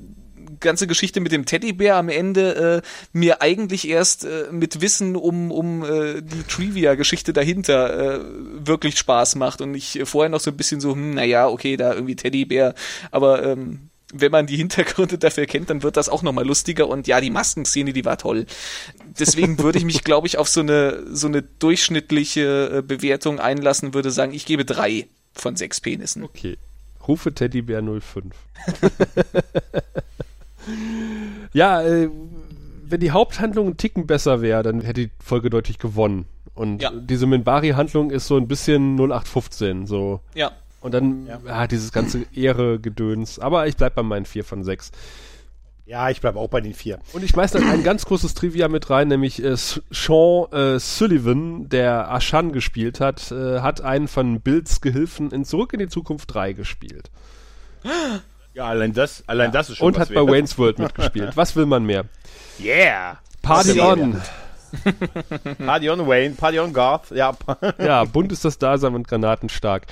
[0.63, 5.51] ganze Geschichte mit dem Teddybär am Ende äh, mir eigentlich erst äh, mit Wissen um,
[5.51, 8.19] um äh, die Trivia-Geschichte dahinter äh,
[8.65, 11.77] wirklich Spaß macht und ich äh, vorher noch so ein bisschen so, hm, naja, okay,
[11.77, 12.73] da irgendwie Teddybär,
[13.11, 16.87] aber ähm, wenn man die Hintergründe dafür kennt, dann wird das auch nochmal lustiger.
[16.87, 18.45] Und ja, die Maskenszene, die war toll.
[19.19, 23.93] Deswegen würde ich mich, glaube ich, auf so eine, so eine durchschnittliche äh, Bewertung einlassen,
[23.93, 26.23] würde sagen, ich gebe drei von sechs Penissen.
[26.23, 26.57] Okay.
[27.07, 28.33] Rufe Teddybär 05.
[31.53, 32.09] ja, äh,
[32.85, 36.25] wenn die Haupthandlung einen Ticken besser wäre, dann hätte die Folge deutlich gewonnen.
[36.55, 36.91] Und Ja.
[36.91, 40.19] diese Minbari-Handlung ist so ein bisschen 0815, so.
[40.35, 40.51] Ja.
[40.81, 43.39] Und dann, ja, dieses ganze Ehre-Gedöns.
[43.39, 44.91] Aber ich bleib bei meinen vier von sechs.
[45.85, 46.99] Ja, ich bleib auch bei den vier.
[47.13, 51.67] Und ich schmeiß dann ein ganz großes Trivia mit rein, nämlich äh, Sean äh, Sullivan,
[51.69, 56.33] der Ashan gespielt hat, äh, hat einen von Bills Gehilfen in Zurück in die Zukunft
[56.33, 57.09] 3 gespielt.
[58.53, 60.29] Ja, allein das, allein das ist schon Und hat bei wert.
[60.29, 61.35] Wayne's World mitgespielt.
[61.35, 62.05] Was will man mehr?
[62.59, 63.17] Yeah!
[63.41, 64.21] Party on!
[65.65, 67.33] Party on Wayne, Party on Garth, ja.
[67.77, 69.85] Ja, bunt ist das Dasein und granatenstark.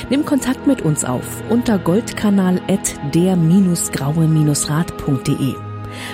[0.09, 5.53] Nimm Kontakt mit uns auf unter goldkanal at der-graue-rat.de.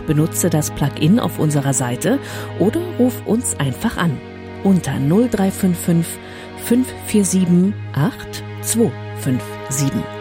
[0.07, 2.17] Benutze das Plugin auf unserer Seite
[2.59, 4.17] oder ruf uns einfach an
[4.63, 6.17] unter 0355
[6.65, 10.14] 547 8257.